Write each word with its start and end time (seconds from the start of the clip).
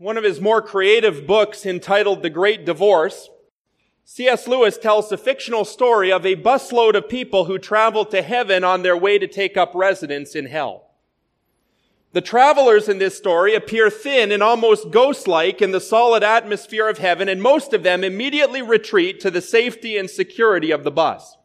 One 0.00 0.16
of 0.16 0.22
his 0.22 0.40
more 0.40 0.62
creative 0.62 1.26
books 1.26 1.66
entitled 1.66 2.22
The 2.22 2.30
Great 2.30 2.64
Divorce, 2.64 3.28
C.S. 4.04 4.46
Lewis 4.46 4.78
tells 4.78 5.08
the 5.08 5.18
fictional 5.18 5.64
story 5.64 6.12
of 6.12 6.24
a 6.24 6.36
busload 6.36 6.94
of 6.94 7.08
people 7.08 7.46
who 7.46 7.58
travel 7.58 8.04
to 8.04 8.22
heaven 8.22 8.62
on 8.62 8.82
their 8.82 8.96
way 8.96 9.18
to 9.18 9.26
take 9.26 9.56
up 9.56 9.72
residence 9.74 10.36
in 10.36 10.46
hell. 10.46 10.92
The 12.12 12.20
travelers 12.20 12.88
in 12.88 12.98
this 12.98 13.18
story 13.18 13.56
appear 13.56 13.90
thin 13.90 14.30
and 14.30 14.40
almost 14.40 14.92
ghost-like 14.92 15.60
in 15.60 15.72
the 15.72 15.80
solid 15.80 16.22
atmosphere 16.22 16.88
of 16.88 16.98
heaven, 16.98 17.28
and 17.28 17.42
most 17.42 17.72
of 17.72 17.82
them 17.82 18.04
immediately 18.04 18.62
retreat 18.62 19.18
to 19.22 19.32
the 19.32 19.42
safety 19.42 19.98
and 19.98 20.08
security 20.08 20.70
of 20.70 20.84
the 20.84 20.92
bus. 20.92 21.37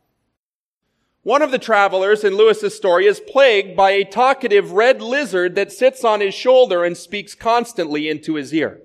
One 1.24 1.42
of 1.42 1.52
the 1.52 1.60
travelers 1.60 2.26
in 2.26 2.36
Lewis's 2.36 2.76
story 2.76 3.08
is 3.08 3.22
plagued 3.22 3.78
by 3.78 3.92
a 3.92 4.04
talkative 4.04 4.74
red 4.74 5.02
lizard 5.02 5.56
that 5.56 5.72
sits 5.72 6.04
on 6.04 6.20
his 6.20 6.34
shoulder 6.34 6.84
and 6.84 6.98
speaks 6.98 7.34
constantly 7.34 8.10
into 8.10 8.36
his 8.36 8.54
ear. 8.54 8.82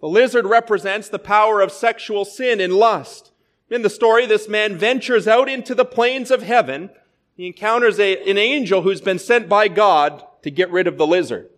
The 0.00 0.06
lizard 0.06 0.46
represents 0.46 1.08
the 1.08 1.18
power 1.18 1.60
of 1.60 1.72
sexual 1.72 2.24
sin 2.24 2.60
and 2.60 2.72
lust. 2.72 3.32
In 3.68 3.82
the 3.82 3.90
story, 3.90 4.24
this 4.24 4.48
man 4.48 4.76
ventures 4.76 5.26
out 5.26 5.48
into 5.48 5.74
the 5.74 5.84
plains 5.84 6.30
of 6.30 6.42
heaven. 6.42 6.90
He 7.36 7.48
encounters 7.48 7.98
a, 7.98 8.30
an 8.30 8.38
angel 8.38 8.82
who's 8.82 9.00
been 9.00 9.18
sent 9.18 9.48
by 9.48 9.66
God 9.66 10.24
to 10.42 10.50
get 10.50 10.70
rid 10.70 10.86
of 10.86 10.96
the 10.96 11.06
lizard. 11.06 11.50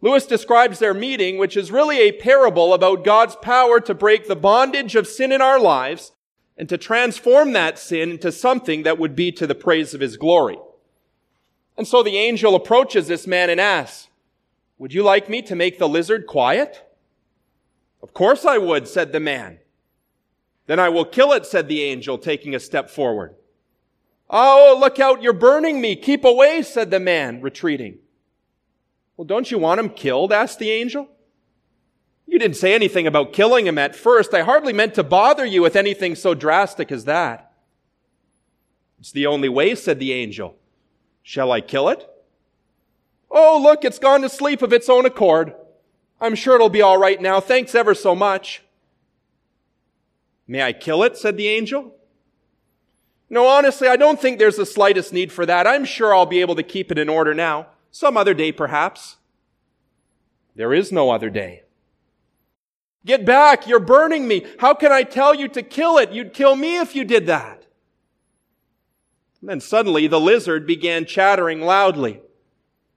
Lewis 0.00 0.24
describes 0.24 0.78
their 0.78 0.94
meeting, 0.94 1.36
which 1.36 1.56
is 1.56 1.72
really 1.72 1.98
a 1.98 2.12
parable 2.12 2.74
about 2.74 3.04
God's 3.04 3.34
power 3.36 3.80
to 3.80 3.94
break 3.94 4.28
the 4.28 4.36
bondage 4.36 4.94
of 4.94 5.08
sin 5.08 5.32
in 5.32 5.42
our 5.42 5.58
lives 5.58 6.12
and 6.56 6.68
to 6.68 6.78
transform 6.78 7.52
that 7.52 7.78
sin 7.78 8.12
into 8.12 8.30
something 8.30 8.84
that 8.84 8.98
would 8.98 9.16
be 9.16 9.32
to 9.32 9.46
the 9.46 9.54
praise 9.54 9.94
of 9.94 10.00
his 10.00 10.16
glory. 10.16 10.58
And 11.76 11.86
so 11.86 12.02
the 12.02 12.16
angel 12.16 12.54
approaches 12.54 13.08
this 13.08 13.26
man 13.26 13.50
and 13.50 13.60
asks, 13.60 14.08
would 14.78 14.92
you 14.92 15.02
like 15.02 15.28
me 15.28 15.42
to 15.42 15.56
make 15.56 15.78
the 15.78 15.88
lizard 15.88 16.26
quiet? 16.26 16.88
Of 18.02 18.12
course 18.12 18.44
I 18.44 18.58
would, 18.58 18.86
said 18.86 19.12
the 19.12 19.20
man. 19.20 19.58
Then 20.66 20.80
I 20.80 20.88
will 20.88 21.04
kill 21.04 21.32
it, 21.32 21.46
said 21.46 21.68
the 21.68 21.82
angel, 21.82 22.18
taking 22.18 22.54
a 22.54 22.60
step 22.60 22.90
forward. 22.90 23.34
Oh, 24.30 24.76
look 24.78 24.98
out, 24.98 25.22
you're 25.22 25.32
burning 25.32 25.80
me. 25.80 25.96
Keep 25.96 26.24
away, 26.24 26.62
said 26.62 26.90
the 26.90 27.00
man, 27.00 27.40
retreating. 27.40 27.98
Well, 29.16 29.26
don't 29.26 29.50
you 29.50 29.58
want 29.58 29.80
him 29.80 29.90
killed? 29.90 30.32
asked 30.32 30.58
the 30.58 30.70
angel. 30.70 31.08
You 32.26 32.38
didn't 32.38 32.56
say 32.56 32.74
anything 32.74 33.06
about 33.06 33.32
killing 33.32 33.66
him 33.66 33.78
at 33.78 33.94
first. 33.94 34.34
I 34.34 34.42
hardly 34.42 34.72
meant 34.72 34.94
to 34.94 35.02
bother 35.02 35.44
you 35.44 35.62
with 35.62 35.76
anything 35.76 36.14
so 36.14 36.34
drastic 36.34 36.90
as 36.90 37.04
that. 37.04 37.52
It's 38.98 39.12
the 39.12 39.26
only 39.26 39.48
way, 39.48 39.74
said 39.74 39.98
the 39.98 40.12
angel. 40.12 40.56
Shall 41.22 41.52
I 41.52 41.60
kill 41.60 41.88
it? 41.88 42.08
Oh, 43.30 43.60
look, 43.62 43.84
it's 43.84 43.98
gone 43.98 44.22
to 44.22 44.28
sleep 44.28 44.62
of 44.62 44.72
its 44.72 44.88
own 44.88 45.04
accord. 45.04 45.54
I'm 46.20 46.34
sure 46.34 46.54
it'll 46.54 46.68
be 46.68 46.82
all 46.82 46.98
right 46.98 47.20
now. 47.20 47.40
Thanks 47.40 47.74
ever 47.74 47.94
so 47.94 48.14
much. 48.14 48.62
May 50.46 50.62
I 50.62 50.72
kill 50.72 51.02
it? 51.02 51.16
said 51.16 51.36
the 51.36 51.48
angel. 51.48 51.94
No, 53.28 53.46
honestly, 53.46 53.88
I 53.88 53.96
don't 53.96 54.20
think 54.20 54.38
there's 54.38 54.56
the 54.56 54.66
slightest 54.66 55.12
need 55.12 55.32
for 55.32 55.44
that. 55.46 55.66
I'm 55.66 55.84
sure 55.84 56.14
I'll 56.14 56.26
be 56.26 56.40
able 56.40 56.54
to 56.54 56.62
keep 56.62 56.92
it 56.92 56.98
in 56.98 57.08
order 57.08 57.34
now. 57.34 57.66
Some 57.90 58.16
other 58.16 58.34
day, 58.34 58.52
perhaps. 58.52 59.16
There 60.54 60.72
is 60.72 60.92
no 60.92 61.10
other 61.10 61.30
day. 61.30 61.63
Get 63.06 63.24
back! 63.24 63.66
You're 63.66 63.80
burning 63.80 64.26
me! 64.26 64.46
How 64.58 64.74
can 64.74 64.92
I 64.92 65.02
tell 65.02 65.34
you 65.34 65.48
to 65.48 65.62
kill 65.62 65.98
it? 65.98 66.12
You'd 66.12 66.32
kill 66.32 66.56
me 66.56 66.78
if 66.78 66.94
you 66.94 67.04
did 67.04 67.26
that. 67.26 67.66
And 69.40 69.50
then 69.50 69.60
suddenly 69.60 70.06
the 70.06 70.20
lizard 70.20 70.66
began 70.66 71.04
chattering 71.04 71.60
loudly. 71.60 72.22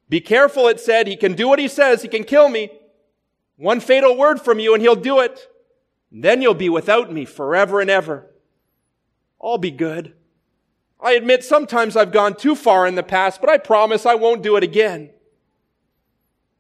Be 0.07 0.21
careful, 0.21 0.67
it 0.67 0.79
said. 0.79 1.07
He 1.07 1.17
can 1.17 1.33
do 1.33 1.49
what 1.49 1.59
he 1.59 1.67
says. 1.67 2.01
He 2.01 2.07
can 2.07 2.23
kill 2.23 2.47
me. 2.47 2.71
One 3.57 3.81
fatal 3.81 4.15
word 4.15 4.39
from 4.39 4.59
you 4.59 4.73
and 4.73 4.81
he'll 4.81 4.95
do 4.95 5.19
it. 5.19 5.47
And 6.09 6.23
then 6.23 6.41
you'll 6.41 6.53
be 6.53 6.69
without 6.69 7.11
me 7.11 7.25
forever 7.25 7.81
and 7.81 7.89
ever. 7.89 8.33
I'll 9.41 9.57
be 9.57 9.71
good. 9.71 10.13
I 11.01 11.13
admit 11.13 11.43
sometimes 11.43 11.97
I've 11.97 12.11
gone 12.11 12.35
too 12.35 12.55
far 12.55 12.87
in 12.87 12.95
the 12.95 13.03
past, 13.03 13.41
but 13.41 13.49
I 13.49 13.57
promise 13.57 14.05
I 14.05 14.15
won't 14.15 14.41
do 14.41 14.55
it 14.55 14.63
again. 14.63 15.11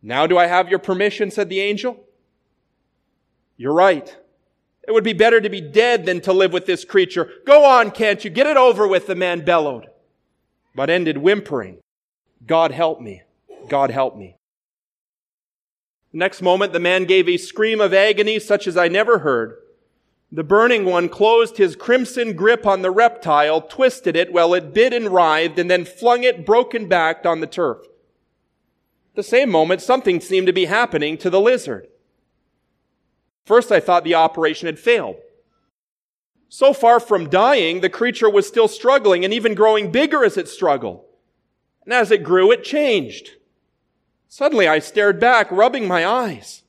Now 0.01 0.27
do 0.27 0.37
I 0.37 0.47
have 0.47 0.69
your 0.69 0.79
permission? 0.79 1.31
said 1.31 1.49
the 1.49 1.61
angel. 1.61 2.03
You're 3.57 3.73
right. 3.73 4.15
It 4.87 4.93
would 4.93 5.03
be 5.03 5.13
better 5.13 5.41
to 5.41 5.49
be 5.49 5.59
dead 5.59 6.05
than 6.05 6.21
to 6.21 6.31
live 6.31 6.53
with 6.53 6.65
this 6.65 6.85
creature. 6.85 7.29
Go 7.45 7.65
on, 7.65 7.91
can't 7.91 8.23
you? 8.23 8.29
Get 8.29 8.47
it 8.47 8.55
over 8.55 8.87
with, 8.87 9.07
the 9.07 9.15
man 9.15 9.43
bellowed, 9.43 9.87
but 10.73 10.89
ended 10.89 11.17
whimpering. 11.17 11.79
God 12.45 12.71
help 12.71 13.01
me. 13.01 13.23
God 13.67 13.91
help 13.91 14.15
me. 14.15 14.37
The 16.13 16.19
next 16.19 16.41
moment, 16.41 16.71
the 16.71 16.79
man 16.79 17.03
gave 17.03 17.27
a 17.27 17.35
scream 17.35 17.81
of 17.81 17.93
agony 17.93 18.39
such 18.39 18.65
as 18.65 18.77
I 18.77 18.87
never 18.87 19.19
heard. 19.19 19.57
The 20.31 20.43
burning 20.43 20.85
one 20.85 21.09
closed 21.09 21.57
his 21.57 21.75
crimson 21.75 22.33
grip 22.33 22.65
on 22.65 22.81
the 22.81 22.91
reptile, 22.91 23.61
twisted 23.61 24.15
it 24.15 24.31
while 24.31 24.53
it 24.53 24.73
bit 24.73 24.93
and 24.93 25.09
writhed, 25.09 25.59
and 25.59 25.69
then 25.69 25.83
flung 25.83 26.23
it 26.23 26.45
broken 26.45 26.87
backed 26.87 27.25
on 27.25 27.39
the 27.39 27.47
turf. 27.47 27.79
At 27.81 29.15
the 29.15 29.23
same 29.23 29.49
moment, 29.49 29.81
something 29.81 30.21
seemed 30.21 30.47
to 30.47 30.53
be 30.53 30.65
happening 30.65 31.17
to 31.17 31.29
the 31.29 31.41
lizard. 31.41 31.87
First, 33.47 33.71
I 33.71 33.79
thought 33.79 34.03
the 34.03 34.15
operation 34.15 34.65
had 34.65 34.77
failed. 34.77 35.15
So 36.49 36.73
far 36.73 36.99
from 36.99 37.29
dying, 37.29 37.79
the 37.79 37.89
creature 37.89 38.29
was 38.29 38.45
still 38.45 38.67
struggling 38.67 39.23
and 39.23 39.33
even 39.33 39.55
growing 39.55 39.89
bigger 39.89 40.25
as 40.25 40.35
it 40.35 40.49
struggled. 40.49 41.05
And 41.85 41.93
as 41.93 42.11
it 42.11 42.23
grew, 42.25 42.51
it 42.51 42.65
changed. 42.65 43.37
Suddenly 44.27 44.67
I 44.67 44.79
stared 44.79 45.21
back, 45.21 45.49
rubbing 45.49 45.87
my 45.87 46.05
eyes. 46.05 46.63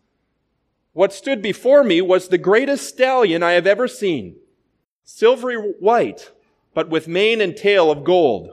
What 0.93 1.13
stood 1.13 1.43
before 1.43 1.83
me 1.83 2.01
was 2.01 2.29
the 2.29 2.39
greatest 2.39 2.89
stallion 2.89 3.43
I 3.43 3.53
have 3.53 3.67
ever 3.67 3.89
seen. 3.89 4.37
Silvery 5.03 5.57
white, 5.57 6.31
but 6.75 6.89
with 6.89 7.09
mane 7.09 7.41
and 7.41 7.57
tail 7.57 7.91
of 7.91 8.05
gold. 8.05 8.53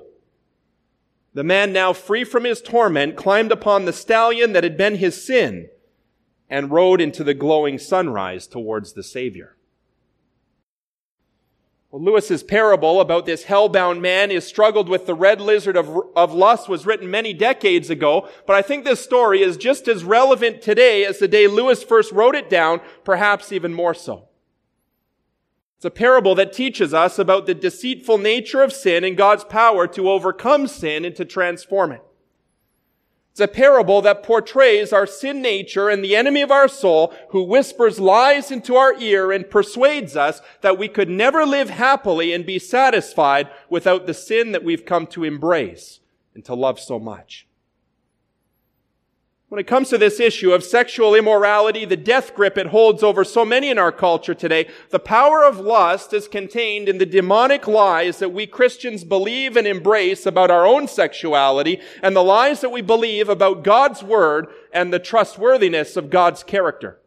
The 1.35 1.43
man 1.43 1.71
now 1.71 1.93
free 1.93 2.23
from 2.23 2.45
his 2.45 2.59
torment 2.59 3.17
climbed 3.17 3.51
upon 3.51 3.85
the 3.85 3.93
stallion 3.93 4.53
that 4.53 4.63
had 4.63 4.77
been 4.77 4.95
his 4.95 5.23
sin 5.23 5.69
and 6.49 6.71
rode 6.71 7.01
into 7.01 7.23
the 7.23 7.33
glowing 7.33 7.77
sunrise 7.79 8.47
towards 8.47 8.93
the 8.93 9.03
Savior. 9.03 9.55
Well, 11.91 12.03
Lewis's 12.03 12.43
parable 12.43 12.99
about 12.99 13.25
this 13.25 13.45
hell-bound 13.45 14.01
man 14.01 14.29
is 14.29 14.45
struggled 14.45 14.89
with 14.89 15.05
the 15.05 15.13
red 15.13 15.39
lizard 15.39 15.77
of, 15.77 15.97
of 16.15 16.33
lust 16.33 16.67
was 16.67 16.85
written 16.85 17.09
many 17.09 17.33
decades 17.33 17.89
ago, 17.89 18.27
but 18.45 18.55
I 18.55 18.61
think 18.61 18.83
this 18.83 19.01
story 19.01 19.41
is 19.41 19.55
just 19.55 19.87
as 19.87 20.03
relevant 20.03 20.61
today 20.61 21.05
as 21.05 21.19
the 21.19 21.27
day 21.27 21.47
Lewis 21.47 21.83
first 21.83 22.11
wrote 22.11 22.35
it 22.35 22.49
down, 22.49 22.81
perhaps 23.05 23.51
even 23.51 23.73
more 23.73 23.93
so. 23.93 24.27
It's 25.77 25.85
a 25.85 25.89
parable 25.89 26.35
that 26.35 26.51
teaches 26.51 26.93
us 26.93 27.17
about 27.17 27.45
the 27.45 27.53
deceitful 27.53 28.17
nature 28.17 28.61
of 28.61 28.73
sin 28.73 29.03
and 29.03 29.15
God's 29.15 29.43
power 29.45 29.87
to 29.87 30.09
overcome 30.09 30.67
sin 30.67 31.05
and 31.05 31.15
to 31.15 31.25
transform 31.25 31.91
it. 31.91 32.01
It's 33.35 33.41
a 33.41 33.49
parable 33.49 34.01
that 34.03 34.23
portrays 34.23 34.93
our 34.93 35.05
sin 35.05 35.41
nature 35.41 35.89
and 35.89 36.01
the 36.01 36.15
enemy 36.15 36.41
of 36.41 36.51
our 36.51 36.69
soul 36.69 37.13
who 37.31 37.43
whispers 37.43 37.99
lies 37.99 38.49
into 38.49 38.77
our 38.77 38.93
ear 38.97 39.33
and 39.33 39.49
persuades 39.49 40.15
us 40.15 40.39
that 40.61 40.77
we 40.77 40.87
could 40.87 41.09
never 41.09 41.45
live 41.45 41.69
happily 41.69 42.31
and 42.31 42.45
be 42.45 42.59
satisfied 42.59 43.49
without 43.69 44.07
the 44.07 44.13
sin 44.13 44.53
that 44.53 44.63
we've 44.63 44.85
come 44.85 45.05
to 45.07 45.25
embrace 45.25 45.99
and 46.33 46.45
to 46.45 46.55
love 46.55 46.79
so 46.79 46.97
much. 46.97 47.44
When 49.47 49.59
it 49.59 49.67
comes 49.67 49.89
to 49.89 49.99
this 49.99 50.19
issue 50.19 50.53
of 50.53 50.63
sexual 50.63 51.13
immorality, 51.13 51.85
the 51.85 51.95
death 51.95 52.33
grip 52.33 52.57
it 52.57 52.67
holds 52.67 53.03
over 53.03 53.23
so 53.23 53.45
many 53.45 53.69
in 53.69 53.77
our 53.77 53.91
culture 53.91 54.33
today, 54.33 54.67
the 54.89 54.97
power 54.97 55.43
of 55.43 55.59
lust 55.59 56.13
is 56.13 56.27
contained 56.27 56.89
in 56.89 56.97
the 56.97 57.05
demonic 57.05 57.67
lies 57.67 58.17
that 58.17 58.33
we 58.33 58.47
Christians 58.47 59.03
believe 59.03 59.55
and 59.55 59.67
embrace 59.67 60.25
about 60.25 60.49
our 60.49 60.65
own 60.65 60.87
sexuality 60.87 61.79
and 62.01 62.15
the 62.15 62.23
lies 62.23 62.61
that 62.61 62.71
we 62.71 62.81
believe 62.81 63.29
about 63.29 63.63
God's 63.63 64.01
Word 64.01 64.47
and 64.73 64.91
the 64.91 64.97
trustworthiness 64.97 65.95
of 65.95 66.09
God's 66.09 66.41
character. 66.41 66.99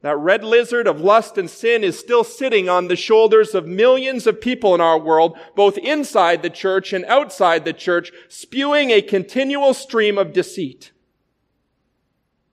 That 0.00 0.16
red 0.16 0.44
lizard 0.44 0.86
of 0.86 1.00
lust 1.00 1.38
and 1.38 1.50
sin 1.50 1.82
is 1.82 1.98
still 1.98 2.22
sitting 2.22 2.68
on 2.68 2.86
the 2.86 2.94
shoulders 2.94 3.54
of 3.54 3.66
millions 3.66 4.28
of 4.28 4.40
people 4.40 4.74
in 4.74 4.80
our 4.80 4.98
world, 4.98 5.36
both 5.56 5.76
inside 5.76 6.42
the 6.42 6.50
church 6.50 6.92
and 6.92 7.04
outside 7.06 7.64
the 7.64 7.72
church, 7.72 8.12
spewing 8.28 8.90
a 8.90 9.02
continual 9.02 9.74
stream 9.74 10.16
of 10.16 10.32
deceit. 10.32 10.92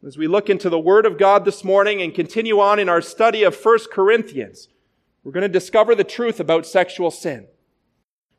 As 0.05 0.17
we 0.17 0.27
look 0.27 0.49
into 0.49 0.69
the 0.69 0.79
Word 0.79 1.05
of 1.05 1.17
God 1.19 1.45
this 1.45 1.63
morning 1.63 2.01
and 2.01 2.13
continue 2.13 2.59
on 2.59 2.79
in 2.79 2.89
our 2.89 3.01
study 3.01 3.43
of 3.43 3.55
1 3.55 3.79
Corinthians, 3.91 4.67
we're 5.23 5.31
going 5.31 5.41
to 5.41 5.49
discover 5.49 5.95
the 5.95 6.03
truth 6.03 6.39
about 6.39 6.65
sexual 6.65 7.09
sin. 7.09 7.47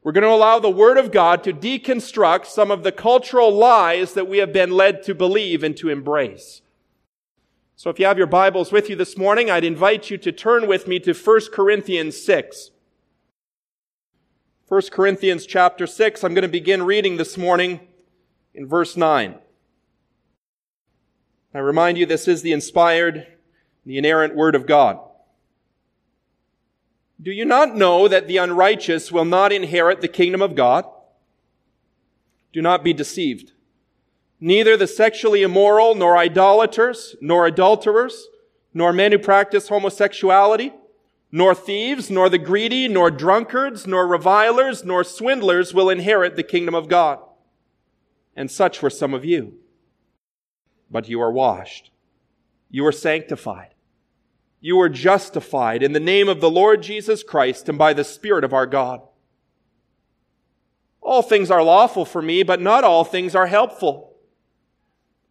We're 0.03 0.13
going 0.13 0.23
to 0.23 0.31
allow 0.31 0.61
the 0.61 0.71
Word 0.71 0.99
of 0.99 1.11
God 1.11 1.43
to 1.45 1.53
deconstruct 1.53 2.47
some 2.47 2.71
of 2.71 2.85
the 2.85 2.93
cultural 2.93 3.53
lies 3.53 4.15
that 4.15 4.29
we 4.29 4.39
have 4.39 4.53
been 4.53 4.71
led 4.71 5.03
to 5.05 5.15
believe 5.15 5.65
and 5.65 5.77
to 5.79 5.89
embrace. 5.89 6.63
So 7.79 7.91
if 7.91 7.99
you 7.99 8.07
have 8.07 8.17
your 8.17 8.27
Bibles 8.27 8.73
with 8.73 8.89
you 8.89 8.97
this 8.97 9.19
morning, 9.19 9.51
I'd 9.51 9.63
invite 9.63 10.09
you 10.09 10.17
to 10.17 10.33
turn 10.33 10.67
with 10.67 10.89
me 10.89 10.99
to 11.01 11.13
1 11.13 11.41
Corinthians 11.53 12.17
6. 12.25 12.71
1 14.67 14.83
Corinthians 14.91 15.45
chapter 15.45 15.87
6, 15.87 16.25
I'm 16.25 16.33
going 16.33 16.41
to 16.41 16.49
begin 16.49 16.85
reading 16.85 17.19
this 17.19 17.37
morning 17.37 17.81
in 18.55 18.67
verse 18.67 18.97
9. 18.97 19.35
I 21.53 21.59
remind 21.59 21.99
you, 21.99 22.07
this 22.07 22.27
is 22.27 22.41
the 22.41 22.53
inspired, 22.53 23.27
the 23.85 23.99
inerrant 23.99 24.35
Word 24.35 24.55
of 24.55 24.67
God. 24.67 24.99
Do 27.21 27.31
you 27.31 27.45
not 27.45 27.77
know 27.77 28.09
that 28.09 28.27
the 28.27 28.39
unrighteous 28.39 29.13
will 29.13 29.27
not 29.27 29.53
inherit 29.53 30.01
the 30.01 30.09
kingdom 30.09 30.41
of 30.41 30.55
God? 30.55 30.87
Do 32.55 32.63
not 32.63 32.83
be 32.83 32.95
deceived. 32.95 33.53
Neither 34.41 34.77
the 34.77 34.87
sexually 34.87 35.43
immoral, 35.43 35.95
nor 35.95 36.17
idolaters, 36.17 37.17
nor 37.21 37.47
adulterers, 37.47 38.27
nor 38.75 38.93
men 38.93 39.13
who 39.13 39.19
practice 39.19 39.69
homosexuality, 39.69 40.73
nor 41.33 41.55
thieves, 41.55 42.11
nor 42.11 42.29
the 42.29 42.39
greedy, 42.39 42.89
nor 42.89 43.11
drunkards, 43.11 43.87
nor 43.87 44.07
revilers, 44.07 44.85
nor 44.85 45.03
swindlers 45.03 45.73
will 45.73 45.89
inherit 45.89 46.37
the 46.37 46.43
kingdom 46.43 46.75
of 46.75 46.89
God. 46.89 47.19
And 48.37 48.51
such 48.51 48.83
were 48.83 48.91
some 48.91 49.15
of 49.15 49.25
you. 49.25 49.55
But 50.91 51.09
you 51.09 51.21
are 51.21 51.33
washed. 51.33 51.91
You 52.71 52.87
are 52.87 52.93
sanctified. 52.93 53.75
You 54.61 54.81
are 54.81 54.89
justified 54.89 55.83
in 55.83 55.93
the 55.93 56.01
name 56.01 56.29
of 56.29 56.41
the 56.41 56.51
Lord 56.51 56.83
Jesus 56.83 57.23
Christ 57.23 57.69
and 57.69 57.79
by 57.79 57.93
the 57.93 58.05
Spirit 58.05 58.45
of 58.45 58.53
our 58.53 58.67
God. 58.67 59.01
All 61.01 61.23
things 61.23 61.51
are 61.51 61.63
lawful 61.63 62.05
for 62.05 62.21
me, 62.21 62.43
but 62.43 62.61
not 62.61 62.85
all 62.85 63.05
things 63.05 63.35
are 63.35 63.47
helpful. 63.47 64.16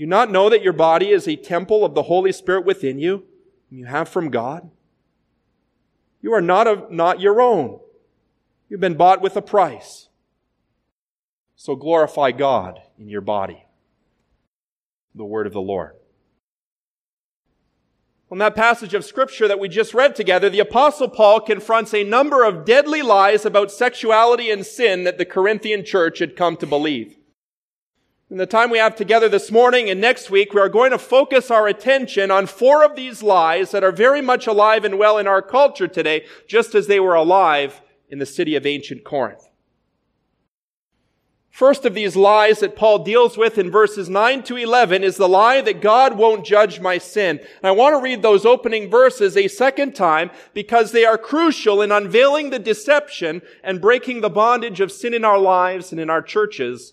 Do 0.00 0.04
you 0.04 0.08
not 0.08 0.30
know 0.30 0.48
that 0.48 0.62
your 0.62 0.72
body 0.72 1.10
is 1.10 1.28
a 1.28 1.36
temple 1.36 1.84
of 1.84 1.92
the 1.92 2.04
Holy 2.04 2.32
Spirit 2.32 2.64
within 2.64 2.98
you, 2.98 3.24
you 3.68 3.84
have 3.84 4.08
from 4.08 4.30
God? 4.30 4.70
You 6.22 6.32
are 6.32 6.40
not, 6.40 6.66
a, 6.66 6.86
not 6.88 7.20
your 7.20 7.42
own. 7.42 7.80
You've 8.70 8.80
been 8.80 8.96
bought 8.96 9.20
with 9.20 9.36
a 9.36 9.42
price. 9.42 10.08
So 11.54 11.76
glorify 11.76 12.30
God 12.30 12.80
in 12.98 13.10
your 13.10 13.20
body. 13.20 13.66
The 15.14 15.26
word 15.26 15.46
of 15.46 15.52
the 15.52 15.60
Lord. 15.60 15.96
In 18.32 18.38
that 18.38 18.56
passage 18.56 18.94
of 18.94 19.04
scripture 19.04 19.48
that 19.48 19.60
we 19.60 19.68
just 19.68 19.92
read 19.92 20.16
together, 20.16 20.48
the 20.48 20.60
apostle 20.60 21.10
Paul 21.10 21.42
confronts 21.42 21.92
a 21.92 22.04
number 22.04 22.42
of 22.42 22.64
deadly 22.64 23.02
lies 23.02 23.44
about 23.44 23.70
sexuality 23.70 24.50
and 24.50 24.64
sin 24.64 25.04
that 25.04 25.18
the 25.18 25.26
Corinthian 25.26 25.84
church 25.84 26.20
had 26.20 26.36
come 26.36 26.56
to 26.56 26.66
believe. 26.66 27.18
In 28.30 28.36
the 28.36 28.46
time 28.46 28.70
we 28.70 28.78
have 28.78 28.94
together 28.94 29.28
this 29.28 29.50
morning 29.50 29.90
and 29.90 30.00
next 30.00 30.30
week, 30.30 30.54
we 30.54 30.60
are 30.60 30.68
going 30.68 30.92
to 30.92 30.98
focus 30.98 31.50
our 31.50 31.66
attention 31.66 32.30
on 32.30 32.46
four 32.46 32.84
of 32.84 32.94
these 32.94 33.24
lies 33.24 33.72
that 33.72 33.82
are 33.82 33.90
very 33.90 34.22
much 34.22 34.46
alive 34.46 34.84
and 34.84 35.00
well 35.00 35.18
in 35.18 35.26
our 35.26 35.42
culture 35.42 35.88
today, 35.88 36.24
just 36.46 36.76
as 36.76 36.86
they 36.86 37.00
were 37.00 37.16
alive 37.16 37.82
in 38.08 38.20
the 38.20 38.26
city 38.26 38.54
of 38.54 38.64
ancient 38.64 39.02
Corinth. 39.02 39.48
First 41.50 41.84
of 41.84 41.94
these 41.94 42.14
lies 42.14 42.60
that 42.60 42.76
Paul 42.76 43.00
deals 43.00 43.36
with 43.36 43.58
in 43.58 43.68
verses 43.68 44.08
9 44.08 44.44
to 44.44 44.56
11 44.56 45.02
is 45.02 45.16
the 45.16 45.28
lie 45.28 45.60
that 45.62 45.80
God 45.80 46.16
won't 46.16 46.46
judge 46.46 46.78
my 46.78 46.98
sin. 46.98 47.38
And 47.38 47.64
I 47.64 47.72
want 47.72 47.94
to 47.94 48.00
read 48.00 48.22
those 48.22 48.46
opening 48.46 48.88
verses 48.88 49.36
a 49.36 49.48
second 49.48 49.96
time 49.96 50.30
because 50.54 50.92
they 50.92 51.04
are 51.04 51.18
crucial 51.18 51.82
in 51.82 51.90
unveiling 51.90 52.50
the 52.50 52.60
deception 52.60 53.42
and 53.64 53.80
breaking 53.80 54.20
the 54.20 54.30
bondage 54.30 54.78
of 54.78 54.92
sin 54.92 55.14
in 55.14 55.24
our 55.24 55.38
lives 55.38 55.90
and 55.90 56.00
in 56.00 56.08
our 56.08 56.22
churches 56.22 56.92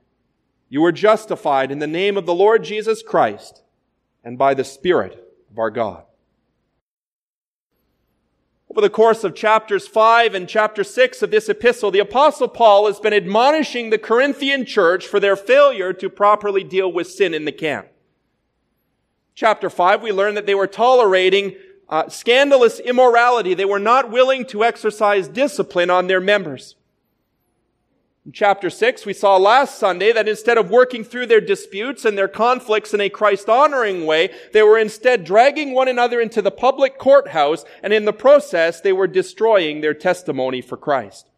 You 0.71 0.79
were 0.79 0.93
justified 0.93 1.69
in 1.69 1.79
the 1.79 1.85
name 1.85 2.15
of 2.15 2.25
the 2.25 2.33
Lord 2.33 2.63
Jesus 2.63 3.03
Christ 3.03 3.61
and 4.23 4.37
by 4.37 4.53
the 4.53 4.63
Spirit 4.63 5.21
of 5.51 5.59
our 5.59 5.69
God. 5.69 6.05
Over 8.69 8.79
the 8.79 8.89
course 8.89 9.25
of 9.25 9.35
chapters 9.35 9.85
5 9.85 10.33
and 10.33 10.47
chapter 10.47 10.85
6 10.85 11.23
of 11.23 11.29
this 11.29 11.49
epistle, 11.49 11.91
the 11.91 11.99
apostle 11.99 12.47
Paul 12.47 12.87
has 12.87 13.01
been 13.01 13.11
admonishing 13.13 13.89
the 13.89 13.97
Corinthian 13.97 14.65
church 14.65 15.05
for 15.05 15.19
their 15.19 15.35
failure 15.35 15.91
to 15.91 16.09
properly 16.09 16.63
deal 16.63 16.89
with 16.89 17.11
sin 17.11 17.33
in 17.33 17.43
the 17.43 17.51
camp. 17.51 17.89
Chapter 19.35 19.69
5, 19.69 20.01
we 20.01 20.13
learn 20.13 20.35
that 20.35 20.45
they 20.45 20.55
were 20.55 20.67
tolerating 20.67 21.53
uh, 21.89 22.07
scandalous 22.07 22.79
immorality. 22.79 23.53
They 23.53 23.65
were 23.65 23.77
not 23.77 24.09
willing 24.09 24.45
to 24.45 24.63
exercise 24.63 25.27
discipline 25.27 25.89
on 25.89 26.07
their 26.07 26.21
members. 26.21 26.77
In 28.23 28.31
chapter 28.31 28.69
6, 28.69 29.07
we 29.07 29.13
saw 29.13 29.35
last 29.37 29.79
Sunday 29.79 30.11
that 30.11 30.29
instead 30.29 30.59
of 30.59 30.69
working 30.69 31.03
through 31.03 31.25
their 31.25 31.41
disputes 31.41 32.05
and 32.05 32.15
their 32.15 32.27
conflicts 32.27 32.93
in 32.93 33.01
a 33.01 33.09
Christ 33.09 33.49
honoring 33.49 34.05
way, 34.05 34.29
they 34.53 34.61
were 34.61 34.77
instead 34.77 35.23
dragging 35.23 35.73
one 35.73 35.87
another 35.87 36.21
into 36.21 36.39
the 36.39 36.51
public 36.51 36.99
courthouse, 36.99 37.65
and 37.81 37.91
in 37.91 38.05
the 38.05 38.13
process, 38.13 38.79
they 38.79 38.93
were 38.93 39.07
destroying 39.07 39.81
their 39.81 39.95
testimony 39.95 40.61
for 40.61 40.77
Christ. 40.77 41.31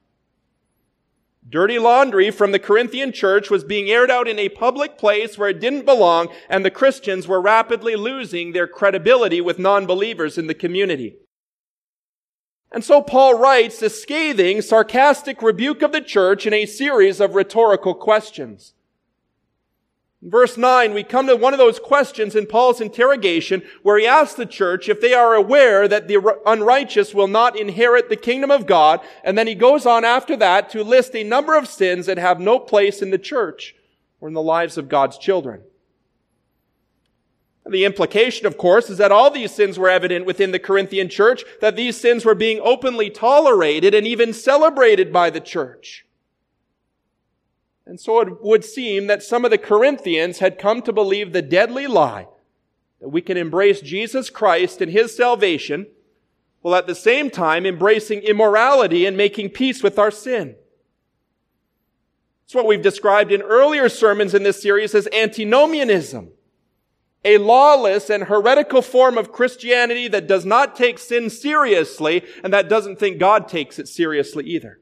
Dirty 1.47 1.79
laundry 1.79 2.31
from 2.31 2.51
the 2.51 2.59
Corinthian 2.59 3.13
church 3.13 3.49
was 3.49 3.63
being 3.63 3.89
aired 3.89 4.11
out 4.11 4.27
in 4.27 4.37
a 4.37 4.49
public 4.49 4.97
place 4.97 5.37
where 5.37 5.49
it 5.49 5.61
didn't 5.61 5.85
belong, 5.85 6.27
and 6.49 6.65
the 6.65 6.71
Christians 6.71 7.29
were 7.29 7.41
rapidly 7.41 7.95
losing 7.95 8.51
their 8.51 8.67
credibility 8.67 9.39
with 9.39 9.57
non-believers 9.57 10.37
in 10.37 10.47
the 10.47 10.53
community. 10.53 11.15
And 12.73 12.83
so 12.83 13.03
Paul 13.03 13.35
writes 13.35 13.81
a 13.83 13.89
scathing, 13.89 14.61
sarcastic 14.61 15.43
rebuke 15.43 15.83
of 15.83 15.91
the 15.91 16.01
church 16.01 16.47
in 16.47 16.53
a 16.53 16.65
series 16.65 17.19
of 17.19 17.35
rhetorical 17.35 17.93
questions. 17.93 18.73
In 20.23 20.31
verse 20.31 20.57
9, 20.57 20.93
we 20.93 21.03
come 21.03 21.27
to 21.27 21.35
one 21.35 21.53
of 21.53 21.59
those 21.59 21.77
questions 21.77 22.35
in 22.35 22.47
Paul's 22.47 22.81
interrogation 22.81 23.61
where 23.83 23.99
he 23.99 24.07
asks 24.07 24.35
the 24.35 24.47
church 24.47 24.89
if 24.89 25.01
they 25.01 25.13
are 25.13 25.35
aware 25.35 25.87
that 25.87 26.07
the 26.07 26.39
unrighteous 26.45 27.13
will 27.13 27.27
not 27.27 27.59
inherit 27.59 28.09
the 28.09 28.15
kingdom 28.15 28.49
of 28.49 28.65
God. 28.65 29.01
And 29.23 29.37
then 29.37 29.47
he 29.47 29.53
goes 29.53 29.85
on 29.85 30.03
after 30.03 30.35
that 30.37 30.69
to 30.71 30.83
list 30.83 31.15
a 31.15 31.23
number 31.23 31.55
of 31.55 31.67
sins 31.67 32.07
that 32.07 32.17
have 32.17 32.39
no 32.39 32.57
place 32.57 33.03
in 33.03 33.11
the 33.11 33.17
church 33.19 33.75
or 34.19 34.29
in 34.29 34.33
the 34.33 34.41
lives 34.41 34.77
of 34.79 34.89
God's 34.89 35.17
children. 35.19 35.61
The 37.65 37.85
implication, 37.85 38.45
of 38.45 38.57
course, 38.57 38.89
is 38.89 38.97
that 38.97 39.11
all 39.11 39.31
these 39.31 39.53
sins 39.53 39.79
were 39.79 39.89
evident 39.89 40.25
within 40.25 40.51
the 40.51 40.59
Corinthian 40.59 41.07
church, 41.07 41.43
that 41.61 41.77
these 41.77 41.95
sins 41.95 42.25
were 42.25 42.35
being 42.35 42.59
openly 42.61 43.09
tolerated 43.09 43.93
and 43.93 44.05
even 44.05 44.33
celebrated 44.33 45.13
by 45.13 45.29
the 45.29 45.39
church. 45.39 46.05
And 47.85 47.99
so 47.99 48.19
it 48.19 48.41
would 48.41 48.65
seem 48.65 49.07
that 49.07 49.23
some 49.23 49.45
of 49.45 49.51
the 49.51 49.57
Corinthians 49.57 50.39
had 50.39 50.59
come 50.59 50.81
to 50.81 50.93
believe 50.93 51.31
the 51.31 51.41
deadly 51.41 51.87
lie 51.87 52.27
that 52.99 53.09
we 53.09 53.21
can 53.21 53.37
embrace 53.37 53.81
Jesus 53.81 54.29
Christ 54.29 54.81
and 54.81 54.91
His 54.91 55.15
salvation, 55.15 55.87
while 56.61 56.75
at 56.75 56.87
the 56.87 56.95
same 56.95 57.29
time 57.29 57.65
embracing 57.65 58.19
immorality 58.21 59.05
and 59.05 59.17
making 59.17 59.49
peace 59.49 59.83
with 59.83 59.99
our 59.99 60.11
sin. 60.11 60.55
It's 62.45 62.55
what 62.55 62.65
we've 62.65 62.81
described 62.81 63.31
in 63.31 63.41
earlier 63.41 63.89
sermons 63.89 64.33
in 64.33 64.43
this 64.43 64.61
series 64.61 64.95
as 64.95 65.07
antinomianism 65.13 66.31
A 67.25 67.37
lawless 67.37 68.09
and 68.09 68.23
heretical 68.23 68.81
form 68.81 69.17
of 69.17 69.31
Christianity 69.31 70.07
that 70.09 70.27
does 70.27 70.45
not 70.45 70.75
take 70.75 70.99
sin 70.99 71.29
seriously 71.29 72.23
and 72.43 72.51
that 72.53 72.69
doesn't 72.69 72.99
think 72.99 73.17
God 73.17 73.47
takes 73.47 73.79
it 73.79 73.87
seriously 73.87 74.45
either. 74.45 74.79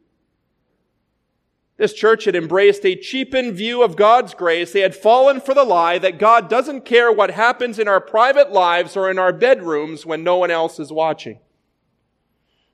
This 1.78 1.94
church 1.94 2.26
had 2.26 2.36
embraced 2.36 2.86
a 2.86 2.96
cheapened 2.96 3.56
view 3.56 3.82
of 3.82 3.96
God's 3.96 4.36
grace. 4.36 4.72
They 4.72 4.82
had 4.82 4.96
fallen 4.96 5.42
for 5.42 5.56
the 5.56 5.64
lie 5.64 5.98
that 5.98 6.20
God 6.20 6.48
doesn't 6.48 6.86
care 6.86 7.12
what 7.12 7.32
happens 7.32 7.80
in 7.80 7.88
our 7.88 8.00
private 8.00 8.52
lives 8.52 8.96
or 8.96 9.10
in 9.10 9.18
our 9.18 9.34
bedrooms 9.34 10.06
when 10.06 10.24
no 10.24 10.36
one 10.38 10.52
else 10.52 10.80
is 10.80 10.92
watching. 10.92 11.40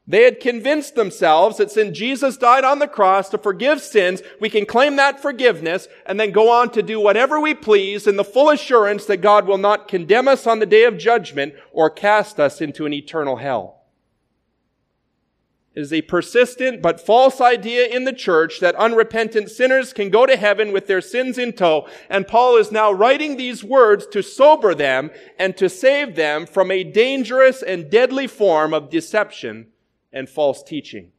They 0.09 0.23
had 0.23 0.39
convinced 0.39 0.95
themselves 0.95 1.57
that 1.57 1.69
since 1.69 1.97
Jesus 1.97 2.37
died 2.37 2.63
on 2.63 2.79
the 2.79 2.87
cross 2.87 3.27
to 3.29 3.37
forgive 3.37 3.81
sins, 3.81 4.21
we 4.39 4.49
can 4.49 4.65
claim 4.65 4.95
that 4.95 5.19
forgiveness 5.19 5.89
and 6.05 6.17
then 6.17 6.31
go 6.31 6.49
on 6.49 6.71
to 6.71 6.81
do 6.81 6.97
whatever 6.97 7.41
we 7.41 7.53
please 7.53 8.07
in 8.07 8.15
the 8.15 8.23
full 8.23 8.49
assurance 8.49 9.03
that 9.05 9.17
God 9.17 9.45
will 9.45 9.57
not 9.57 9.89
condemn 9.89 10.29
us 10.29 10.47
on 10.47 10.59
the 10.59 10.65
day 10.65 10.85
of 10.85 10.97
judgment 10.97 11.55
or 11.73 11.89
cast 11.89 12.39
us 12.39 12.61
into 12.61 12.85
an 12.85 12.93
eternal 12.93 13.35
hell. 13.35 13.81
It 15.75 15.81
is 15.81 15.91
a 15.91 16.01
persistent 16.03 16.81
but 16.81 17.05
false 17.05 17.41
idea 17.41 17.85
in 17.85 18.05
the 18.05 18.13
church 18.13 18.61
that 18.61 18.75
unrepentant 18.75 19.51
sinners 19.51 19.91
can 19.91 20.09
go 20.09 20.25
to 20.25 20.37
heaven 20.37 20.71
with 20.71 20.87
their 20.87 21.01
sins 21.01 21.37
in 21.37 21.51
tow. 21.51 21.85
And 22.09 22.25
Paul 22.25 22.55
is 22.55 22.71
now 22.71 22.93
writing 22.93 23.35
these 23.35 23.61
words 23.61 24.07
to 24.07 24.23
sober 24.23 24.73
them 24.73 25.11
and 25.37 25.55
to 25.57 25.67
save 25.67 26.15
them 26.15 26.45
from 26.45 26.71
a 26.71 26.85
dangerous 26.85 27.61
and 27.61 27.91
deadly 27.91 28.25
form 28.25 28.73
of 28.73 28.89
deception 28.89 29.67
and 30.11 30.29
false 30.29 30.63
teaching. 30.63 31.11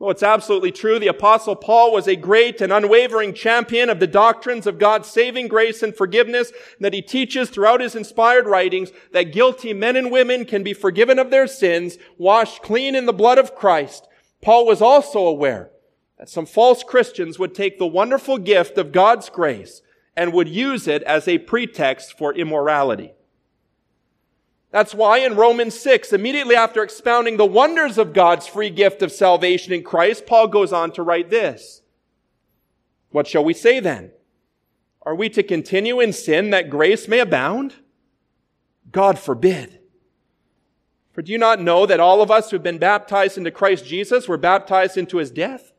Well, 0.00 0.10
it's 0.10 0.22
absolutely 0.22 0.72
true. 0.72 0.98
The 0.98 1.08
apostle 1.08 1.54
Paul 1.54 1.92
was 1.92 2.08
a 2.08 2.16
great 2.16 2.62
and 2.62 2.72
unwavering 2.72 3.34
champion 3.34 3.90
of 3.90 4.00
the 4.00 4.06
doctrines 4.06 4.66
of 4.66 4.78
God's 4.78 5.08
saving 5.08 5.48
grace 5.48 5.82
and 5.82 5.94
forgiveness 5.94 6.52
that 6.80 6.94
he 6.94 7.02
teaches 7.02 7.50
throughout 7.50 7.82
his 7.82 7.94
inspired 7.94 8.46
writings 8.46 8.92
that 9.12 9.30
guilty 9.30 9.74
men 9.74 9.96
and 9.96 10.10
women 10.10 10.46
can 10.46 10.62
be 10.62 10.72
forgiven 10.72 11.18
of 11.18 11.30
their 11.30 11.46
sins, 11.46 11.98
washed 12.16 12.62
clean 12.62 12.94
in 12.94 13.04
the 13.04 13.12
blood 13.12 13.36
of 13.36 13.54
Christ. 13.54 14.08
Paul 14.40 14.64
was 14.64 14.80
also 14.80 15.26
aware 15.26 15.70
that 16.18 16.30
some 16.30 16.46
false 16.46 16.82
Christians 16.82 17.38
would 17.38 17.54
take 17.54 17.78
the 17.78 17.86
wonderful 17.86 18.38
gift 18.38 18.78
of 18.78 18.92
God's 18.92 19.28
grace 19.28 19.82
and 20.16 20.32
would 20.32 20.48
use 20.48 20.88
it 20.88 21.02
as 21.02 21.28
a 21.28 21.36
pretext 21.38 22.16
for 22.16 22.34
immorality. 22.34 23.12
That's 24.70 24.94
why 24.94 25.18
in 25.18 25.34
Romans 25.34 25.78
6, 25.80 26.12
immediately 26.12 26.54
after 26.54 26.82
expounding 26.82 27.36
the 27.36 27.46
wonders 27.46 27.98
of 27.98 28.12
God's 28.12 28.46
free 28.46 28.70
gift 28.70 29.02
of 29.02 29.10
salvation 29.10 29.72
in 29.72 29.82
Christ, 29.82 30.26
Paul 30.26 30.46
goes 30.46 30.72
on 30.72 30.92
to 30.92 31.02
write 31.02 31.28
this. 31.28 31.82
What 33.10 33.26
shall 33.26 33.44
we 33.44 33.54
say 33.54 33.80
then? 33.80 34.12
Are 35.02 35.14
we 35.14 35.28
to 35.30 35.42
continue 35.42 35.98
in 35.98 36.12
sin 36.12 36.50
that 36.50 36.70
grace 36.70 37.08
may 37.08 37.18
abound? 37.18 37.76
God 38.92 39.18
forbid. 39.18 39.80
For 41.12 41.22
do 41.22 41.32
you 41.32 41.38
not 41.38 41.60
know 41.60 41.86
that 41.86 41.98
all 41.98 42.22
of 42.22 42.30
us 42.30 42.50
who've 42.50 42.62
been 42.62 42.78
baptized 42.78 43.36
into 43.36 43.50
Christ 43.50 43.84
Jesus 43.84 44.28
were 44.28 44.36
baptized 44.36 44.96
into 44.96 45.18
his 45.18 45.32
death? 45.32 45.72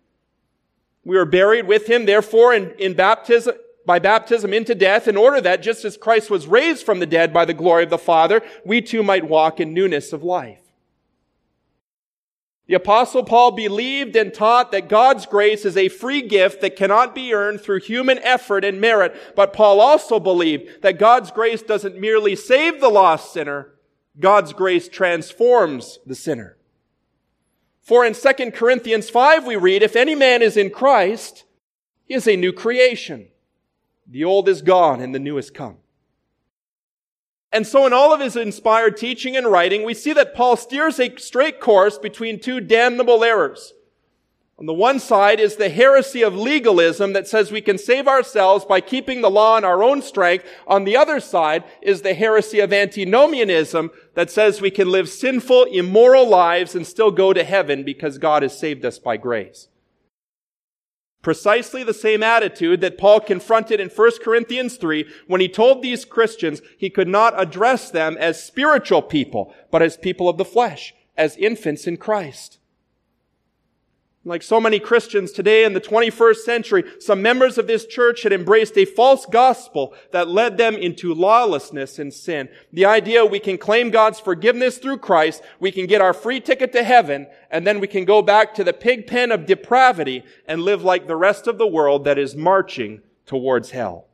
We 1.05 1.15
were 1.15 1.25
buried 1.25 1.67
with 1.67 1.87
him, 1.87 2.05
therefore, 2.05 2.53
in, 2.53 2.71
in 2.71 2.93
baptism, 2.93 3.55
by 3.91 3.99
baptism 3.99 4.53
into 4.53 4.73
death 4.73 5.05
in 5.09 5.17
order 5.17 5.41
that 5.41 5.61
just 5.61 5.83
as 5.83 5.97
Christ 5.97 6.29
was 6.29 6.47
raised 6.47 6.85
from 6.85 6.99
the 6.99 7.05
dead 7.05 7.33
by 7.33 7.43
the 7.43 7.53
glory 7.53 7.83
of 7.83 7.89
the 7.89 7.97
Father, 7.97 8.41
we 8.63 8.81
too 8.81 9.03
might 9.03 9.27
walk 9.27 9.59
in 9.59 9.73
newness 9.73 10.13
of 10.13 10.23
life. 10.23 10.61
The 12.67 12.75
apostle 12.75 13.25
Paul 13.25 13.51
believed 13.51 14.15
and 14.15 14.33
taught 14.33 14.71
that 14.71 14.87
God's 14.87 15.25
grace 15.25 15.65
is 15.65 15.75
a 15.75 15.89
free 15.89 16.21
gift 16.21 16.61
that 16.61 16.77
cannot 16.77 17.13
be 17.13 17.33
earned 17.33 17.59
through 17.59 17.81
human 17.81 18.17
effort 18.19 18.63
and 18.63 18.79
merit. 18.79 19.13
But 19.35 19.51
Paul 19.51 19.81
also 19.81 20.21
believed 20.21 20.83
that 20.83 20.97
God's 20.97 21.29
grace 21.29 21.61
doesn't 21.61 21.99
merely 21.99 22.37
save 22.37 22.79
the 22.79 22.87
lost 22.87 23.33
sinner, 23.33 23.73
God's 24.17 24.53
grace 24.53 24.87
transforms 24.87 25.99
the 26.05 26.15
sinner. 26.15 26.55
For 27.81 28.05
in 28.05 28.13
2 28.13 28.51
Corinthians 28.51 29.09
5 29.09 29.45
we 29.45 29.57
read, 29.57 29.83
if 29.83 29.97
any 29.97 30.15
man 30.15 30.41
is 30.41 30.55
in 30.55 30.69
Christ, 30.69 31.43
he 32.05 32.13
is 32.13 32.25
a 32.25 32.37
new 32.37 32.53
creation. 32.53 33.27
The 34.11 34.25
old 34.25 34.49
is 34.49 34.61
gone 34.61 34.99
and 34.99 35.15
the 35.15 35.19
new 35.19 35.37
has 35.37 35.49
come. 35.49 35.77
And 37.53 37.65
so 37.65 37.85
in 37.85 37.93
all 37.93 38.13
of 38.13 38.19
his 38.19 38.35
inspired 38.35 38.97
teaching 38.97 39.35
and 39.35 39.47
writing, 39.47 39.83
we 39.83 39.93
see 39.93 40.13
that 40.13 40.35
Paul 40.35 40.55
steers 40.57 40.99
a 40.99 41.15
straight 41.17 41.59
course 41.59 41.97
between 41.97 42.39
two 42.39 42.59
damnable 42.59 43.23
errors. 43.23 43.73
On 44.59 44.67
the 44.67 44.73
one 44.73 44.99
side 44.99 45.39
is 45.39 45.55
the 45.55 45.69
heresy 45.69 46.21
of 46.21 46.35
legalism 46.35 47.13
that 47.13 47.27
says 47.27 47.51
we 47.51 47.61
can 47.61 47.77
save 47.77 48.07
ourselves 48.07 48.63
by 48.63 48.79
keeping 48.79 49.21
the 49.21 49.29
law 49.29 49.57
in 49.57 49.63
our 49.63 49.81
own 49.81 50.01
strength. 50.01 50.45
On 50.67 50.83
the 50.83 50.95
other 50.95 51.19
side 51.19 51.63
is 51.81 52.01
the 52.01 52.13
heresy 52.13 52.59
of 52.59 52.71
antinomianism 52.71 53.89
that 54.13 54.29
says 54.29 54.61
we 54.61 54.69
can 54.69 54.91
live 54.91 55.09
sinful, 55.09 55.63
immoral 55.63 56.29
lives 56.29 56.75
and 56.75 56.85
still 56.85 57.11
go 57.11 57.33
to 57.33 57.43
heaven 57.43 57.83
because 57.83 58.17
God 58.17 58.43
has 58.43 58.57
saved 58.57 58.85
us 58.85 58.99
by 58.99 59.17
grace. 59.17 59.67
Precisely 61.21 61.83
the 61.83 61.93
same 61.93 62.23
attitude 62.23 62.81
that 62.81 62.97
Paul 62.97 63.19
confronted 63.19 63.79
in 63.79 63.89
1 63.89 64.11
Corinthians 64.23 64.77
3 64.77 65.05
when 65.27 65.41
he 65.41 65.47
told 65.47 65.81
these 65.81 66.05
Christians 66.05 66.61
he 66.77 66.89
could 66.89 67.07
not 67.07 67.39
address 67.39 67.91
them 67.91 68.17
as 68.19 68.43
spiritual 68.43 69.03
people, 69.03 69.53
but 69.69 69.83
as 69.83 69.97
people 69.97 70.27
of 70.27 70.37
the 70.37 70.45
flesh, 70.45 70.95
as 71.15 71.37
infants 71.37 71.85
in 71.85 71.97
Christ. 71.97 72.57
Like 74.23 74.43
so 74.43 74.61
many 74.61 74.79
Christians 74.79 75.31
today 75.31 75.63
in 75.63 75.73
the 75.73 75.81
21st 75.81 76.35
century, 76.35 76.83
some 76.99 77.23
members 77.23 77.57
of 77.57 77.65
this 77.65 77.87
church 77.87 78.21
had 78.21 78.31
embraced 78.31 78.77
a 78.77 78.85
false 78.85 79.25
gospel 79.25 79.95
that 80.11 80.27
led 80.27 80.57
them 80.57 80.75
into 80.75 81.11
lawlessness 81.11 81.97
and 81.97 82.13
sin. 82.13 82.47
The 82.71 82.85
idea 82.85 83.25
we 83.25 83.39
can 83.39 83.57
claim 83.57 83.89
God's 83.89 84.19
forgiveness 84.19 84.77
through 84.77 84.99
Christ, 84.99 85.41
we 85.59 85.71
can 85.71 85.87
get 85.87 86.01
our 86.01 86.13
free 86.13 86.39
ticket 86.39 86.71
to 86.73 86.83
heaven, 86.83 87.25
and 87.49 87.65
then 87.65 87.79
we 87.79 87.87
can 87.87 88.05
go 88.05 88.21
back 88.21 88.53
to 88.53 88.63
the 88.63 88.73
pig 88.73 89.07
pen 89.07 89.31
of 89.31 89.47
depravity 89.47 90.23
and 90.45 90.61
live 90.61 90.83
like 90.83 91.07
the 91.07 91.15
rest 91.15 91.47
of 91.47 91.57
the 91.57 91.65
world 91.65 92.03
that 92.03 92.19
is 92.19 92.35
marching 92.35 93.01
towards 93.25 93.71
hell. 93.71 94.05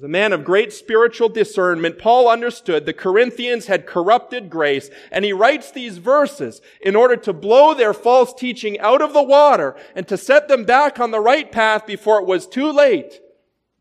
As 0.00 0.04
a 0.04 0.08
man 0.08 0.32
of 0.32 0.44
great 0.44 0.72
spiritual 0.72 1.28
discernment, 1.28 1.98
Paul 1.98 2.26
understood 2.26 2.86
the 2.86 2.94
Corinthians 2.94 3.66
had 3.66 3.84
corrupted 3.84 4.48
grace, 4.48 4.88
and 5.12 5.26
he 5.26 5.34
writes 5.34 5.70
these 5.70 5.98
verses 5.98 6.62
in 6.80 6.96
order 6.96 7.16
to 7.16 7.34
blow 7.34 7.74
their 7.74 7.92
false 7.92 8.32
teaching 8.32 8.80
out 8.80 9.02
of 9.02 9.12
the 9.12 9.22
water 9.22 9.76
and 9.94 10.08
to 10.08 10.16
set 10.16 10.48
them 10.48 10.64
back 10.64 10.98
on 10.98 11.10
the 11.10 11.20
right 11.20 11.52
path 11.52 11.84
before 11.84 12.18
it 12.18 12.24
was 12.24 12.46
too 12.46 12.72
late, 12.72 13.20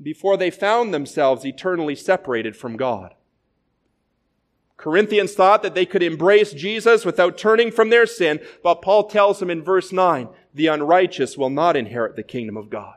before 0.02 0.36
they 0.36 0.52
found 0.52 0.94
themselves 0.94 1.46
eternally 1.46 1.96
separated 1.96 2.54
from 2.54 2.76
God. 2.76 3.14
Corinthians 4.76 5.32
thought 5.32 5.64
that 5.64 5.74
they 5.74 5.86
could 5.86 6.04
embrace 6.04 6.52
Jesus 6.52 7.06
without 7.06 7.38
turning 7.38 7.72
from 7.72 7.92
their 7.92 8.06
sin, 8.06 8.42
but 8.62 8.82
Paul 8.82 9.06
tells 9.06 9.40
them 9.40 9.50
in 9.50 9.64
verse 9.64 9.94
9, 9.94 10.28
the 10.54 10.68
unrighteous 10.68 11.38
will 11.38 11.50
not 11.50 11.78
inherit 11.78 12.18
the 12.18 12.24
kingdom 12.24 12.58
of 12.58 12.70
God. 12.70 12.96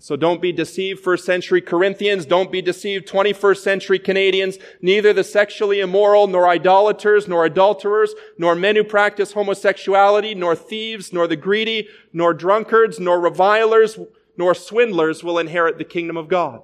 So 0.00 0.14
don't 0.14 0.40
be 0.40 0.52
deceived, 0.52 1.00
first 1.02 1.24
century 1.24 1.60
Corinthians. 1.60 2.24
Don't 2.24 2.52
be 2.52 2.62
deceived, 2.62 3.08
21st 3.08 3.58
century 3.58 3.98
Canadians. 3.98 4.58
Neither 4.80 5.12
the 5.12 5.24
sexually 5.24 5.80
immoral, 5.80 6.28
nor 6.28 6.48
idolaters, 6.48 7.26
nor 7.26 7.44
adulterers, 7.44 8.14
nor 8.38 8.54
men 8.54 8.76
who 8.76 8.84
practice 8.84 9.32
homosexuality, 9.32 10.36
nor 10.36 10.54
thieves, 10.54 11.12
nor 11.12 11.26
the 11.26 11.36
greedy, 11.36 11.88
nor 12.12 12.32
drunkards, 12.32 13.00
nor 13.00 13.20
revilers, 13.20 13.98
nor 14.36 14.54
swindlers 14.54 15.24
will 15.24 15.38
inherit 15.38 15.78
the 15.78 15.84
kingdom 15.84 16.16
of 16.16 16.28
God. 16.28 16.62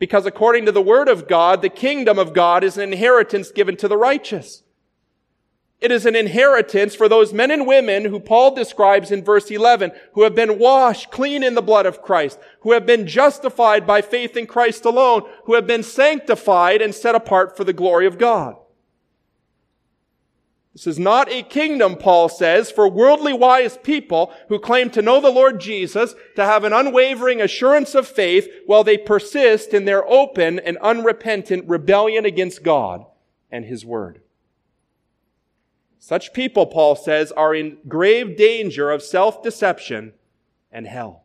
Because 0.00 0.26
according 0.26 0.66
to 0.66 0.72
the 0.72 0.82
word 0.82 1.08
of 1.08 1.28
God, 1.28 1.62
the 1.62 1.68
kingdom 1.68 2.18
of 2.18 2.32
God 2.32 2.64
is 2.64 2.76
an 2.76 2.92
inheritance 2.92 3.50
given 3.50 3.76
to 3.76 3.88
the 3.88 3.96
righteous. 3.96 4.62
It 5.80 5.92
is 5.92 6.06
an 6.06 6.16
inheritance 6.16 6.96
for 6.96 7.08
those 7.08 7.32
men 7.32 7.52
and 7.52 7.66
women 7.66 8.06
who 8.06 8.18
Paul 8.18 8.52
describes 8.54 9.12
in 9.12 9.24
verse 9.24 9.48
11, 9.48 9.92
who 10.14 10.24
have 10.24 10.34
been 10.34 10.58
washed 10.58 11.12
clean 11.12 11.44
in 11.44 11.54
the 11.54 11.62
blood 11.62 11.86
of 11.86 12.02
Christ, 12.02 12.38
who 12.60 12.72
have 12.72 12.84
been 12.84 13.06
justified 13.06 13.86
by 13.86 14.02
faith 14.02 14.36
in 14.36 14.48
Christ 14.48 14.84
alone, 14.84 15.22
who 15.44 15.54
have 15.54 15.68
been 15.68 15.84
sanctified 15.84 16.82
and 16.82 16.92
set 16.92 17.14
apart 17.14 17.56
for 17.56 17.62
the 17.62 17.72
glory 17.72 18.06
of 18.06 18.18
God. 18.18 18.56
This 20.72 20.86
is 20.86 20.98
not 20.98 21.30
a 21.30 21.42
kingdom, 21.42 21.96
Paul 21.96 22.28
says, 22.28 22.70
for 22.70 22.88
worldly 22.88 23.32
wise 23.32 23.76
people 23.78 24.32
who 24.48 24.58
claim 24.58 24.90
to 24.90 25.02
know 25.02 25.20
the 25.20 25.30
Lord 25.30 25.60
Jesus, 25.60 26.14
to 26.36 26.44
have 26.44 26.62
an 26.64 26.72
unwavering 26.72 27.40
assurance 27.40 27.94
of 27.94 28.06
faith 28.06 28.48
while 28.66 28.84
they 28.84 28.96
persist 28.96 29.74
in 29.74 29.86
their 29.86 30.08
open 30.08 30.58
and 30.58 30.76
unrepentant 30.78 31.68
rebellion 31.68 32.24
against 32.24 32.62
God 32.62 33.04
and 33.50 33.64
His 33.64 33.84
Word. 33.84 34.20
Such 35.98 36.32
people, 36.32 36.66
Paul 36.66 36.96
says, 36.96 37.32
are 37.32 37.54
in 37.54 37.78
grave 37.88 38.36
danger 38.36 38.90
of 38.90 39.02
self-deception 39.02 40.12
and 40.70 40.86
hell. 40.86 41.24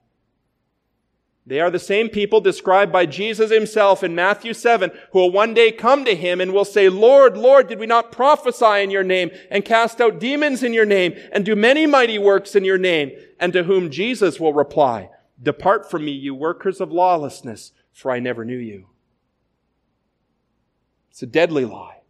They 1.46 1.60
are 1.60 1.70
the 1.70 1.80
same 1.80 2.08
people 2.08 2.40
described 2.40 2.92
by 2.92 3.06
Jesus 3.06 3.52
himself 3.52 4.02
in 4.02 4.16
Matthew 4.16 4.54
7 4.54 4.92
who 5.12 5.20
will 5.20 5.32
one 5.32 5.54
day 5.54 5.72
come 5.72 6.06
to 6.06 6.16
him 6.16 6.40
and 6.40 6.54
will 6.54 6.66
say, 6.66 6.88
Lord, 6.88 7.36
Lord, 7.36 7.68
did 7.68 7.80
we 7.80 7.86
not 7.86 8.14
prophesy 8.14 8.82
in 8.82 8.92
your 8.92 9.04
name 9.04 9.30
and 9.52 9.66
cast 9.66 10.00
out 10.00 10.20
demons 10.20 10.64
in 10.64 10.74
your 10.74 10.86
name 10.86 11.14
and 11.34 11.44
do 11.46 11.56
many 11.56 11.86
mighty 11.86 12.18
works 12.18 12.56
in 12.56 12.64
your 12.64 12.78
name? 12.78 13.12
And 13.40 13.52
to 13.54 13.64
whom 13.64 13.92
Jesus 13.92 14.40
will 14.40 14.54
reply, 14.54 15.10
Depart 15.42 15.90
from 15.92 16.06
me, 16.06 16.14
you 16.14 16.34
workers 16.34 16.80
of 16.80 16.94
lawlessness, 16.94 17.74
for 17.92 18.10
I 18.10 18.20
never 18.20 18.46
knew 18.46 18.58
you. 18.58 18.88
It's 21.12 21.24
a 21.24 21.28
deadly 21.28 21.66
lie. 21.66 22.03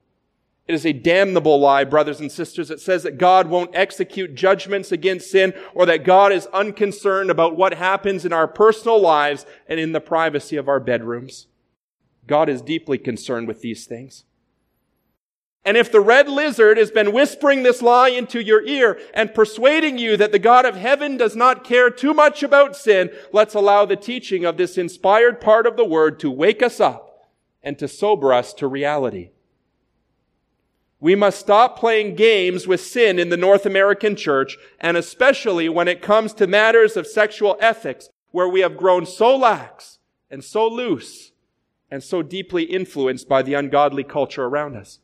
It 0.66 0.74
is 0.74 0.86
a 0.86 0.94
damnable 0.94 1.60
lie, 1.60 1.84
brothers 1.84 2.22
and 2.22 2.32
sisters. 2.32 2.72
It 2.72 2.80
says 2.80 3.04
that 3.04 3.18
God 3.18 3.48
won't 3.48 3.76
execute 3.76 4.34
judgments 4.34 4.94
against 4.94 5.30
sin 5.30 5.54
or 5.74 5.86
that 5.86 6.06
God 6.06 6.32
is 6.32 6.48
unconcerned 6.48 7.30
about 7.30 7.58
what 7.58 7.74
happens 7.74 8.24
in 8.24 8.32
our 8.32 8.48
personal 8.48 9.00
lives 9.00 9.46
and 9.68 9.80
in 9.80 9.92
the 9.92 10.00
privacy 10.00 10.56
of 10.56 10.70
our 10.70 10.80
bedrooms. 10.80 11.48
God 12.28 12.48
is 12.48 12.62
deeply 12.62 12.98
concerned 12.98 13.50
with 13.50 13.62
these 13.62 13.86
things. 13.86 14.24
And 15.66 15.76
if 15.76 15.92
the 15.92 16.02
red 16.02 16.30
lizard 16.30 16.78
has 16.78 16.92
been 16.92 17.14
whispering 17.14 17.64
this 17.64 17.82
lie 17.82 18.10
into 18.10 18.42
your 18.42 18.66
ear 18.66 19.00
and 19.14 19.34
persuading 19.34 19.98
you 19.98 20.16
that 20.18 20.32
the 20.32 20.40
God 20.40 20.66
of 20.66 20.76
heaven 20.76 21.16
does 21.18 21.36
not 21.36 21.64
care 21.64 21.90
too 21.90 22.14
much 22.14 22.44
about 22.44 22.76
sin, 22.76 23.10
let's 23.32 23.54
allow 23.54 23.86
the 23.86 23.96
teaching 23.96 24.46
of 24.46 24.58
this 24.58 24.78
inspired 24.78 25.40
part 25.40 25.66
of 25.66 25.78
the 25.78 25.86
word 25.86 26.20
to 26.20 26.32
wake 26.32 26.62
us 26.62 26.80
up 26.80 27.30
and 27.62 27.80
to 27.80 27.88
sober 27.88 28.34
us 28.34 28.54
to 28.56 28.68
reality. 28.68 29.32
We 31.04 31.16
must 31.16 31.38
stop 31.38 31.78
playing 31.78 32.16
games 32.16 32.66
with 32.66 32.80
sin 32.80 33.20
in 33.20 33.28
the 33.28 33.36
North 33.36 33.66
American 33.66 34.16
church, 34.16 34.58
and 34.80 34.96
especially 34.96 35.68
when 35.68 35.90
it 35.90 36.02
comes 36.02 36.32
to 36.36 36.48
matters 36.48 36.96
of 36.96 37.06
sexual 37.06 37.58
ethics, 37.60 38.08
where 38.32 38.48
we 38.48 38.62
have 38.62 38.78
grown 38.78 39.06
so 39.06 39.36
lax 39.36 40.00
and 40.32 40.42
so 40.42 40.66
loose 40.66 41.34
and 41.92 42.02
so 42.02 42.22
deeply 42.22 42.64
influenced 42.64 43.28
by 43.28 43.42
the 43.42 43.54
ungodly 43.54 44.06
culture 44.06 44.46
around 44.46 44.78
us. 44.78 45.00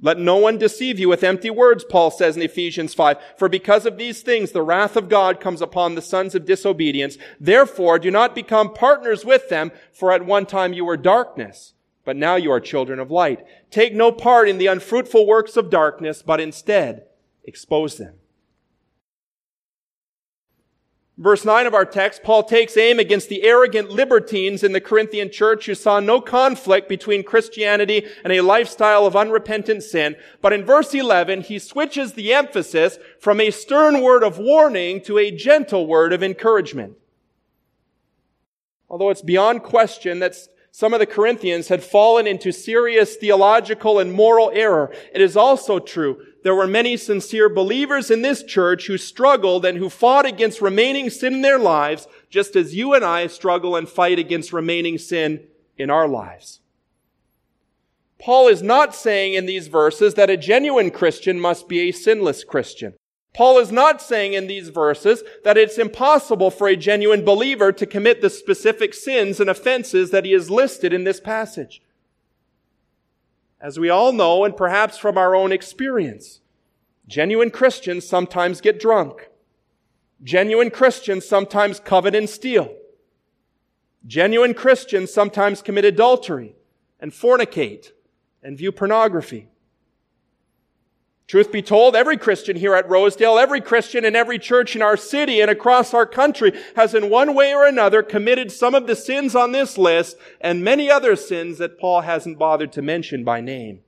Let 0.00 0.18
no 0.18 0.34
one 0.34 0.58
deceive 0.58 0.98
you 0.98 1.08
with 1.08 1.22
empty 1.22 1.50
words, 1.50 1.84
Paul 1.88 2.10
says 2.10 2.36
in 2.36 2.42
Ephesians 2.42 2.94
5. 2.94 3.18
For 3.36 3.48
because 3.48 3.86
of 3.86 3.98
these 3.98 4.22
things, 4.22 4.50
the 4.50 4.62
wrath 4.62 4.96
of 4.96 5.08
God 5.08 5.38
comes 5.38 5.62
upon 5.62 5.94
the 5.94 6.02
sons 6.02 6.34
of 6.34 6.44
disobedience. 6.44 7.18
Therefore, 7.38 8.00
do 8.00 8.10
not 8.10 8.34
become 8.34 8.74
partners 8.74 9.24
with 9.24 9.48
them, 9.48 9.70
for 9.92 10.10
at 10.10 10.26
one 10.26 10.44
time 10.44 10.72
you 10.72 10.84
were 10.84 10.96
darkness 10.96 11.74
but 12.08 12.16
now 12.16 12.36
you 12.36 12.50
are 12.50 12.58
children 12.58 12.98
of 13.00 13.10
light. 13.10 13.44
Take 13.70 13.92
no 13.92 14.10
part 14.10 14.48
in 14.48 14.56
the 14.56 14.66
unfruitful 14.66 15.26
works 15.26 15.58
of 15.58 15.68
darkness, 15.68 16.22
but 16.22 16.40
instead 16.40 17.02
expose 17.44 17.98
them. 17.98 18.14
Verse 21.18 21.44
9 21.44 21.66
of 21.66 21.74
our 21.74 21.84
text, 21.84 22.22
Paul 22.22 22.44
takes 22.44 22.78
aim 22.78 22.98
against 22.98 23.28
the 23.28 23.42
arrogant 23.42 23.90
libertines 23.90 24.64
in 24.64 24.72
the 24.72 24.80
Corinthian 24.80 25.30
church 25.30 25.66
who 25.66 25.74
saw 25.74 26.00
no 26.00 26.18
conflict 26.18 26.88
between 26.88 27.24
Christianity 27.24 28.06
and 28.24 28.32
a 28.32 28.40
lifestyle 28.40 29.04
of 29.04 29.14
unrepentant 29.14 29.82
sin. 29.82 30.16
But 30.40 30.54
in 30.54 30.64
verse 30.64 30.94
11, 30.94 31.42
he 31.42 31.58
switches 31.58 32.14
the 32.14 32.32
emphasis 32.32 32.98
from 33.20 33.38
a 33.38 33.50
stern 33.50 34.00
word 34.00 34.22
of 34.24 34.38
warning 34.38 35.02
to 35.02 35.18
a 35.18 35.30
gentle 35.30 35.86
word 35.86 36.14
of 36.14 36.22
encouragement. 36.22 36.96
Although 38.88 39.10
it's 39.10 39.20
beyond 39.20 39.62
question 39.62 40.20
that 40.20 40.34
some 40.78 40.94
of 40.94 41.00
the 41.00 41.06
Corinthians 41.06 41.66
had 41.66 41.82
fallen 41.82 42.24
into 42.28 42.52
serious 42.52 43.16
theological 43.16 43.98
and 43.98 44.12
moral 44.12 44.52
error. 44.54 44.94
It 45.12 45.20
is 45.20 45.36
also 45.36 45.80
true 45.80 46.24
there 46.44 46.54
were 46.54 46.68
many 46.68 46.96
sincere 46.96 47.48
believers 47.48 48.12
in 48.12 48.22
this 48.22 48.44
church 48.44 48.86
who 48.86 48.96
struggled 48.96 49.64
and 49.64 49.76
who 49.76 49.90
fought 49.90 50.24
against 50.24 50.60
remaining 50.60 51.10
sin 51.10 51.34
in 51.34 51.42
their 51.42 51.58
lives, 51.58 52.06
just 52.30 52.54
as 52.54 52.76
you 52.76 52.94
and 52.94 53.04
I 53.04 53.26
struggle 53.26 53.74
and 53.74 53.88
fight 53.88 54.20
against 54.20 54.52
remaining 54.52 54.98
sin 54.98 55.48
in 55.76 55.90
our 55.90 56.06
lives. 56.06 56.60
Paul 58.20 58.46
is 58.46 58.62
not 58.62 58.94
saying 58.94 59.34
in 59.34 59.46
these 59.46 59.66
verses 59.66 60.14
that 60.14 60.30
a 60.30 60.36
genuine 60.36 60.92
Christian 60.92 61.40
must 61.40 61.68
be 61.68 61.88
a 61.88 61.92
sinless 61.92 62.44
Christian. 62.44 62.94
Paul 63.34 63.58
is 63.58 63.70
not 63.70 64.02
saying 64.02 64.32
in 64.32 64.46
these 64.46 64.68
verses 64.70 65.22
that 65.44 65.56
it's 65.56 65.78
impossible 65.78 66.50
for 66.50 66.66
a 66.66 66.76
genuine 66.76 67.24
believer 67.24 67.72
to 67.72 67.86
commit 67.86 68.20
the 68.20 68.30
specific 68.30 68.94
sins 68.94 69.38
and 69.38 69.48
offenses 69.48 70.10
that 70.10 70.24
he 70.24 70.32
has 70.32 70.50
listed 70.50 70.92
in 70.92 71.04
this 71.04 71.20
passage. 71.20 71.82
As 73.60 73.78
we 73.78 73.90
all 73.90 74.12
know, 74.12 74.44
and 74.44 74.56
perhaps 74.56 74.98
from 74.98 75.18
our 75.18 75.34
own 75.34 75.52
experience, 75.52 76.40
genuine 77.06 77.50
Christians 77.50 78.06
sometimes 78.06 78.60
get 78.60 78.80
drunk. 78.80 79.28
Genuine 80.22 80.70
Christians 80.70 81.26
sometimes 81.26 81.80
covet 81.80 82.14
and 82.14 82.28
steal. 82.28 82.74
Genuine 84.06 84.54
Christians 84.54 85.12
sometimes 85.12 85.62
commit 85.62 85.84
adultery 85.84 86.56
and 86.98 87.12
fornicate 87.12 87.90
and 88.42 88.56
view 88.56 88.72
pornography. 88.72 89.48
Truth 91.28 91.52
be 91.52 91.60
told, 91.60 91.94
every 91.94 92.16
Christian 92.16 92.56
here 92.56 92.74
at 92.74 92.88
Rosedale, 92.88 93.38
every 93.38 93.60
Christian 93.60 94.02
in 94.06 94.16
every 94.16 94.38
church 94.38 94.74
in 94.74 94.80
our 94.80 94.96
city 94.96 95.42
and 95.42 95.50
across 95.50 95.92
our 95.92 96.06
country 96.06 96.58
has 96.74 96.94
in 96.94 97.10
one 97.10 97.34
way 97.34 97.52
or 97.52 97.66
another 97.66 98.02
committed 98.02 98.50
some 98.50 98.74
of 98.74 98.86
the 98.86 98.96
sins 98.96 99.34
on 99.34 99.52
this 99.52 99.76
list 99.76 100.16
and 100.40 100.64
many 100.64 100.90
other 100.90 101.14
sins 101.14 101.58
that 101.58 101.78
Paul 101.78 102.00
hasn't 102.00 102.38
bothered 102.38 102.72
to 102.72 102.82
mention 102.82 103.24
by 103.24 103.42
name. 103.42 103.80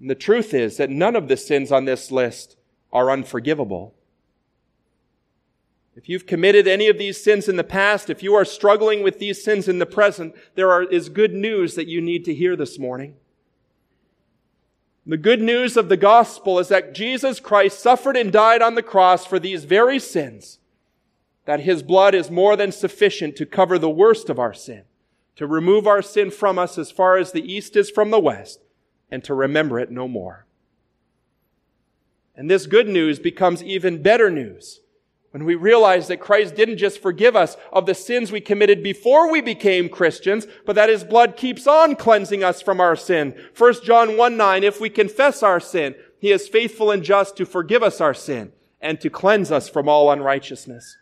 And 0.00 0.10
the 0.10 0.16
truth 0.16 0.52
is 0.52 0.76
that 0.76 0.90
none 0.90 1.14
of 1.14 1.28
the 1.28 1.36
sins 1.36 1.70
on 1.70 1.84
this 1.84 2.10
list 2.10 2.56
are 2.92 3.08
unforgivable. 3.08 3.94
If 5.94 6.08
you've 6.08 6.26
committed 6.26 6.66
any 6.66 6.88
of 6.88 6.98
these 6.98 7.22
sins 7.22 7.48
in 7.48 7.54
the 7.54 7.62
past, 7.62 8.10
if 8.10 8.24
you 8.24 8.34
are 8.34 8.44
struggling 8.44 9.04
with 9.04 9.20
these 9.20 9.42
sins 9.42 9.68
in 9.68 9.78
the 9.78 9.86
present, 9.86 10.34
there 10.56 10.72
are, 10.72 10.82
is 10.82 11.08
good 11.08 11.32
news 11.32 11.76
that 11.76 11.86
you 11.86 12.00
need 12.00 12.24
to 12.24 12.34
hear 12.34 12.56
this 12.56 12.76
morning. 12.76 13.14
The 15.08 15.16
good 15.16 15.40
news 15.40 15.78
of 15.78 15.88
the 15.88 15.96
gospel 15.96 16.58
is 16.58 16.68
that 16.68 16.92
Jesus 16.92 17.40
Christ 17.40 17.80
suffered 17.80 18.14
and 18.14 18.30
died 18.30 18.60
on 18.60 18.74
the 18.74 18.82
cross 18.82 19.24
for 19.24 19.38
these 19.38 19.64
very 19.64 19.98
sins, 19.98 20.58
that 21.46 21.60
his 21.60 21.82
blood 21.82 22.14
is 22.14 22.30
more 22.30 22.56
than 22.56 22.72
sufficient 22.72 23.34
to 23.36 23.46
cover 23.46 23.78
the 23.78 23.88
worst 23.88 24.28
of 24.28 24.38
our 24.38 24.52
sin, 24.52 24.82
to 25.36 25.46
remove 25.46 25.86
our 25.86 26.02
sin 26.02 26.30
from 26.30 26.58
us 26.58 26.76
as 26.76 26.90
far 26.90 27.16
as 27.16 27.32
the 27.32 27.50
east 27.50 27.74
is 27.74 27.88
from 27.88 28.10
the 28.10 28.20
west, 28.20 28.60
and 29.10 29.24
to 29.24 29.32
remember 29.32 29.80
it 29.80 29.90
no 29.90 30.06
more. 30.06 30.44
And 32.36 32.50
this 32.50 32.66
good 32.66 32.86
news 32.86 33.18
becomes 33.18 33.62
even 33.62 34.02
better 34.02 34.28
news 34.30 34.82
when 35.30 35.44
we 35.44 35.54
realize 35.54 36.08
that 36.08 36.20
Christ 36.20 36.54
didn't 36.54 36.78
just 36.78 37.02
forgive 37.02 37.36
us 37.36 37.56
of 37.72 37.86
the 37.86 37.94
sins 37.94 38.32
we 38.32 38.40
committed 38.40 38.82
before 38.82 39.30
we 39.30 39.40
became 39.40 39.88
Christians, 39.88 40.46
but 40.64 40.74
that 40.76 40.88
His 40.88 41.04
blood 41.04 41.36
keeps 41.36 41.66
on 41.66 41.96
cleansing 41.96 42.42
us 42.42 42.62
from 42.62 42.80
our 42.80 42.96
sin. 42.96 43.34
1 43.56 43.84
John 43.84 44.16
1 44.16 44.36
9, 44.36 44.64
if 44.64 44.80
we 44.80 44.88
confess 44.88 45.42
our 45.42 45.60
sin, 45.60 45.94
He 46.18 46.32
is 46.32 46.48
faithful 46.48 46.90
and 46.90 47.02
just 47.02 47.36
to 47.36 47.44
forgive 47.44 47.82
us 47.82 48.00
our 48.00 48.14
sin 48.14 48.52
and 48.80 49.00
to 49.00 49.10
cleanse 49.10 49.52
us 49.52 49.68
from 49.68 49.88
all 49.88 50.10
unrighteousness. 50.10 50.96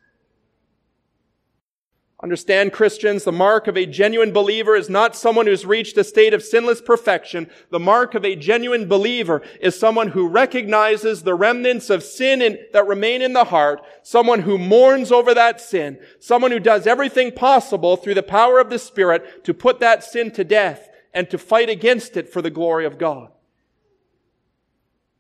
Understand, 2.23 2.73
Christians, 2.73 3.25
the 3.25 3.33
mark 3.33 3.67
of 3.67 3.77
a 3.77 3.85
genuine 3.85 4.33
believer 4.33 4.75
is 4.75 4.89
not 4.89 5.15
someone 5.15 5.47
who's 5.47 5.67
reached 5.67 5.99
a 5.99 6.05
state 6.05 6.33
of 6.33 6.43
sinless 6.43 6.81
perfection. 6.81 7.51
The 7.69 7.79
mark 7.79 8.15
of 8.15 8.25
a 8.25 8.35
genuine 8.35 8.89
believer 8.89 9.43
is 9.61 9.79
someone 9.79 10.09
who 10.09 10.27
recognizes 10.27 11.23
the 11.23 11.35
remnants 11.35 11.91
of 11.91 12.03
sin 12.03 12.41
in, 12.41 12.59
that 12.73 12.87
remain 12.87 13.21
in 13.21 13.35
the 13.35 13.45
heart, 13.45 13.83
someone 14.03 14.41
who 14.41 14.57
mourns 14.57 15.13
over 15.13 15.35
that 15.35 15.61
sin, 15.61 15.99
someone 16.19 16.53
who 16.53 16.59
does 16.59 16.87
everything 16.87 17.33
possible 17.33 17.99
through 17.99 18.15
the 18.15 18.23
power 18.23 18.59
of 18.61 18.71
the 18.71 18.79
Spirit 18.79 19.45
to 19.45 19.53
put 19.53 19.79
that 19.81 20.03
sin 20.03 20.31
to 20.31 20.43
death 20.43 20.89
and 21.13 21.29
to 21.29 21.37
fight 21.37 21.69
against 21.69 22.17
it 22.17 22.31
for 22.31 22.41
the 22.41 22.51
glory 22.51 22.87
of 22.87 22.97
God. 22.97 23.31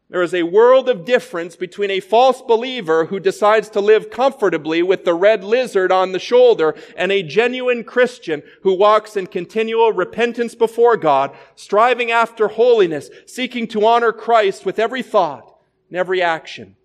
There 0.08 0.22
is 0.22 0.34
a 0.34 0.44
world 0.44 0.88
of 0.88 1.04
difference 1.04 1.56
between 1.56 1.90
a 1.90 1.98
false 1.98 2.40
believer 2.40 3.06
who 3.06 3.18
decides 3.18 3.68
to 3.70 3.80
live 3.80 4.08
comfortably 4.08 4.80
with 4.80 5.04
the 5.04 5.14
red 5.14 5.42
lizard 5.42 5.90
on 5.90 6.12
the 6.12 6.20
shoulder 6.20 6.76
and 6.96 7.10
a 7.10 7.24
genuine 7.24 7.82
Christian 7.82 8.44
who 8.62 8.72
walks 8.72 9.16
in 9.16 9.26
continual 9.26 9.92
repentance 9.92 10.54
before 10.54 10.96
God, 10.96 11.34
striving 11.56 12.12
after 12.12 12.46
holiness, 12.46 13.10
seeking 13.26 13.66
to 13.68 13.84
honor 13.84 14.12
Christ 14.12 14.64
with 14.64 14.78
every 14.78 15.02
thought 15.02 15.52
and 15.88 15.98
every 15.98 16.22
action 16.22 16.76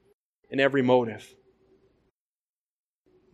and 0.49 0.60
every 0.60 0.81
motive. 0.81 1.36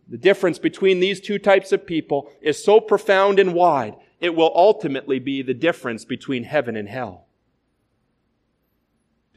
The 0.06 0.18
difference 0.18 0.58
between 0.58 1.00
these 1.00 1.20
two 1.20 1.38
types 1.38 1.72
of 1.72 1.86
people 1.86 2.30
is 2.42 2.62
so 2.62 2.80
profound 2.80 3.38
and 3.38 3.54
wide, 3.54 3.94
it 4.20 4.34
will 4.34 4.52
ultimately 4.54 5.18
be 5.18 5.40
the 5.40 5.54
difference 5.54 6.04
between 6.04 6.44
heaven 6.44 6.76
and 6.76 6.88
hell. 6.88 7.27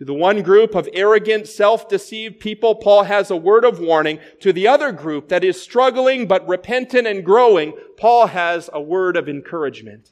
To 0.02 0.06
the 0.06 0.16
one 0.16 0.42
group 0.42 0.74
of 0.74 0.90
arrogant, 0.94 1.48
self-deceived 1.48 2.40
people, 2.40 2.74
Paul 2.74 3.04
has 3.04 3.30
a 3.30 3.36
word 3.36 3.64
of 3.64 3.80
warning. 3.80 4.18
To 4.40 4.52
the 4.52 4.68
other 4.68 4.92
group 4.92 5.30
that 5.30 5.44
is 5.44 5.62
struggling 5.62 6.26
but 6.26 6.48
repentant 6.48 7.06
and 7.06 7.24
growing, 7.24 7.74
Paul 7.98 8.26
has 8.26 8.68
a 8.74 8.82
word 8.82 9.16
of 9.16 9.30
encouragement. 9.30 10.10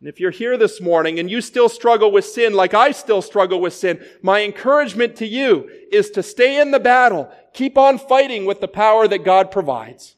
And 0.00 0.08
if 0.10 0.20
you're 0.20 0.32
here 0.32 0.58
this 0.58 0.82
morning 0.82 1.18
and 1.18 1.30
you 1.30 1.40
still 1.40 1.70
struggle 1.70 2.12
with 2.12 2.26
sin 2.26 2.52
like 2.52 2.74
I 2.74 2.90
still 2.90 3.22
struggle 3.22 3.58
with 3.58 3.72
sin, 3.72 4.04
my 4.20 4.42
encouragement 4.42 5.16
to 5.16 5.26
you 5.26 5.70
is 5.90 6.10
to 6.10 6.22
stay 6.22 6.60
in 6.60 6.72
the 6.72 6.78
battle. 6.78 7.32
Keep 7.54 7.78
on 7.78 7.98
fighting 7.98 8.44
with 8.44 8.60
the 8.60 8.68
power 8.68 9.08
that 9.08 9.24
God 9.24 9.50
provides. 9.50 10.16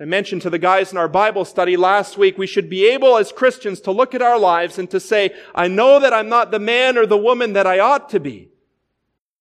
I 0.00 0.06
mentioned 0.06 0.40
to 0.42 0.50
the 0.50 0.58
guys 0.58 0.92
in 0.92 0.98
our 0.98 1.08
Bible 1.08 1.44
study 1.44 1.76
last 1.76 2.16
week, 2.16 2.38
we 2.38 2.46
should 2.46 2.70
be 2.70 2.88
able 2.88 3.18
as 3.18 3.32
Christians 3.32 3.82
to 3.82 3.90
look 3.90 4.14
at 4.14 4.22
our 4.22 4.38
lives 4.38 4.78
and 4.78 4.90
to 4.90 4.98
say, 4.98 5.34
I 5.54 5.68
know 5.68 6.00
that 6.00 6.14
I'm 6.14 6.30
not 6.30 6.50
the 6.50 6.58
man 6.58 6.96
or 6.96 7.04
the 7.04 7.18
woman 7.18 7.52
that 7.52 7.66
I 7.66 7.80
ought 7.80 8.08
to 8.10 8.20
be. 8.20 8.48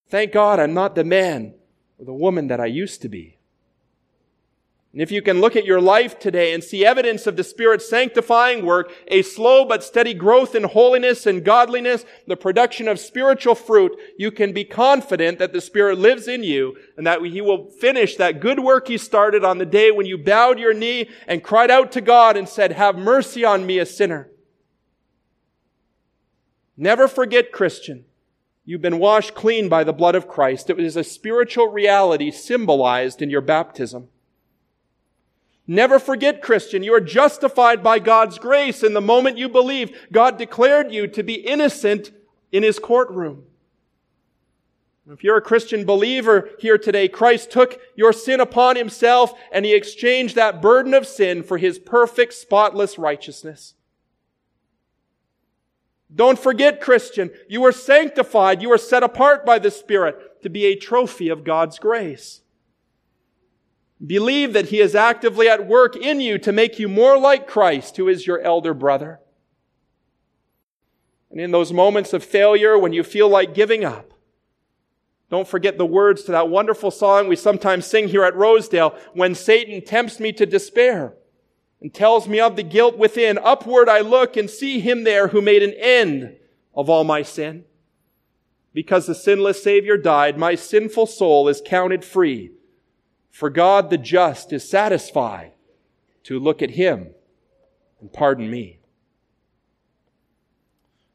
Thank 0.09 0.33
God 0.33 0.59
I'm 0.59 0.73
not 0.73 0.95
the 0.95 1.05
man 1.05 1.53
or 1.97 2.03
the 2.03 2.13
woman 2.13 2.47
that 2.47 2.59
I 2.59 2.65
used 2.65 3.01
to 3.03 3.09
be. 3.09 3.38
And 4.91 5.03
if 5.03 5.11
you 5.11 5.21
can 5.21 5.39
look 5.39 5.55
at 5.55 5.65
your 5.65 5.79
life 5.79 6.17
today 6.17 6.51
and 6.51 6.63
see 6.63 6.83
evidence 6.83 7.27
of 7.27 7.35
the 7.35 7.43
Spirit's 7.43 7.87
sanctifying 7.87 8.65
work, 8.65 8.91
a 9.07 9.21
slow 9.21 9.63
but 9.63 9.83
steady 9.83 10.15
growth 10.15 10.55
in 10.55 10.63
holiness 10.63 11.27
and 11.27 11.45
godliness, 11.45 12.05
the 12.25 12.35
production 12.35 12.87
of 12.87 12.99
spiritual 12.99 13.53
fruit, 13.53 13.95
you 14.17 14.31
can 14.31 14.51
be 14.51 14.65
confident 14.65 15.37
that 15.37 15.53
the 15.53 15.61
Spirit 15.61 15.99
lives 15.99 16.27
in 16.27 16.43
you 16.43 16.75
and 16.97 17.05
that 17.05 17.21
He 17.21 17.39
will 17.39 17.69
finish 17.69 18.15
that 18.15 18.39
good 18.39 18.61
work 18.61 18.87
He 18.87 18.97
started 18.97 19.43
on 19.43 19.59
the 19.59 19.65
day 19.65 19.91
when 19.91 20.07
you 20.07 20.17
bowed 20.17 20.57
your 20.57 20.73
knee 20.73 21.07
and 21.27 21.43
cried 21.43 21.69
out 21.69 21.91
to 21.91 22.01
God 22.01 22.35
and 22.35 22.49
said, 22.49 22.71
have 22.71 22.97
mercy 22.97 23.45
on 23.45 23.67
me, 23.67 23.77
a 23.77 23.85
sinner. 23.85 24.31
Never 26.75 27.07
forget, 27.07 27.51
Christian, 27.51 28.05
you've 28.65 28.81
been 28.81 28.97
washed 28.97 29.35
clean 29.35 29.69
by 29.69 29.83
the 29.83 29.93
blood 29.93 30.15
of 30.15 30.27
Christ. 30.27 30.67
It 30.71 30.79
is 30.79 30.95
a 30.97 31.03
spiritual 31.03 31.67
reality 31.67 32.31
symbolized 32.31 33.21
in 33.21 33.29
your 33.29 33.41
baptism. 33.41 34.07
Never 35.69 35.99
forget, 35.99 36.41
Christian, 36.41 36.81
you 36.81 36.95
are 36.95 36.99
justified 36.99 37.83
by 37.83 37.99
God's 37.99 38.39
grace 38.39 38.81
in 38.81 38.95
the 38.95 39.01
moment 39.01 39.37
you 39.37 39.47
believe. 39.47 39.95
God 40.11 40.35
declared 40.35 40.91
you 40.91 41.05
to 41.05 41.21
be 41.21 41.35
innocent 41.35 42.09
in 42.51 42.63
his 42.63 42.79
courtroom. 42.79 43.43
If 45.07 45.23
you're 45.23 45.37
a 45.37 45.43
Christian 45.43 45.85
believer 45.85 46.49
here 46.57 46.79
today, 46.79 47.07
Christ 47.07 47.51
took 47.51 47.79
your 47.95 48.11
sin 48.13 48.39
upon 48.39 48.77
himself 48.77 49.31
and 49.51 49.63
he 49.63 49.75
exchanged 49.75 50.35
that 50.35 50.59
burden 50.59 50.95
of 50.95 51.05
sin 51.05 51.43
for 51.43 51.59
his 51.59 51.77
perfect, 51.77 52.33
spotless 52.33 52.97
righteousness. 52.97 53.75
Don't 56.15 56.39
forget, 56.39 56.81
Christian, 56.81 57.29
you 57.47 57.63
are 57.63 57.71
sanctified. 57.71 58.63
You 58.63 58.71
are 58.71 58.79
set 58.79 59.03
apart 59.03 59.45
by 59.45 59.59
the 59.59 59.69
Spirit 59.69 60.41
to 60.41 60.49
be 60.49 60.65
a 60.65 60.75
trophy 60.75 61.29
of 61.29 61.43
God's 61.43 61.77
grace. 61.77 62.41
Believe 64.05 64.53
that 64.53 64.69
He 64.69 64.79
is 64.79 64.95
actively 64.95 65.49
at 65.49 65.67
work 65.67 65.95
in 65.95 66.21
you 66.21 66.37
to 66.39 66.51
make 66.51 66.79
you 66.79 66.87
more 66.87 67.17
like 67.17 67.47
Christ, 67.47 67.97
who 67.97 68.07
is 68.07 68.25
your 68.25 68.39
elder 68.39 68.73
brother. 68.73 69.19
And 71.29 71.39
in 71.39 71.51
those 71.51 71.73
moments 71.73 72.13
of 72.13 72.23
failure 72.23 72.77
when 72.77 72.93
you 72.93 73.03
feel 73.03 73.27
like 73.27 73.53
giving 73.53 73.83
up, 73.83 74.13
don't 75.29 75.47
forget 75.47 75.77
the 75.77 75.85
words 75.85 76.23
to 76.23 76.31
that 76.31 76.49
wonderful 76.49 76.89
song 76.89 77.27
we 77.27 77.35
sometimes 77.35 77.85
sing 77.85 78.07
here 78.07 78.23
at 78.23 78.35
Rosedale, 78.35 78.97
when 79.13 79.35
Satan 79.35 79.81
tempts 79.81 80.19
me 80.19 80.31
to 80.33 80.45
despair 80.45 81.13
and 81.81 81.93
tells 81.93 82.27
me 82.27 82.39
of 82.39 82.55
the 82.55 82.63
guilt 82.63 82.97
within. 82.97 83.37
Upward 83.37 83.89
I 83.89 83.99
look 83.99 84.35
and 84.37 84.49
see 84.49 84.79
him 84.79 85.03
there 85.03 85.27
who 85.27 85.41
made 85.41 85.61
an 85.61 85.73
end 85.73 86.35
of 86.73 86.89
all 86.89 87.03
my 87.03 87.21
sin. 87.21 87.65
Because 88.73 89.05
the 89.05 89.15
sinless 89.15 89.61
Savior 89.61 89.97
died, 89.97 90.37
my 90.37 90.55
sinful 90.55 91.07
soul 91.07 91.47
is 91.47 91.61
counted 91.63 92.03
free 92.03 92.51
for 93.29 93.49
God 93.49 93.89
the 93.89 93.97
just 93.97 94.51
is 94.51 94.67
satisfied 94.67 95.51
to 96.23 96.39
look 96.39 96.61
at 96.61 96.71
him 96.71 97.11
and 97.99 98.11
pardon 98.11 98.49
me. 98.49 98.79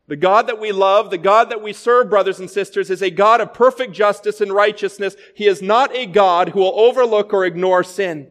The 0.06 0.16
God 0.16 0.48
that 0.48 0.60
we 0.60 0.70
love, 0.70 1.10
the 1.10 1.18
God 1.18 1.48
that 1.48 1.62
we 1.62 1.72
serve, 1.72 2.10
brothers 2.10 2.38
and 2.38 2.50
sisters, 2.50 2.90
is 2.90 3.02
a 3.02 3.10
God 3.10 3.40
of 3.40 3.54
perfect 3.54 3.92
justice 3.94 4.40
and 4.40 4.52
righteousness. 4.52 5.16
He 5.34 5.46
is 5.46 5.62
not 5.62 5.94
a 5.96 6.04
God 6.04 6.50
who 6.50 6.60
will 6.60 6.78
overlook 6.78 7.32
or 7.32 7.44
ignore 7.44 7.82
sin. 7.82 8.30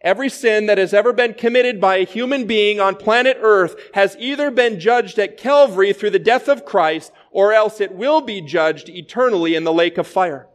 Every 0.00 0.28
sin 0.28 0.66
that 0.66 0.78
has 0.78 0.94
ever 0.94 1.12
been 1.12 1.34
committed 1.34 1.80
by 1.80 1.96
a 1.96 2.04
human 2.04 2.46
being 2.46 2.80
on 2.80 2.96
planet 2.96 3.36
earth 3.40 3.76
has 3.94 4.16
either 4.18 4.50
been 4.50 4.80
judged 4.80 5.18
at 5.18 5.36
Calvary 5.36 5.92
through 5.92 6.10
the 6.10 6.18
death 6.18 6.48
of 6.48 6.64
Christ, 6.64 7.12
or 7.30 7.52
else 7.52 7.80
it 7.80 7.92
will 7.92 8.20
be 8.20 8.40
judged 8.40 8.88
eternally 8.88 9.54
in 9.54 9.64
the 9.64 9.72
lake 9.72 9.98
of 9.98 10.06
fire. 10.06 10.48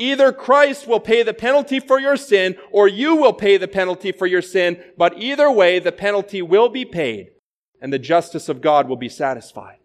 Either 0.00 0.32
Christ 0.32 0.86
will 0.86 0.98
pay 0.98 1.22
the 1.22 1.34
penalty 1.34 1.78
for 1.78 2.00
your 2.00 2.16
sin 2.16 2.56
or 2.72 2.88
you 2.88 3.16
will 3.16 3.34
pay 3.34 3.58
the 3.58 3.68
penalty 3.68 4.12
for 4.12 4.26
your 4.26 4.40
sin, 4.40 4.82
but 4.96 5.18
either 5.18 5.50
way, 5.50 5.78
the 5.78 5.92
penalty 5.92 6.40
will 6.40 6.70
be 6.70 6.86
paid 6.86 7.32
and 7.82 7.92
the 7.92 7.98
justice 7.98 8.48
of 8.48 8.62
God 8.62 8.88
will 8.88 8.96
be 8.96 9.10
satisfied. 9.10 9.76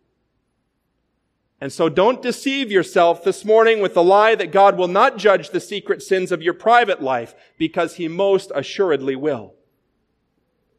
And 1.60 1.71
so 1.73 1.89
don't 1.89 2.21
deceive 2.21 2.71
yourself 2.71 3.25
this 3.25 3.43
morning 3.43 3.82
with 3.82 3.93
the 3.93 4.04
lie 4.04 4.36
that 4.36 4.54
God 4.54 4.78
will 4.78 4.88
not 4.88 5.17
judge 5.17 5.49
the 5.49 5.60
secret 5.60 6.01
sins 6.01 6.32
of 6.32 6.41
your 6.41 6.54
private 6.54 7.01
life 7.01 7.36
because 7.58 7.95
he 7.95 8.08
most 8.08 8.54
assuredly 8.56 9.17
will. 9.17 9.54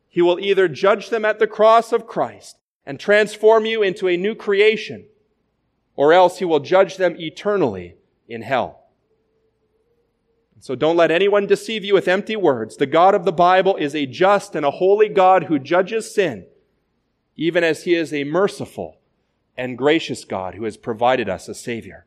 He 0.08 0.22
will 0.22 0.40
either 0.40 0.66
judge 0.66 1.10
them 1.10 1.26
at 1.26 1.38
the 1.38 1.46
cross 1.46 1.92
of 1.92 2.06
Christ 2.06 2.56
and 2.86 2.98
transform 2.98 3.66
you 3.66 3.82
into 3.82 4.08
a 4.08 4.16
new 4.16 4.34
creation, 4.34 5.08
or 5.94 6.14
else 6.14 6.38
he 6.38 6.46
will 6.46 6.60
judge 6.60 6.96
them 6.96 7.16
eternally 7.18 7.96
in 8.26 8.40
hell. 8.40 8.85
So 10.60 10.74
don't 10.74 10.96
let 10.96 11.10
anyone 11.10 11.46
deceive 11.46 11.84
you 11.84 11.94
with 11.94 12.08
empty 12.08 12.36
words. 12.36 12.76
The 12.76 12.86
God 12.86 13.14
of 13.14 13.24
the 13.24 13.32
Bible 13.32 13.76
is 13.76 13.94
a 13.94 14.06
just 14.06 14.54
and 14.54 14.64
a 14.64 14.70
holy 14.70 15.08
God 15.08 15.44
who 15.44 15.58
judges 15.58 16.12
sin, 16.14 16.46
even 17.36 17.62
as 17.62 17.84
he 17.84 17.94
is 17.94 18.12
a 18.12 18.24
merciful 18.24 18.98
and 19.56 19.78
gracious 19.78 20.24
God 20.24 20.54
who 20.54 20.64
has 20.64 20.76
provided 20.76 21.28
us 21.28 21.48
a 21.48 21.54
Savior. 21.54 22.06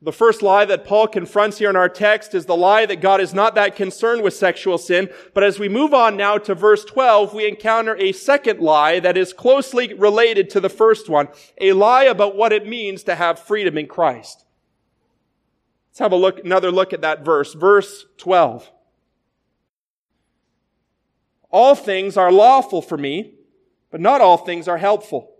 The 0.00 0.12
first 0.12 0.42
lie 0.42 0.64
that 0.64 0.84
Paul 0.84 1.08
confronts 1.08 1.58
here 1.58 1.70
in 1.70 1.74
our 1.74 1.88
text 1.88 2.32
is 2.32 2.46
the 2.46 2.56
lie 2.56 2.86
that 2.86 3.00
God 3.00 3.20
is 3.20 3.34
not 3.34 3.56
that 3.56 3.74
concerned 3.74 4.22
with 4.22 4.32
sexual 4.32 4.78
sin. 4.78 5.10
But 5.34 5.42
as 5.42 5.58
we 5.58 5.68
move 5.68 5.92
on 5.92 6.16
now 6.16 6.38
to 6.38 6.54
verse 6.54 6.84
12, 6.84 7.34
we 7.34 7.48
encounter 7.48 7.96
a 7.96 8.12
second 8.12 8.60
lie 8.60 9.00
that 9.00 9.16
is 9.16 9.32
closely 9.32 9.92
related 9.94 10.50
to 10.50 10.60
the 10.60 10.68
first 10.68 11.08
one. 11.08 11.26
A 11.60 11.72
lie 11.72 12.04
about 12.04 12.36
what 12.36 12.52
it 12.52 12.64
means 12.64 13.02
to 13.04 13.16
have 13.16 13.40
freedom 13.40 13.76
in 13.76 13.88
Christ. 13.88 14.44
Let's 15.98 16.12
have 16.12 16.12
a 16.12 16.22
look, 16.22 16.44
another 16.44 16.70
look 16.70 16.92
at 16.92 17.00
that 17.00 17.24
verse. 17.24 17.54
Verse 17.54 18.06
12. 18.18 18.70
All 21.50 21.74
things 21.74 22.16
are 22.16 22.30
lawful 22.30 22.80
for 22.80 22.96
me, 22.96 23.34
but 23.90 24.00
not 24.00 24.20
all 24.20 24.36
things 24.36 24.68
are 24.68 24.78
helpful. 24.78 25.32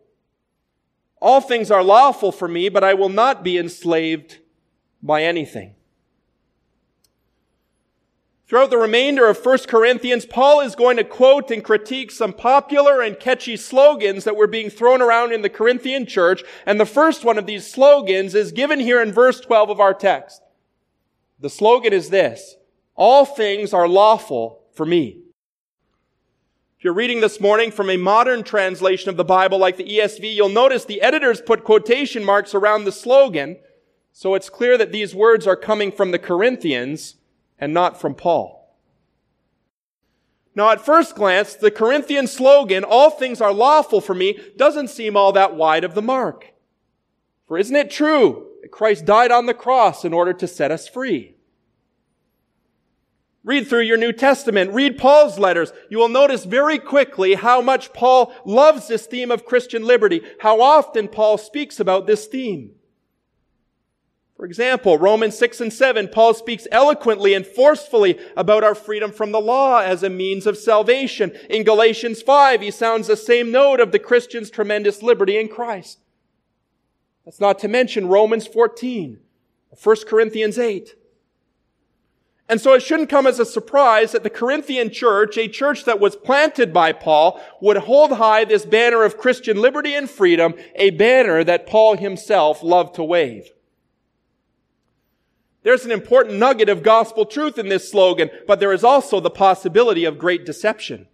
All 1.23 1.41
things 1.41 1.71
are 1.71 1.85
lawful 1.85 2.33
for 2.33 2.49
me, 2.49 2.69
but 2.69 2.83
I 2.83 2.95
will 2.95 3.09
not 3.09 3.45
be 3.45 3.57
enslaved 3.57 4.39
by 5.01 5.23
anything. 5.23 5.77
Throughout 8.49 8.71
the 8.71 8.79
remainder 8.79 9.29
of 9.29 9.39
1 9.39 9.59
Corinthians, 9.69 10.27
Paul 10.27 10.59
is 10.59 10.75
going 10.75 10.97
to 10.97 11.05
quote 11.05 11.53
and 11.53 11.63
critique 11.63 12.11
some 12.11 12.33
popular 12.33 13.01
and 13.01 13.21
catchy 13.21 13.57
slogans 13.57 14.25
that 14.25 14.35
were 14.35 14.49
being 14.49 14.71
thrown 14.71 15.03
around 15.03 15.33
in 15.33 15.43
the 15.43 15.51
Corinthian 15.51 16.05
church. 16.05 16.43
And 16.67 16.81
the 16.81 16.85
first 16.85 17.25
one 17.25 17.39
of 17.39 17.47
these 17.47 17.71
slogans 17.71 18.35
is 18.35 18.51
given 18.51 18.81
here 18.81 19.01
in 19.01 19.13
verse 19.13 19.39
12 19.39 19.71
of 19.71 19.79
our 19.79 19.95
text. 19.95 20.43
The 21.41 21.51
slogan 21.51 21.93
is 21.93 22.11
this, 22.11 22.57
all 22.97 23.25
things 23.25 23.73
are 23.73 23.87
lawful 23.87 24.65
for 24.73 24.85
me. 24.85 25.21
If 26.77 26.85
you're 26.85 26.95
reading 26.95 27.21
this 27.21 27.41
morning 27.41 27.71
from 27.71 27.91
a 27.91 27.97
modern 27.97 28.43
translation 28.43 29.09
of 29.09 29.17
the 29.17 29.25
Bible 29.25 29.59
like 29.59 29.77
the 29.77 29.85
ESV, 29.85 30.35
you'll 30.35 30.49
notice 30.49 30.85
the 30.85 31.01
editors 31.01 31.41
put 31.41 31.65
quotation 31.65 32.25
marks 32.25 32.55
around 32.55 32.85
the 32.85 32.93
slogan, 32.93 33.57
so 34.13 34.35
it's 34.35 34.51
clear 34.51 34.77
that 34.79 34.91
these 34.91 35.15
words 35.15 35.47
are 35.47 35.57
coming 35.57 35.93
from 35.93 36.11
the 36.11 36.19
Corinthians 36.19 37.17
and 37.59 37.73
not 37.73 38.01
from 38.01 38.15
Paul. 38.15 38.77
Now, 40.57 40.71
at 40.71 40.85
first 40.85 41.15
glance, 41.15 41.55
the 41.55 41.71
Corinthian 41.71 42.27
slogan, 42.27 42.83
all 42.83 43.11
things 43.11 43.41
are 43.41 43.53
lawful 43.53 44.01
for 44.01 44.15
me, 44.15 44.41
doesn't 44.57 44.91
seem 44.91 45.17
all 45.17 45.31
that 45.33 45.55
wide 45.55 45.85
of 45.85 45.95
the 45.95 46.03
mark. 46.03 46.53
For 47.47 47.59
isn't 47.59 47.77
it 47.77 47.93
true 47.93 48.48
Christ 48.71 49.05
died 49.05 49.31
on 49.31 49.47
the 49.47 49.55
cross 49.55 50.05
in 50.05 50.13
order 50.13 50.33
to 50.33 50.47
set 50.47 50.71
us 50.71 50.89
free. 50.89 51.35
Read 53.45 53.67
through 53.67 53.83
your 53.83 53.97
New 53.97 54.13
Testament. 54.13 54.73
Read 54.73 54.99
Paul's 54.99 55.39
letters. 55.39 55.73
You 55.89 55.99
will 55.99 56.09
notice 56.09 56.45
very 56.45 56.79
quickly 56.79 57.35
how 57.35 57.63
much 57.63 57.93
Paul 57.93 58.33
loves 58.45 58.89
this 58.89 59.07
theme 59.07 59.31
of 59.31 59.47
Christian 59.47 59.87
liberty, 59.87 60.23
how 60.41 60.61
often 60.61 61.09
Paul 61.09 61.39
speaks 61.39 61.81
about 61.81 62.07
this 62.07 62.27
theme. 62.27 62.73
For 64.37 64.45
example, 64.45 64.99
Romans 64.99 65.37
6 65.37 65.63
and 65.63 65.73
7, 65.73 66.09
Paul 66.09 66.35
speaks 66.35 66.69
eloquently 66.71 67.35
and 67.35 67.45
forcefully 67.45 68.21
about 68.37 68.63
our 68.63 68.75
freedom 68.75 69.11
from 69.11 69.33
the 69.33 69.41
law 69.41 69.81
as 69.81 70.03
a 70.03 70.11
means 70.11 70.47
of 70.47 70.57
salvation. 70.57 71.33
In 71.51 71.65
Galatians 71.65 72.23
5, 72.23 72.61
he 72.61 72.71
sounds 72.71 73.09
the 73.09 73.17
same 73.17 73.51
note 73.51 73.81
of 73.81 73.91
the 73.91 73.99
Christian's 73.99 74.51
tremendous 74.51 75.03
liberty 75.03 75.39
in 75.39 75.49
Christ. 75.49 75.99
That's 77.29 77.41
not 77.41 77.59
to 77.59 77.69
mention 77.69 78.09
Romans 78.09 78.47
14, 78.47 79.21
1 79.85 79.97
Corinthians 80.07 80.59
8. 80.59 80.95
And 82.49 82.59
so 82.59 82.73
it 82.73 82.81
shouldn't 82.81 83.11
come 83.11 83.27
as 83.27 83.39
a 83.39 83.45
surprise 83.45 84.13
that 84.13 84.23
the 84.23 84.31
Corinthian 84.31 84.89
church, 84.89 85.37
a 85.37 85.47
church 85.47 85.85
that 85.85 86.01
was 86.01 86.17
planted 86.17 86.73
by 86.73 86.93
Paul, 86.93 87.39
would 87.61 87.77
hold 87.77 88.13
high 88.13 88.47
this 88.47 88.65
banner 88.65 89.03
of 89.03 89.19
Christian 89.19 89.61
liberty 89.61 89.95
and 89.95 90.09
freedom, 90.09 90.55
a 90.75 90.89
banner 90.89 91.45
that 91.45 91.67
Paul 91.67 91.99
himself 91.99 92.63
loved 92.63 92.95
to 92.95 93.05
wave. 93.05 93.51
There's 95.65 95.85
an 95.85 95.93
important 95.93 96.39
nugget 96.39 96.71
of 96.71 96.83
gospel 96.83 97.27
truth 97.27 97.59
in 97.59 97.69
this 97.69 97.91
slogan, 97.91 98.31
but 98.47 98.59
there 98.59 98.73
is 98.73 98.85
also 98.85 99.21
the 99.21 99.29
possibility 99.29 100.07
of 100.07 100.17
great 100.17 100.47
deception. 100.47 101.09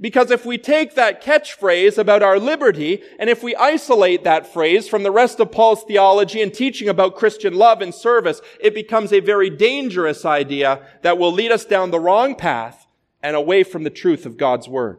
Because 0.00 0.30
if 0.30 0.46
we 0.46 0.56
take 0.56 0.94
that 0.94 1.22
catchphrase 1.22 1.98
about 1.98 2.22
our 2.22 2.38
liberty, 2.38 3.02
and 3.18 3.28
if 3.28 3.42
we 3.42 3.54
isolate 3.56 4.24
that 4.24 4.50
phrase 4.50 4.88
from 4.88 5.02
the 5.02 5.10
rest 5.10 5.40
of 5.40 5.52
Paul's 5.52 5.84
theology 5.84 6.40
and 6.40 6.54
teaching 6.54 6.88
about 6.88 7.16
Christian 7.16 7.54
love 7.54 7.82
and 7.82 7.94
service, 7.94 8.40
it 8.60 8.74
becomes 8.74 9.12
a 9.12 9.20
very 9.20 9.50
dangerous 9.50 10.24
idea 10.24 10.86
that 11.02 11.18
will 11.18 11.32
lead 11.32 11.52
us 11.52 11.66
down 11.66 11.90
the 11.90 12.00
wrong 12.00 12.34
path 12.34 12.86
and 13.22 13.36
away 13.36 13.62
from 13.62 13.84
the 13.84 13.90
truth 13.90 14.24
of 14.24 14.38
God's 14.38 14.68
Word. 14.68 14.98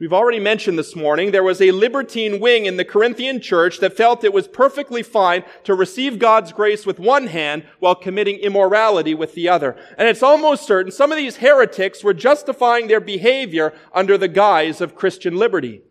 We've 0.00 0.14
already 0.14 0.40
mentioned 0.40 0.78
this 0.78 0.96
morning 0.96 1.30
there 1.30 1.42
was 1.42 1.60
a 1.60 1.72
libertine 1.72 2.40
wing 2.40 2.64
in 2.64 2.78
the 2.78 2.86
Corinthian 2.86 3.38
church 3.38 3.80
that 3.80 3.98
felt 3.98 4.24
it 4.24 4.32
was 4.32 4.48
perfectly 4.48 5.02
fine 5.02 5.44
to 5.64 5.74
receive 5.74 6.18
God's 6.18 6.52
grace 6.52 6.86
with 6.86 6.98
one 6.98 7.26
hand 7.26 7.66
while 7.80 7.94
committing 7.94 8.38
immorality 8.38 9.12
with 9.12 9.34
the 9.34 9.50
other. 9.50 9.76
And 9.98 10.08
it's 10.08 10.22
almost 10.22 10.66
certain 10.66 10.90
some 10.90 11.12
of 11.12 11.18
these 11.18 11.36
heretics 11.36 12.02
were 12.02 12.14
justifying 12.14 12.88
their 12.88 12.98
behavior 12.98 13.74
under 13.92 14.16
the 14.16 14.26
guise 14.26 14.80
of 14.80 14.94
Christian 14.94 15.36
liberty. 15.36 15.82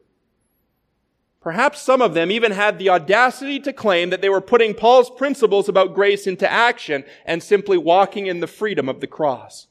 Perhaps 1.40 1.84
some 1.84 2.02
of 2.02 2.16
them 2.16 2.32
even 2.32 2.54
had 2.54 2.80
the 2.80 2.90
audacity 2.90 3.60
to 3.60 3.72
claim 3.72 4.10
that 4.10 4.24
they 4.24 4.30
were 4.30 4.42
putting 4.42 4.74
Paul's 4.74 5.12
principles 5.12 5.70
about 5.70 5.94
grace 5.94 6.26
into 6.26 6.52
action 6.52 7.04
and 7.28 7.44
simply 7.44 7.78
walking 7.78 8.26
in 8.26 8.40
the 8.40 8.48
freedom 8.48 8.90
of 8.90 9.02
the 9.02 9.08
cross. 9.08 9.69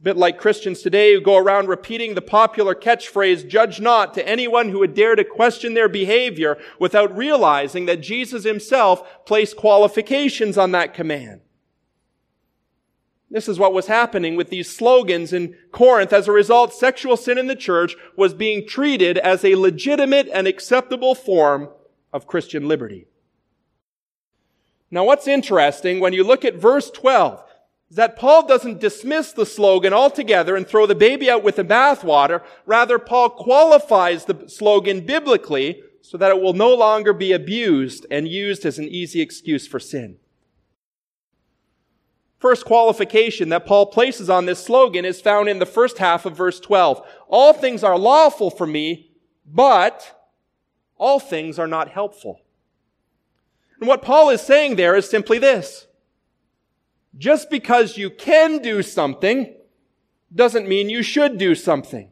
A 0.00 0.02
bit 0.02 0.16
like 0.16 0.38
Christians 0.38 0.82
today 0.82 1.14
who 1.14 1.20
go 1.20 1.36
around 1.36 1.68
repeating 1.68 2.14
the 2.14 2.22
popular 2.22 2.74
catchphrase, 2.74 3.48
judge 3.48 3.80
not 3.80 4.12
to 4.14 4.28
anyone 4.28 4.68
who 4.68 4.80
would 4.80 4.94
dare 4.94 5.16
to 5.16 5.24
question 5.24 5.74
their 5.74 5.88
behavior 5.88 6.58
without 6.78 7.16
realizing 7.16 7.86
that 7.86 8.02
Jesus 8.02 8.44
himself 8.44 9.24
placed 9.24 9.56
qualifications 9.56 10.58
on 10.58 10.72
that 10.72 10.92
command. 10.92 11.40
This 13.30 13.48
is 13.48 13.58
what 13.58 13.72
was 13.72 13.86
happening 13.86 14.36
with 14.36 14.50
these 14.50 14.74
slogans 14.74 15.32
in 15.32 15.56
Corinth. 15.72 16.12
As 16.12 16.28
a 16.28 16.32
result, 16.32 16.72
sexual 16.72 17.16
sin 17.16 17.38
in 17.38 17.48
the 17.48 17.56
church 17.56 17.96
was 18.16 18.34
being 18.34 18.66
treated 18.68 19.18
as 19.18 19.44
a 19.44 19.56
legitimate 19.56 20.28
and 20.32 20.46
acceptable 20.46 21.14
form 21.14 21.70
of 22.12 22.26
Christian 22.26 22.68
liberty. 22.68 23.08
Now 24.90 25.04
what's 25.04 25.26
interesting 25.26 25.98
when 25.98 26.12
you 26.12 26.22
look 26.22 26.44
at 26.44 26.54
verse 26.54 26.90
12, 26.90 27.42
is 27.88 27.96
that 27.96 28.16
Paul 28.16 28.46
doesn't 28.46 28.80
dismiss 28.80 29.32
the 29.32 29.46
slogan 29.46 29.92
altogether 29.92 30.56
and 30.56 30.66
throw 30.66 30.86
the 30.86 30.94
baby 30.94 31.30
out 31.30 31.44
with 31.44 31.56
the 31.56 31.64
bathwater. 31.64 32.42
Rather, 32.64 32.98
Paul 32.98 33.30
qualifies 33.30 34.24
the 34.24 34.48
slogan 34.48 35.06
biblically 35.06 35.82
so 36.02 36.16
that 36.18 36.30
it 36.30 36.40
will 36.40 36.52
no 36.52 36.74
longer 36.74 37.12
be 37.12 37.32
abused 37.32 38.06
and 38.10 38.28
used 38.28 38.64
as 38.64 38.78
an 38.78 38.88
easy 38.88 39.20
excuse 39.20 39.66
for 39.66 39.80
sin. 39.80 40.16
First 42.38 42.64
qualification 42.64 43.48
that 43.48 43.66
Paul 43.66 43.86
places 43.86 44.28
on 44.28 44.46
this 44.46 44.62
slogan 44.62 45.04
is 45.04 45.20
found 45.20 45.48
in 45.48 45.58
the 45.58 45.66
first 45.66 45.98
half 45.98 46.26
of 46.26 46.36
verse 46.36 46.60
12. 46.60 47.04
All 47.28 47.52
things 47.52 47.82
are 47.82 47.98
lawful 47.98 48.50
for 48.50 48.66
me, 48.66 49.10
but 49.46 50.30
all 50.98 51.18
things 51.18 51.58
are 51.58 51.66
not 51.66 51.90
helpful. 51.90 52.40
And 53.80 53.88
what 53.88 54.02
Paul 54.02 54.30
is 54.30 54.40
saying 54.42 54.76
there 54.76 54.96
is 54.96 55.08
simply 55.08 55.38
this. 55.38 55.86
Just 57.18 57.48
because 57.50 57.96
you 57.96 58.10
can 58.10 58.58
do 58.58 58.82
something 58.82 59.54
doesn't 60.34 60.68
mean 60.68 60.90
you 60.90 61.02
should 61.02 61.38
do 61.38 61.54
something. 61.54 62.10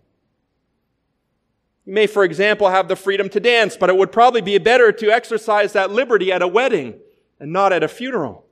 You 1.85 1.93
may, 1.93 2.07
for 2.07 2.25
example, 2.25 2.71
have 2.71 2.89
the 2.89 2.97
freedom 2.97 3.29
to 3.31 3.41
dance, 3.41 3.77
but 3.77 3.91
it 3.91 3.97
would 3.97 4.13
probably 4.13 4.41
be 4.41 4.57
better 4.59 4.91
to 4.93 5.11
exercise 5.11 5.75
that 5.75 5.91
liberty 5.91 6.33
at 6.33 6.41
a 6.41 6.49
wedding 6.49 6.99
and 7.39 7.53
not 7.53 7.73
at 7.73 7.83
a 7.83 7.89
funeral. 7.89 8.47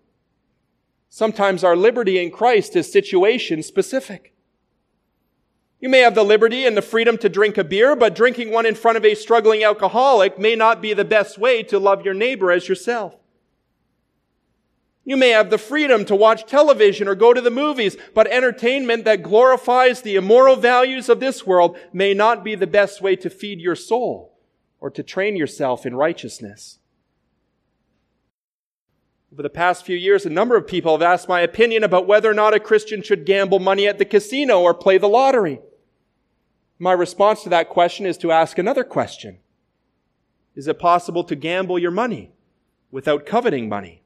Sometimes 1.09 1.65
our 1.65 1.77
liberty 1.77 2.23
in 2.23 2.31
Christ 2.31 2.77
is 2.77 2.93
situation 2.93 3.63
specific. 3.63 4.35
You 5.81 5.89
may 5.89 6.01
have 6.01 6.15
the 6.15 6.25
liberty 6.25 6.67
and 6.67 6.77
the 6.77 6.83
freedom 6.83 7.19
to 7.19 7.29
drink 7.29 7.59
a 7.59 7.65
beer, 7.65 7.97
but 7.97 8.15
drinking 8.15 8.51
one 8.51 8.67
in 8.67 8.75
front 8.75 8.97
of 8.97 9.05
a 9.05 9.15
struggling 9.15 9.65
alcoholic 9.65 10.39
may 10.39 10.55
not 10.55 10.81
be 10.81 10.93
the 10.95 11.05
best 11.05 11.39
way 11.39 11.63
to 11.65 11.79
love 11.79 12.05
your 12.05 12.15
neighbor 12.15 12.53
as 12.53 12.69
yourself. 12.69 13.17
You 15.05 15.17
may 15.17 15.31
have 15.31 15.51
the 15.51 15.59
freedom 15.59 16.05
to 16.05 16.15
watch 16.15 16.47
television 16.47 17.09
or 17.09 17.17
go 17.17 17.35
to 17.35 17.41
the 17.41 17.51
movies, 17.51 17.97
but 18.15 18.29
entertainment 18.29 19.05
that 19.05 19.23
glorifies 19.23 20.01
the 20.01 20.15
immoral 20.15 20.55
values 20.55 21.09
of 21.09 21.19
this 21.19 21.45
world 21.45 21.77
may 21.93 22.15
not 22.15 22.45
be 22.45 22.55
the 22.55 22.69
best 22.69 23.03
way 23.03 23.17
to 23.17 23.29
feed 23.29 23.61
your 23.61 23.75
soul 23.75 24.39
or 24.79 24.91
to 24.91 25.03
train 25.03 25.37
yourself 25.37 25.85
in 25.85 25.97
righteousness. 25.97 26.79
Over 29.33 29.43
the 29.43 29.51
past 29.51 29.85
few 29.85 29.97
years, 29.97 30.27
a 30.27 30.31
number 30.31 30.57
of 30.57 30.67
people 30.67 30.93
have 30.93 31.03
asked 31.03 31.29
my 31.29 31.41
opinion 31.41 31.83
about 31.83 32.07
whether 32.07 32.31
or 32.31 32.35
not 32.35 32.55
a 32.55 32.61
Christian 32.61 33.03
should 33.03 33.25
gamble 33.25 33.59
money 33.59 33.89
at 33.89 33.99
the 33.99 34.05
casino 34.05 34.61
or 34.61 34.75
play 34.75 34.99
the 34.99 35.09
lottery. 35.09 35.61
My 36.79 36.93
response 36.93 37.43
to 37.43 37.49
that 37.49 37.71
question 37.71 38.07
is 38.07 38.19
to 38.19 38.31
ask 38.31 38.59
another 38.59 38.85
question. 38.85 39.39
Is 40.55 40.69
it 40.69 40.79
possible 40.79 41.25
to 41.25 41.35
gamble 41.35 41.79
your 41.79 41.91
money 41.91 42.33
without 42.91 43.25
coveting 43.25 43.69
money? 43.69 44.02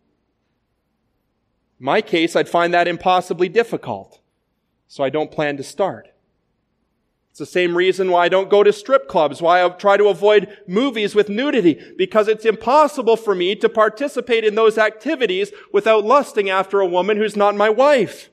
In 1.79 1.85
my 1.85 2.01
case, 2.01 2.35
I'd 2.35 2.49
find 2.49 2.73
that 2.73 2.89
impossibly 2.89 3.49
difficult, 3.49 4.21
so 4.89 5.05
I 5.05 5.11
don't 5.11 5.31
plan 5.31 5.57
to 5.59 5.63
start. 5.63 6.09
It's 7.31 7.39
the 7.39 7.45
same 7.45 7.77
reason 7.77 8.11
why 8.11 8.25
I 8.25 8.29
don't 8.31 8.49
go 8.49 8.63
to 8.63 8.73
strip 8.73 9.09
clubs, 9.09 9.43
why 9.43 9.63
I 9.63 9.69
try 9.69 9.99
to 9.99 10.09
avoid 10.09 10.57
movies 10.67 11.15
with 11.15 11.29
nudity, 11.29 11.79
because 11.99 12.29
it's 12.29 12.47
impossible 12.47 13.19
for 13.19 13.35
me 13.35 13.55
to 13.57 13.69
participate 13.69 14.43
in 14.43 14.55
those 14.55 14.79
activities 14.79 15.53
without 15.71 16.03
lusting 16.03 16.49
after 16.49 16.81
a 16.81 16.87
woman 16.87 17.19
who's 17.19 17.37
not 17.37 17.55
my 17.55 17.69
wife. 17.69 18.31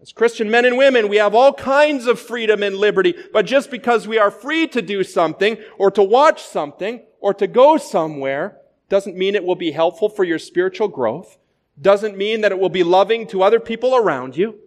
As 0.00 0.10
Christian 0.10 0.50
men 0.50 0.64
and 0.64 0.78
women, 0.78 1.08
we 1.08 1.18
have 1.18 1.34
all 1.34 1.52
kinds 1.52 2.06
of 2.06 2.18
freedom 2.18 2.62
and 2.62 2.76
liberty, 2.76 3.14
but 3.30 3.44
just 3.44 3.70
because 3.70 4.08
we 4.08 4.16
are 4.16 4.30
free 4.30 4.66
to 4.68 4.80
do 4.80 5.04
something, 5.04 5.58
or 5.76 5.90
to 5.90 6.02
watch 6.02 6.42
something, 6.42 7.02
or 7.20 7.34
to 7.34 7.46
go 7.46 7.76
somewhere, 7.76 8.56
doesn't 8.88 9.16
mean 9.16 9.34
it 9.34 9.44
will 9.44 9.56
be 9.56 9.72
helpful 9.72 10.08
for 10.08 10.24
your 10.24 10.38
spiritual 10.38 10.88
growth. 10.88 11.38
Doesn't 11.80 12.16
mean 12.16 12.40
that 12.40 12.52
it 12.52 12.58
will 12.58 12.68
be 12.68 12.82
loving 12.82 13.26
to 13.28 13.42
other 13.42 13.60
people 13.60 13.94
around 13.94 14.36
you. 14.36 14.58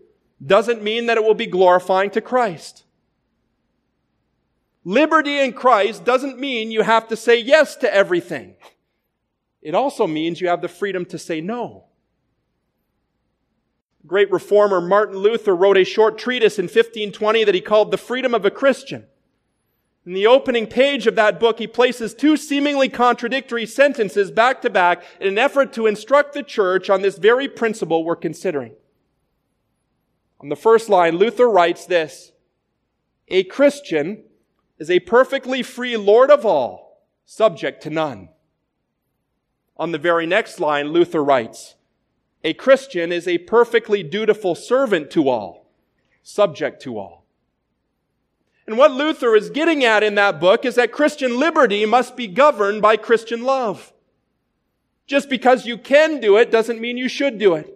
Doesn't 0.46 0.82
mean 0.82 1.08
that 1.08 1.18
it 1.18 1.24
will 1.24 1.34
be 1.34 1.48
glorifying 1.48 2.10
to 2.12 2.22
Christ. 2.22 2.84
Liberty 4.84 5.40
in 5.40 5.54
Christ 5.54 6.04
doesn't 6.04 6.40
mean 6.40 6.72
you 6.72 6.82
have 6.82 7.08
to 7.10 7.16
say 7.16 7.40
yes 7.40 7.76
to 7.78 7.94
everything. 7.94 8.56
It 9.62 9.76
also 9.76 10.08
means 10.08 10.42
you 10.42 10.48
have 10.48 10.62
the 10.62 10.68
freedom 10.68 11.06
to 11.06 11.20
say 11.20 11.40
no. 11.40 11.86
Great 14.08 14.32
reformer 14.32 14.82
Martin 14.82 15.18
Luther 15.18 15.56
wrote 15.56 15.78
a 15.78 15.84
short 15.84 16.18
treatise 16.18 16.58
in 16.58 16.66
1520 16.66 17.44
that 17.44 17.54
he 17.54 17.62
called 17.62 17.92
The 17.92 17.98
Freedom 17.98 18.34
of 18.34 18.46
a 18.46 18.52
Christian. 18.52 19.06
In 20.06 20.14
the 20.14 20.26
opening 20.26 20.66
page 20.66 21.06
of 21.06 21.16
that 21.16 21.40
book, 21.40 21.60
he 21.60 21.68
places 21.68 22.14
two 22.14 22.36
seemingly 22.36 22.90
contradictory 22.90 23.68
sentences 23.68 24.32
back 24.32 24.62
to 24.64 24.70
back 24.70 25.04
in 25.20 25.28
an 25.28 25.38
effort 25.38 25.74
to 25.74 25.86
instruct 25.86 26.34
the 26.34 26.42
church 26.42 26.90
on 26.90 27.04
this 27.04 27.20
very 27.20 27.48
principle 27.48 28.04
we're 28.04 28.16
considering. 28.16 28.74
On 30.40 30.50
the 30.50 30.56
first 30.56 30.90
line, 30.90 31.18
Luther 31.18 31.48
writes 31.48 31.86
this, 31.86 32.32
A 33.28 33.44
Christian 33.44 34.24
is 34.80 34.90
a 34.90 35.02
perfectly 35.02 35.62
free 35.62 35.96
Lord 35.98 36.32
of 36.32 36.48
all, 36.48 37.06
subject 37.26 37.84
to 37.84 37.92
none. 37.92 38.30
On 39.78 39.92
the 39.92 40.00
very 40.00 40.26
next 40.26 40.60
line, 40.60 40.88
Luther 40.88 41.24
writes, 41.24 41.76
A 42.44 42.56
Christian 42.56 43.12
is 43.12 43.28
a 43.28 43.38
perfectly 43.38 44.02
dutiful 44.02 44.56
servant 44.56 45.12
to 45.12 45.30
all, 45.30 45.72
subject 46.24 46.82
to 46.82 46.98
all. 46.98 47.21
And 48.68 48.78
what 48.78 48.92
Luther 48.92 49.36
is 49.36 49.50
getting 49.50 49.84
at 49.84 50.04
in 50.04 50.16
that 50.16 50.40
book 50.40 50.66
is 50.66 50.76
that 50.76 50.92
Christian 50.92 51.40
liberty 51.40 51.86
must 51.86 52.16
be 52.16 52.28
governed 52.28 52.82
by 52.82 52.98
Christian 52.98 53.44
love. 53.44 53.92
Just 55.08 55.30
because 55.30 55.66
you 55.66 55.78
can 55.78 56.20
do 56.20 56.38
it 56.38 56.52
doesn't 56.52 56.80
mean 56.80 56.98
you 56.98 57.10
should 57.10 57.38
do 57.38 57.56
it. 57.56 57.74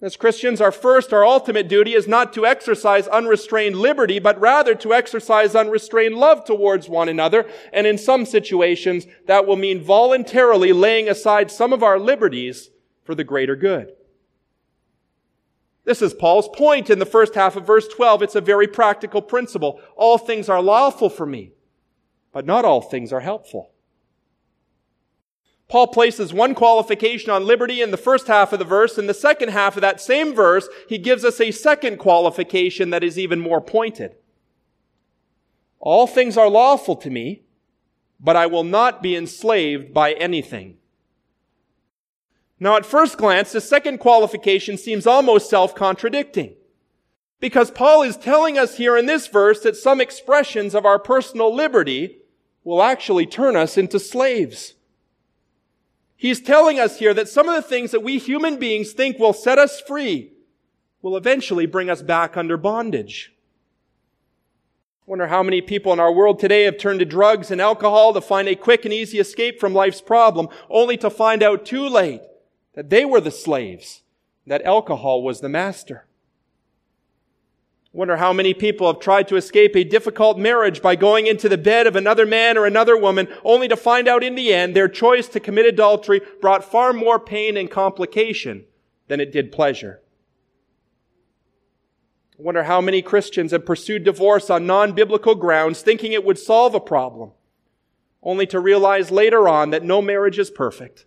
As 0.00 0.16
Christians, 0.16 0.60
our 0.60 0.72
first, 0.72 1.12
our 1.12 1.24
ultimate 1.24 1.68
duty 1.68 1.94
is 1.94 2.08
not 2.08 2.32
to 2.32 2.44
exercise 2.44 3.06
unrestrained 3.06 3.76
liberty, 3.76 4.18
but 4.18 4.40
rather 4.40 4.74
to 4.74 4.92
exercise 4.92 5.54
unrestrained 5.54 6.16
love 6.16 6.44
towards 6.44 6.88
one 6.88 7.08
another. 7.08 7.48
And 7.72 7.86
in 7.86 7.98
some 7.98 8.26
situations, 8.26 9.06
that 9.26 9.46
will 9.46 9.56
mean 9.56 9.80
voluntarily 9.80 10.72
laying 10.72 11.08
aside 11.08 11.52
some 11.52 11.72
of 11.72 11.84
our 11.84 12.00
liberties 12.00 12.70
for 13.04 13.14
the 13.14 13.22
greater 13.22 13.54
good. 13.54 13.92
This 15.84 16.00
is 16.00 16.14
Paul's 16.14 16.48
point 16.48 16.90
in 16.90 16.98
the 16.98 17.06
first 17.06 17.34
half 17.34 17.56
of 17.56 17.66
verse 17.66 17.88
12. 17.88 18.22
It's 18.22 18.34
a 18.36 18.40
very 18.40 18.68
practical 18.68 19.20
principle. 19.20 19.80
All 19.96 20.16
things 20.16 20.48
are 20.48 20.62
lawful 20.62 21.10
for 21.10 21.26
me, 21.26 21.52
but 22.32 22.46
not 22.46 22.64
all 22.64 22.80
things 22.80 23.12
are 23.12 23.20
helpful. 23.20 23.72
Paul 25.68 25.88
places 25.88 26.34
one 26.34 26.54
qualification 26.54 27.30
on 27.30 27.46
liberty 27.46 27.80
in 27.80 27.90
the 27.90 27.96
first 27.96 28.26
half 28.26 28.52
of 28.52 28.58
the 28.58 28.64
verse. 28.64 28.98
In 28.98 29.06
the 29.06 29.14
second 29.14 29.48
half 29.48 29.74
of 29.74 29.80
that 29.80 30.00
same 30.00 30.34
verse, 30.34 30.68
he 30.86 30.98
gives 30.98 31.24
us 31.24 31.40
a 31.40 31.50
second 31.50 31.96
qualification 31.96 32.90
that 32.90 33.02
is 33.02 33.18
even 33.18 33.40
more 33.40 33.60
pointed. 33.60 34.16
All 35.80 36.06
things 36.06 36.36
are 36.36 36.50
lawful 36.50 36.94
to 36.96 37.10
me, 37.10 37.42
but 38.20 38.36
I 38.36 38.46
will 38.46 38.64
not 38.64 39.02
be 39.02 39.16
enslaved 39.16 39.92
by 39.94 40.12
anything. 40.12 40.76
Now, 42.62 42.76
at 42.76 42.86
first 42.86 43.18
glance, 43.18 43.50
the 43.50 43.60
second 43.60 43.98
qualification 43.98 44.78
seems 44.78 45.04
almost 45.04 45.50
self-contradicting. 45.50 46.54
Because 47.40 47.72
Paul 47.72 48.02
is 48.02 48.16
telling 48.16 48.56
us 48.56 48.76
here 48.76 48.96
in 48.96 49.06
this 49.06 49.26
verse 49.26 49.58
that 49.62 49.74
some 49.74 50.00
expressions 50.00 50.72
of 50.72 50.86
our 50.86 51.00
personal 51.00 51.52
liberty 51.52 52.18
will 52.62 52.80
actually 52.80 53.26
turn 53.26 53.56
us 53.56 53.76
into 53.76 53.98
slaves. 53.98 54.74
He's 56.14 56.40
telling 56.40 56.78
us 56.78 57.00
here 57.00 57.12
that 57.14 57.28
some 57.28 57.48
of 57.48 57.56
the 57.56 57.68
things 57.68 57.90
that 57.90 58.04
we 58.04 58.18
human 58.18 58.60
beings 58.60 58.92
think 58.92 59.18
will 59.18 59.32
set 59.32 59.58
us 59.58 59.80
free 59.80 60.30
will 61.02 61.16
eventually 61.16 61.66
bring 61.66 61.90
us 61.90 62.00
back 62.00 62.36
under 62.36 62.56
bondage. 62.56 63.32
I 65.00 65.10
wonder 65.10 65.26
how 65.26 65.42
many 65.42 65.62
people 65.62 65.92
in 65.92 65.98
our 65.98 66.12
world 66.12 66.38
today 66.38 66.62
have 66.62 66.78
turned 66.78 67.00
to 67.00 67.04
drugs 67.04 67.50
and 67.50 67.60
alcohol 67.60 68.14
to 68.14 68.20
find 68.20 68.46
a 68.46 68.54
quick 68.54 68.84
and 68.84 68.94
easy 68.94 69.18
escape 69.18 69.58
from 69.58 69.74
life's 69.74 70.00
problem, 70.00 70.48
only 70.70 70.96
to 70.98 71.10
find 71.10 71.42
out 71.42 71.66
too 71.66 71.88
late 71.88 72.22
that 72.74 72.90
they 72.90 73.04
were 73.04 73.20
the 73.20 73.30
slaves, 73.30 74.02
that 74.46 74.62
alcohol 74.62 75.22
was 75.22 75.40
the 75.40 75.48
master. 75.48 76.06
Wonder 77.94 78.16
how 78.16 78.32
many 78.32 78.54
people 78.54 78.86
have 78.86 79.02
tried 79.02 79.28
to 79.28 79.36
escape 79.36 79.76
a 79.76 79.84
difficult 79.84 80.38
marriage 80.38 80.80
by 80.80 80.96
going 80.96 81.26
into 81.26 81.46
the 81.46 81.58
bed 81.58 81.86
of 81.86 81.94
another 81.94 82.24
man 82.24 82.56
or 82.56 82.64
another 82.64 82.96
woman, 82.96 83.28
only 83.44 83.68
to 83.68 83.76
find 83.76 84.08
out 84.08 84.24
in 84.24 84.34
the 84.34 84.52
end 84.52 84.74
their 84.74 84.88
choice 84.88 85.28
to 85.28 85.40
commit 85.40 85.66
adultery 85.66 86.22
brought 86.40 86.64
far 86.64 86.94
more 86.94 87.18
pain 87.18 87.58
and 87.58 87.70
complication 87.70 88.64
than 89.08 89.20
it 89.20 89.30
did 89.30 89.52
pleasure. 89.52 90.00
Wonder 92.38 92.64
how 92.64 92.80
many 92.80 93.02
Christians 93.02 93.52
have 93.52 93.66
pursued 93.66 94.04
divorce 94.04 94.48
on 94.48 94.66
non-biblical 94.66 95.34
grounds, 95.34 95.82
thinking 95.82 96.12
it 96.12 96.24
would 96.24 96.38
solve 96.38 96.74
a 96.74 96.80
problem, 96.80 97.32
only 98.22 98.46
to 98.46 98.58
realize 98.58 99.10
later 99.10 99.46
on 99.48 99.68
that 99.70 99.84
no 99.84 100.00
marriage 100.00 100.38
is 100.38 100.50
perfect. 100.50 101.04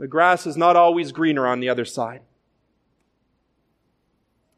The 0.00 0.08
grass 0.08 0.46
is 0.46 0.56
not 0.56 0.76
always 0.76 1.12
greener 1.12 1.46
on 1.46 1.60
the 1.60 1.68
other 1.68 1.84
side. 1.84 2.22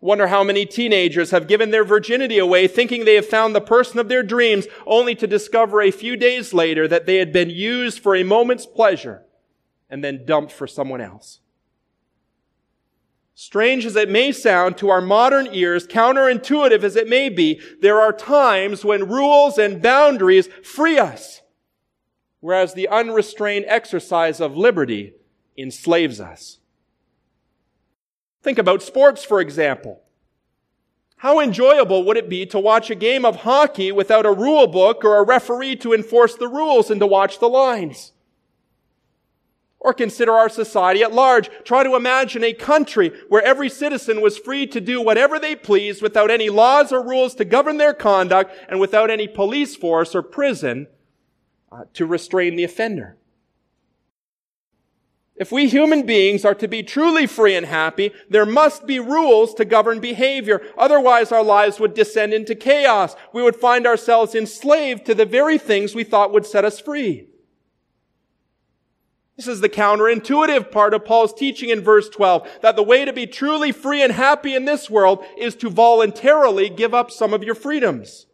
Wonder 0.01 0.29
how 0.29 0.45
many 0.45 0.65
teenagers 0.65 1.33
have 1.33 1.49
given 1.49 1.73
their 1.73 1.83
virginity 1.83 2.39
away 2.39 2.69
thinking 2.69 3.05
they 3.05 3.17
have 3.17 3.27
found 3.27 3.53
the 3.53 3.61
person 3.61 3.99
of 3.99 4.09
their 4.09 4.23
dreams 4.23 4.69
only 4.87 5.17
to 5.17 5.27
discover 5.27 5.83
a 5.83 5.91
few 5.91 6.17
days 6.17 6.55
later 6.55 6.87
that 6.87 7.07
they 7.07 7.17
had 7.17 7.33
been 7.33 7.51
used 7.51 7.99
for 7.99 8.15
a 8.15 8.23
moment's 8.23 8.67
pleasure 8.67 9.25
and 9.91 10.05
then 10.05 10.25
dumped 10.25 10.53
for 10.53 10.69
someone 10.69 11.01
else. 11.01 11.41
Strange 13.35 13.85
as 13.85 13.97
it 13.97 14.09
may 14.09 14.31
sound 14.31 14.79
to 14.79 14.91
our 14.91 15.01
modern 15.01 15.49
ears, 15.51 15.89
counterintuitive 15.89 16.85
as 16.85 16.95
it 16.95 17.09
may 17.09 17.29
be, 17.29 17.61
there 17.81 18.01
are 18.01 18.13
times 18.13 18.85
when 18.85 19.09
rules 19.09 19.59
and 19.59 19.83
boundaries 19.83 20.47
free 20.63 21.01
us, 21.01 21.41
whereas 22.39 22.75
the 22.75 22.87
unrestrained 22.87 23.65
exercise 23.67 24.41
of 24.41 24.57
liberty 24.57 25.15
enslaves 25.57 26.21
us. 26.21 26.59
Think 28.43 28.59
about 28.59 28.83
sports, 28.83 29.25
for 29.25 29.41
example. 29.41 30.03
How 31.23 31.39
enjoyable 31.39 32.03
would 32.05 32.17
it 32.17 32.29
be 32.29 32.47
to 32.47 32.59
watch 32.59 32.91
a 32.91 32.97
game 32.97 33.25
of 33.25 33.37
hockey 33.37 33.93
without 33.93 34.27
a 34.27 34.33
rule 34.33 34.67
book 34.67 35.05
or 35.05 35.19
a 35.19 35.23
referee 35.23 35.77
to 35.77 35.93
enforce 35.93 36.35
the 36.35 36.49
rules 36.49 36.91
and 36.91 37.01
to 37.01 37.07
watch 37.07 37.39
the 37.39 37.49
lines? 37.49 38.11
Or 39.79 39.95
consider 39.95 40.33
our 40.33 40.49
society 40.49 41.05
at 41.05 41.13
large. 41.13 41.49
Try 41.63 41.85
to 41.85 41.95
imagine 41.95 42.43
a 42.43 42.53
country 42.53 43.13
where 43.29 43.43
every 43.43 43.69
citizen 43.69 44.21
was 44.21 44.37
free 44.37 44.67
to 44.67 44.81
do 44.81 45.01
whatever 45.01 45.39
they 45.39 45.55
pleased 45.55 46.03
without 46.03 46.29
any 46.29 46.51
laws 46.51 46.91
or 46.91 47.07
rules 47.07 47.37
to 47.37 47.45
govern 47.45 47.77
their 47.77 47.95
conduct 47.95 48.53
and 48.69 48.81
without 48.81 49.09
any 49.09 49.29
police 49.29 49.77
force 49.77 50.17
or 50.17 50.23
prison 50.23 50.89
uh, 51.71 51.85
to 51.95 52.05
restrain 52.05 52.57
the 52.57 52.65
offender. 52.65 53.17
If 55.43 55.51
we 55.51 55.69
human 55.69 56.07
beings 56.07 56.45
are 56.45 56.55
to 56.55 56.69
be 56.69 56.85
truly 56.85 57.27
free 57.27 57.57
and 57.57 57.67
happy, 57.67 58.13
there 58.31 58.47
must 58.47 58.87
be 58.87 59.01
rules 59.01 59.55
to 59.55 59.65
govern 59.65 59.99
behavior. 59.99 60.63
Otherwise, 60.79 61.33
our 61.33 61.43
lives 61.43 61.81
would 61.81 61.95
descend 61.95 62.33
into 62.33 62.55
chaos. 62.55 63.17
We 63.33 63.43
would 63.43 63.57
find 63.57 63.85
ourselves 63.85 64.37
enslaved 64.37 65.05
to 65.07 65.17
the 65.17 65.25
very 65.25 65.59
things 65.59 65.97
we 65.97 66.05
thought 66.05 66.33
would 66.33 66.47
set 66.47 66.65
us 66.65 66.79
free. 66.79 67.27
This 69.37 69.49
is 69.49 69.61
the 69.61 69.69
counterintuitive 69.69 70.71
part 70.71 70.95
of 70.95 71.05
Paul's 71.05 71.35
teaching 71.35 71.71
in 71.71 71.81
verse 71.81 72.09
12, 72.09 72.49
that 72.61 72.77
the 72.77 72.85
way 72.85 73.05
to 73.05 73.13
be 73.13 73.27
truly 73.27 73.73
free 73.73 74.01
and 74.01 74.13
happy 74.13 74.55
in 74.55 74.65
this 74.65 74.89
world 74.89 75.25
is 75.37 75.57
to 75.57 75.69
voluntarily 75.69 76.69
give 76.69 76.95
up 76.95 77.11
some 77.11 77.35
of 77.35 77.43
your 77.43 77.57
freedoms. 77.57 78.27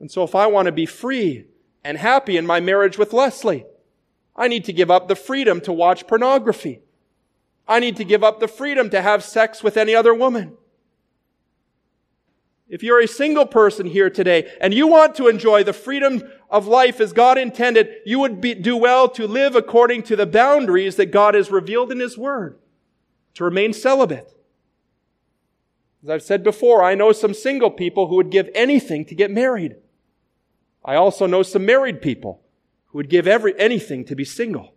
And 0.00 0.10
so 0.10 0.22
if 0.22 0.34
I 0.34 0.48
want 0.48 0.66
to 0.66 0.72
be 0.72 0.84
free 0.84 1.46
and 1.82 1.96
happy 1.96 2.36
in 2.36 2.44
my 2.44 2.60
marriage 2.60 2.98
with 2.98 3.14
Leslie, 3.14 3.64
I 4.36 4.48
need 4.48 4.64
to 4.64 4.72
give 4.72 4.90
up 4.90 5.08
the 5.08 5.16
freedom 5.16 5.60
to 5.62 5.72
watch 5.72 6.06
pornography. 6.06 6.80
I 7.66 7.80
need 7.80 7.96
to 7.96 8.04
give 8.04 8.24
up 8.24 8.40
the 8.40 8.48
freedom 8.48 8.90
to 8.90 9.00
have 9.00 9.24
sex 9.24 9.62
with 9.62 9.76
any 9.76 9.94
other 9.94 10.14
woman. 10.14 10.56
If 12.68 12.82
you're 12.82 13.00
a 13.00 13.08
single 13.08 13.46
person 13.46 13.86
here 13.86 14.10
today 14.10 14.50
and 14.60 14.74
you 14.74 14.86
want 14.86 15.14
to 15.16 15.28
enjoy 15.28 15.62
the 15.62 15.72
freedom 15.72 16.22
of 16.50 16.66
life 16.66 17.00
as 17.00 17.12
God 17.12 17.38
intended, 17.38 17.88
you 18.04 18.18
would 18.18 18.40
be, 18.40 18.54
do 18.54 18.76
well 18.76 19.08
to 19.10 19.26
live 19.26 19.54
according 19.54 20.02
to 20.04 20.16
the 20.16 20.26
boundaries 20.26 20.96
that 20.96 21.06
God 21.06 21.34
has 21.34 21.50
revealed 21.50 21.92
in 21.92 22.00
His 22.00 22.18
Word, 22.18 22.58
to 23.34 23.44
remain 23.44 23.72
celibate. 23.72 24.34
As 26.02 26.10
I've 26.10 26.22
said 26.22 26.42
before, 26.42 26.82
I 26.82 26.94
know 26.94 27.12
some 27.12 27.34
single 27.34 27.70
people 27.70 28.08
who 28.08 28.16
would 28.16 28.30
give 28.30 28.50
anything 28.54 29.04
to 29.06 29.14
get 29.14 29.30
married. 29.30 29.76
I 30.84 30.96
also 30.96 31.26
know 31.26 31.42
some 31.42 31.64
married 31.64 32.02
people 32.02 32.43
who 32.94 32.98
would 32.98 33.10
give 33.10 33.26
every, 33.26 33.58
anything 33.58 34.04
to 34.04 34.14
be 34.14 34.24
single. 34.24 34.72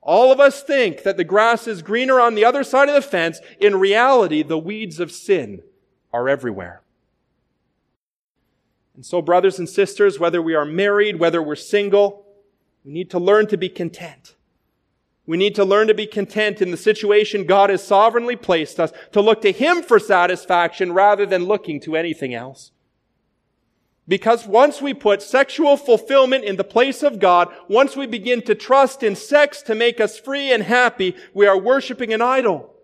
All 0.00 0.32
of 0.32 0.40
us 0.40 0.62
think 0.62 1.02
that 1.02 1.18
the 1.18 1.24
grass 1.24 1.66
is 1.68 1.82
greener 1.82 2.18
on 2.18 2.34
the 2.34 2.44
other 2.44 2.64
side 2.64 2.88
of 2.88 2.94
the 2.94 3.02
fence. 3.02 3.38
In 3.60 3.78
reality, 3.78 4.42
the 4.42 4.56
weeds 4.56 4.98
of 4.98 5.12
sin 5.12 5.62
are 6.10 6.30
everywhere. 6.30 6.80
And 8.94 9.04
so, 9.04 9.20
brothers 9.20 9.58
and 9.58 9.68
sisters, 9.68 10.18
whether 10.18 10.40
we 10.40 10.54
are 10.54 10.64
married, 10.64 11.20
whether 11.20 11.42
we're 11.42 11.54
single, 11.54 12.24
we 12.82 12.92
need 12.92 13.10
to 13.10 13.18
learn 13.18 13.46
to 13.48 13.58
be 13.58 13.68
content. 13.68 14.34
We 15.26 15.36
need 15.36 15.54
to 15.56 15.66
learn 15.66 15.86
to 15.88 15.94
be 15.94 16.06
content 16.06 16.62
in 16.62 16.70
the 16.70 16.76
situation 16.78 17.44
God 17.44 17.68
has 17.68 17.86
sovereignly 17.86 18.36
placed 18.36 18.80
us, 18.80 18.90
to 19.12 19.20
look 19.20 19.42
to 19.42 19.52
Him 19.52 19.82
for 19.82 19.98
satisfaction 19.98 20.92
rather 20.92 21.26
than 21.26 21.44
looking 21.44 21.78
to 21.80 21.94
anything 21.94 22.32
else. 22.32 22.71
Because 24.12 24.46
once 24.46 24.82
we 24.82 24.92
put 24.92 25.22
sexual 25.22 25.78
fulfillment 25.78 26.44
in 26.44 26.56
the 26.56 26.64
place 26.64 27.02
of 27.02 27.18
God, 27.18 27.48
once 27.66 27.96
we 27.96 28.06
begin 28.06 28.42
to 28.42 28.54
trust 28.54 29.02
in 29.02 29.16
sex 29.16 29.62
to 29.62 29.74
make 29.74 30.02
us 30.02 30.18
free 30.18 30.52
and 30.52 30.62
happy, 30.62 31.16
we 31.32 31.46
are 31.46 31.58
worshiping 31.58 32.12
an 32.12 32.20
idol. 32.20 32.74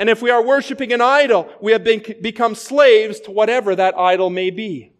And 0.00 0.10
if 0.10 0.20
we 0.20 0.30
are 0.30 0.44
worshiping 0.44 0.92
an 0.92 1.00
idol, 1.00 1.48
we 1.60 1.70
have 1.70 1.84
been, 1.84 2.02
become 2.20 2.56
slaves 2.56 3.20
to 3.20 3.30
whatever 3.30 3.76
that 3.76 3.96
idol 3.96 4.30
may 4.30 4.50
be. 4.50 4.90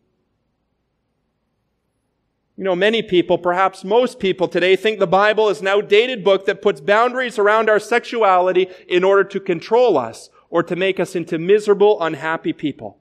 You 2.56 2.62
know, 2.62 2.76
many 2.76 3.02
people, 3.02 3.36
perhaps 3.36 3.82
most 3.82 4.20
people 4.20 4.46
today, 4.46 4.76
think 4.76 5.00
the 5.00 5.08
Bible 5.08 5.48
is 5.48 5.60
an 5.60 5.66
outdated 5.66 6.22
book 6.22 6.46
that 6.46 6.62
puts 6.62 6.80
boundaries 6.80 7.36
around 7.36 7.68
our 7.68 7.80
sexuality 7.80 8.68
in 8.86 9.02
order 9.02 9.24
to 9.24 9.40
control 9.40 9.98
us 9.98 10.30
or 10.50 10.62
to 10.62 10.76
make 10.76 11.00
us 11.00 11.16
into 11.16 11.36
miserable, 11.36 12.00
unhappy 12.00 12.52
people. 12.52 12.99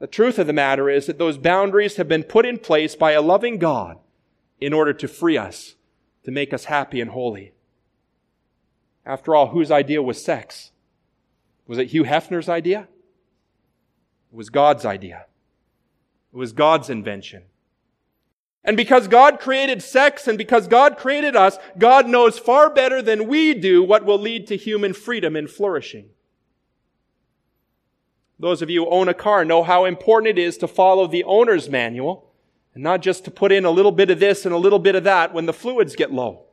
The 0.00 0.06
truth 0.06 0.38
of 0.38 0.46
the 0.46 0.52
matter 0.54 0.88
is 0.88 1.06
that 1.06 1.18
those 1.18 1.38
boundaries 1.38 1.96
have 1.96 2.08
been 2.08 2.24
put 2.24 2.46
in 2.46 2.58
place 2.58 2.96
by 2.96 3.12
a 3.12 3.22
loving 3.22 3.58
God 3.58 3.98
in 4.58 4.72
order 4.72 4.92
to 4.94 5.06
free 5.06 5.36
us, 5.36 5.76
to 6.24 6.30
make 6.30 6.52
us 6.52 6.64
happy 6.64 7.00
and 7.00 7.10
holy. 7.10 7.52
After 9.04 9.34
all, 9.34 9.48
whose 9.48 9.70
idea 9.70 10.02
was 10.02 10.22
sex? 10.22 10.72
Was 11.66 11.78
it 11.78 11.88
Hugh 11.88 12.04
Hefner's 12.04 12.48
idea? 12.48 12.88
It 14.32 14.36
was 14.36 14.48
God's 14.48 14.84
idea. 14.86 15.26
It 16.32 16.36
was 16.36 16.52
God's 16.52 16.88
invention. 16.88 17.42
And 18.64 18.76
because 18.76 19.08
God 19.08 19.40
created 19.40 19.82
sex 19.82 20.28
and 20.28 20.38
because 20.38 20.66
God 20.66 20.96
created 20.96 21.36
us, 21.36 21.58
God 21.78 22.08
knows 22.08 22.38
far 22.38 22.70
better 22.70 23.02
than 23.02 23.28
we 23.28 23.54
do 23.54 23.82
what 23.82 24.04
will 24.04 24.18
lead 24.18 24.46
to 24.46 24.56
human 24.56 24.92
freedom 24.92 25.36
and 25.36 25.48
flourishing. 25.48 26.10
Those 28.40 28.62
of 28.62 28.70
you 28.70 28.84
who 28.84 28.90
own 28.90 29.08
a 29.08 29.14
car 29.14 29.44
know 29.44 29.62
how 29.62 29.84
important 29.84 30.38
it 30.38 30.42
is 30.42 30.56
to 30.58 30.66
follow 30.66 31.06
the 31.06 31.24
owner's 31.24 31.68
manual 31.68 32.32
and 32.74 32.82
not 32.82 33.02
just 33.02 33.24
to 33.26 33.30
put 33.30 33.52
in 33.52 33.66
a 33.66 33.70
little 33.70 33.92
bit 33.92 34.08
of 34.08 34.18
this 34.18 34.46
and 34.46 34.54
a 34.54 34.58
little 34.58 34.78
bit 34.78 34.94
of 34.94 35.04
that 35.04 35.34
when 35.34 35.44
the 35.44 35.52
fluids 35.52 35.94
get 35.94 36.10
low. 36.10 36.44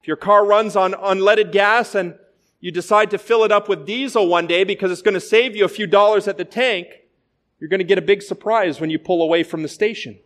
If 0.00 0.08
your 0.08 0.16
car 0.16 0.46
runs 0.46 0.74
on 0.74 0.94
unleaded 0.94 1.52
gas 1.52 1.94
and 1.94 2.14
you 2.60 2.72
decide 2.72 3.10
to 3.10 3.18
fill 3.18 3.44
it 3.44 3.52
up 3.52 3.68
with 3.68 3.84
diesel 3.84 4.26
one 4.26 4.46
day 4.46 4.64
because 4.64 4.90
it's 4.90 5.02
going 5.02 5.14
to 5.14 5.20
save 5.20 5.54
you 5.54 5.66
a 5.66 5.68
few 5.68 5.86
dollars 5.86 6.26
at 6.26 6.38
the 6.38 6.46
tank, 6.46 6.88
you're 7.60 7.68
going 7.68 7.78
to 7.80 7.84
get 7.84 7.98
a 7.98 8.02
big 8.02 8.22
surprise 8.22 8.80
when 8.80 8.88
you 8.88 8.98
pull 8.98 9.20
away 9.20 9.42
from 9.42 9.62
the 9.62 9.68
station. 9.68 10.18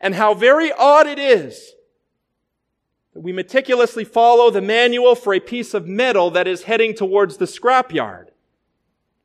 And 0.00 0.16
how 0.16 0.34
very 0.34 0.72
odd 0.72 1.06
it 1.06 1.20
is 1.20 1.74
that 3.14 3.20
we 3.20 3.32
meticulously 3.32 4.04
follow 4.04 4.50
the 4.50 4.60
manual 4.60 5.14
for 5.14 5.32
a 5.32 5.38
piece 5.38 5.74
of 5.74 5.86
metal 5.86 6.28
that 6.32 6.48
is 6.48 6.64
heading 6.64 6.92
towards 6.92 7.36
the 7.36 7.44
scrapyard 7.44 8.31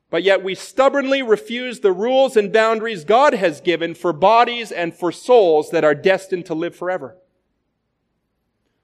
but 0.09 0.23
yet 0.23 0.43
we 0.43 0.55
stubbornly 0.55 1.21
refuse 1.21 1.79
the 1.79 1.91
rules 1.91 2.37
and 2.37 2.53
boundaries 2.53 3.03
God 3.03 3.33
has 3.33 3.59
given 3.59 3.93
for 3.93 4.13
bodies 4.13 4.71
and 4.71 4.93
for 4.93 5.11
souls 5.11 5.69
that 5.71 5.83
are 5.83 5.95
destined 5.95 6.45
to 6.45 6.53
live 6.53 6.75
forever. 6.75 7.17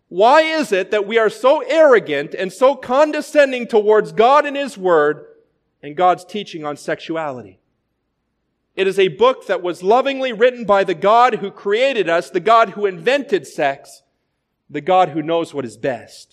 Why 0.10 0.42
is 0.42 0.72
it 0.72 0.92
that 0.92 1.08
we 1.08 1.18
are 1.18 1.30
so 1.30 1.62
arrogant 1.62 2.36
and 2.36 2.52
so 2.52 2.76
condescending 2.76 3.68
towards 3.68 4.12
God 4.12 4.46
and 4.46 4.56
His 4.56 4.78
Word 4.78 5.26
and 5.82 5.96
God's 5.96 6.26
teaching 6.26 6.66
on 6.66 6.78
sexuality? 6.78 7.60
It 8.76 8.88
is 8.88 9.00
a 9.00 9.08
book 9.08 9.48
that 9.48 9.64
was 9.64 9.82
lovingly 9.84 10.34
written 10.34 10.66
by 10.66 10.84
the 10.84 10.96
God 10.96 11.36
who 11.36 11.52
created 11.52 12.10
us, 12.10 12.30
the 12.30 12.40
God 12.40 12.72
who 12.72 12.86
invented 12.86 13.48
sex, 13.48 14.04
the 14.70 14.82
God 14.82 15.10
who 15.10 15.22
knows 15.22 15.54
what 15.54 15.66
is 15.66 15.78
best. 15.78 16.33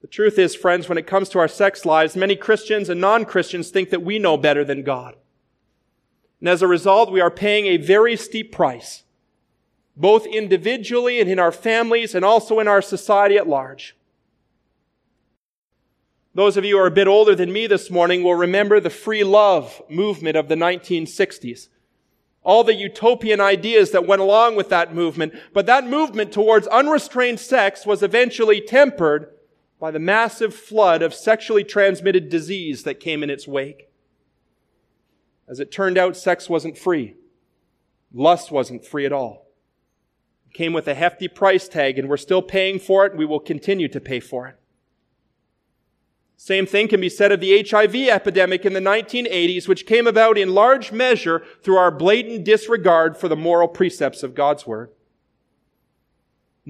The 0.00 0.06
truth 0.06 0.38
is, 0.38 0.54
friends, 0.54 0.88
when 0.88 0.98
it 0.98 1.06
comes 1.06 1.28
to 1.30 1.38
our 1.38 1.48
sex 1.48 1.84
lives, 1.84 2.14
many 2.14 2.36
Christians 2.36 2.88
and 2.88 3.00
non-Christians 3.00 3.70
think 3.70 3.90
that 3.90 4.02
we 4.02 4.18
know 4.18 4.36
better 4.36 4.64
than 4.64 4.84
God. 4.84 5.16
And 6.40 6.48
as 6.48 6.62
a 6.62 6.68
result, 6.68 7.10
we 7.10 7.20
are 7.20 7.30
paying 7.30 7.66
a 7.66 7.78
very 7.78 8.16
steep 8.16 8.52
price, 8.52 9.02
both 9.96 10.24
individually 10.24 11.20
and 11.20 11.28
in 11.28 11.40
our 11.40 11.50
families 11.50 12.14
and 12.14 12.24
also 12.24 12.60
in 12.60 12.68
our 12.68 12.80
society 12.80 13.36
at 13.36 13.48
large. 13.48 13.96
Those 16.32 16.56
of 16.56 16.64
you 16.64 16.76
who 16.76 16.82
are 16.82 16.86
a 16.86 16.92
bit 16.92 17.08
older 17.08 17.34
than 17.34 17.52
me 17.52 17.66
this 17.66 17.90
morning 17.90 18.22
will 18.22 18.36
remember 18.36 18.78
the 18.78 18.90
free 18.90 19.24
love 19.24 19.82
movement 19.88 20.36
of 20.36 20.46
the 20.46 20.54
1960s. 20.54 21.66
All 22.44 22.62
the 22.62 22.74
utopian 22.74 23.40
ideas 23.40 23.90
that 23.90 24.06
went 24.06 24.22
along 24.22 24.54
with 24.54 24.68
that 24.68 24.94
movement. 24.94 25.34
But 25.52 25.66
that 25.66 25.88
movement 25.88 26.30
towards 26.30 26.68
unrestrained 26.68 27.40
sex 27.40 27.84
was 27.84 28.04
eventually 28.04 28.60
tempered 28.60 29.34
by 29.80 29.90
the 29.90 29.98
massive 29.98 30.54
flood 30.54 31.02
of 31.02 31.14
sexually 31.14 31.64
transmitted 31.64 32.28
disease 32.28 32.82
that 32.82 33.00
came 33.00 33.22
in 33.22 33.30
its 33.30 33.46
wake. 33.46 33.90
As 35.48 35.60
it 35.60 35.70
turned 35.70 35.96
out, 35.96 36.16
sex 36.16 36.48
wasn't 36.48 36.76
free. 36.76 37.14
Lust 38.12 38.50
wasn't 38.50 38.84
free 38.84 39.06
at 39.06 39.12
all. 39.12 39.46
It 40.50 40.54
came 40.54 40.72
with 40.72 40.88
a 40.88 40.94
hefty 40.94 41.28
price 41.28 41.68
tag, 41.68 41.98
and 41.98 42.08
we're 42.08 42.16
still 42.16 42.42
paying 42.42 42.78
for 42.78 43.06
it, 43.06 43.12
and 43.12 43.18
we 43.18 43.26
will 43.26 43.40
continue 43.40 43.88
to 43.88 44.00
pay 44.00 44.20
for 44.20 44.48
it. 44.48 44.56
Same 46.36 46.66
thing 46.66 46.88
can 46.88 47.00
be 47.00 47.08
said 47.08 47.32
of 47.32 47.40
the 47.40 47.66
HIV 47.68 47.94
epidemic 47.94 48.64
in 48.64 48.72
the 48.72 48.80
1980s, 48.80 49.66
which 49.66 49.86
came 49.86 50.06
about 50.06 50.38
in 50.38 50.54
large 50.54 50.92
measure 50.92 51.42
through 51.62 51.76
our 51.76 51.90
blatant 51.90 52.44
disregard 52.44 53.16
for 53.16 53.28
the 53.28 53.36
moral 53.36 53.68
precepts 53.68 54.22
of 54.22 54.34
God's 54.34 54.66
Word 54.66 54.90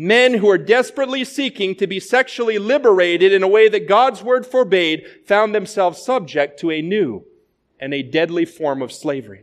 men 0.01 0.35
who 0.35 0.49
are 0.49 0.57
desperately 0.57 1.25
seeking 1.25 1.75
to 1.75 1.85
be 1.85 1.99
sexually 1.99 2.57
liberated 2.57 3.33
in 3.33 3.43
a 3.43 3.49
way 3.49 3.69
that 3.69 3.89
God's 3.89 4.23
word 4.23 4.47
forbade 4.47 5.05
found 5.27 5.53
themselves 5.53 6.01
subject 6.01 6.61
to 6.61 6.71
a 6.71 6.81
new 6.81 7.27
and 7.81 7.93
a 7.93 8.05
deadly 8.05 8.45
form 8.45 8.81
of 8.81 8.93
slavery. 8.93 9.43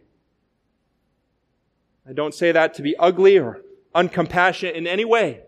I 2.07 2.13
don't 2.13 2.33
say 2.33 2.53
that 2.53 2.73
to 2.75 2.81
be 2.81 2.95
ugly 2.95 3.37
or 3.37 3.63
uncompassionate 3.93 4.75
in 4.75 4.87
any 4.87 5.03
way. 5.03 5.41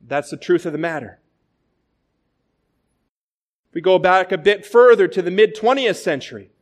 That's 0.00 0.30
the 0.30 0.38
truth 0.38 0.64
of 0.64 0.72
the 0.72 0.78
matter. 0.78 1.20
We 3.74 3.82
go 3.82 3.98
back 3.98 4.32
a 4.32 4.38
bit 4.38 4.64
further 4.64 5.08
to 5.08 5.20
the 5.20 5.30
mid 5.30 5.54
20th 5.54 5.96
century. 5.96 6.52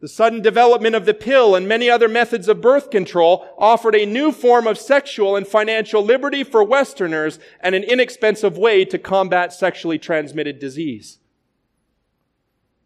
The 0.00 0.08
sudden 0.08 0.40
development 0.40 0.94
of 0.94 1.04
the 1.04 1.12
pill 1.12 1.54
and 1.54 1.68
many 1.68 1.90
other 1.90 2.08
methods 2.08 2.48
of 2.48 2.62
birth 2.62 2.90
control 2.90 3.46
offered 3.58 3.94
a 3.94 4.06
new 4.06 4.32
form 4.32 4.66
of 4.66 4.78
sexual 4.78 5.36
and 5.36 5.46
financial 5.46 6.02
liberty 6.02 6.42
for 6.42 6.64
Westerners 6.64 7.38
and 7.60 7.74
an 7.74 7.82
inexpensive 7.82 8.56
way 8.56 8.86
to 8.86 8.98
combat 8.98 9.52
sexually 9.52 9.98
transmitted 9.98 10.58
disease. 10.58 11.18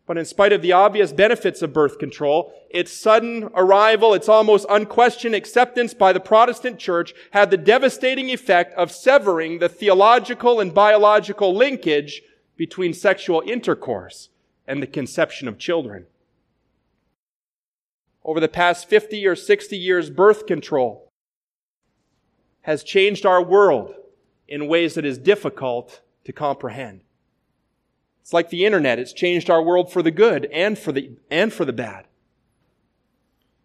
But 0.07 0.19
in 0.19 0.25
spite 0.25 0.53
of 0.53 0.61
the 0.61 0.73
obvious 0.73 1.13
benefits 1.13 1.63
of 1.63 1.73
birth 1.73 1.99
control, 1.99 2.53
its 2.69 2.93
sudden 2.93 3.45
arrival, 3.55 4.13
its 4.13 4.29
almost 4.29 4.67
unquestioned 4.69 5.37
acceptance 5.37 5.95
by 5.95 6.13
the 6.13 6.21
Protestant 6.21 6.81
church 6.81 7.15
had 7.31 7.51
the 7.51 7.57
devastating 7.57 8.29
effect 8.29 8.75
of 8.75 8.91
severing 8.91 9.61
the 9.61 9.69
theological 9.69 10.61
and 10.61 10.75
biological 10.75 11.55
linkage 11.55 12.23
between 12.57 12.93
sexual 12.93 13.43
intercourse 13.47 14.31
and 14.67 14.83
the 14.83 14.87
conception 14.87 15.47
of 15.47 15.59
children 15.59 16.07
over 18.25 18.41
the 18.41 18.49
past 18.49 18.89
50 18.89 19.27
or 19.27 19.37
60 19.37 19.77
years, 19.77 20.11
birth 20.11 20.47
control 20.47 21.09
has 22.63 22.83
changed 22.83 23.27
our 23.27 23.43
world 23.43 23.95
in 24.49 24.67
ways 24.67 24.95
that 24.95 25.05
is 25.05 25.19
difficult 25.19 26.01
to 26.25 26.33
comprehend. 26.33 27.03
It's 28.23 28.33
like 28.33 28.49
the 28.49 28.65
internet. 28.65 28.99
It's 28.99 29.13
changed 29.13 29.51
our 29.51 29.63
world 29.63 29.93
for 29.93 30.03
the 30.03 30.11
good 30.11 30.47
and 30.47 30.79
for 30.79 30.93
the, 30.93 31.19
and 31.31 31.53
for 31.53 31.67
the 31.67 31.75
bad. 31.75 32.07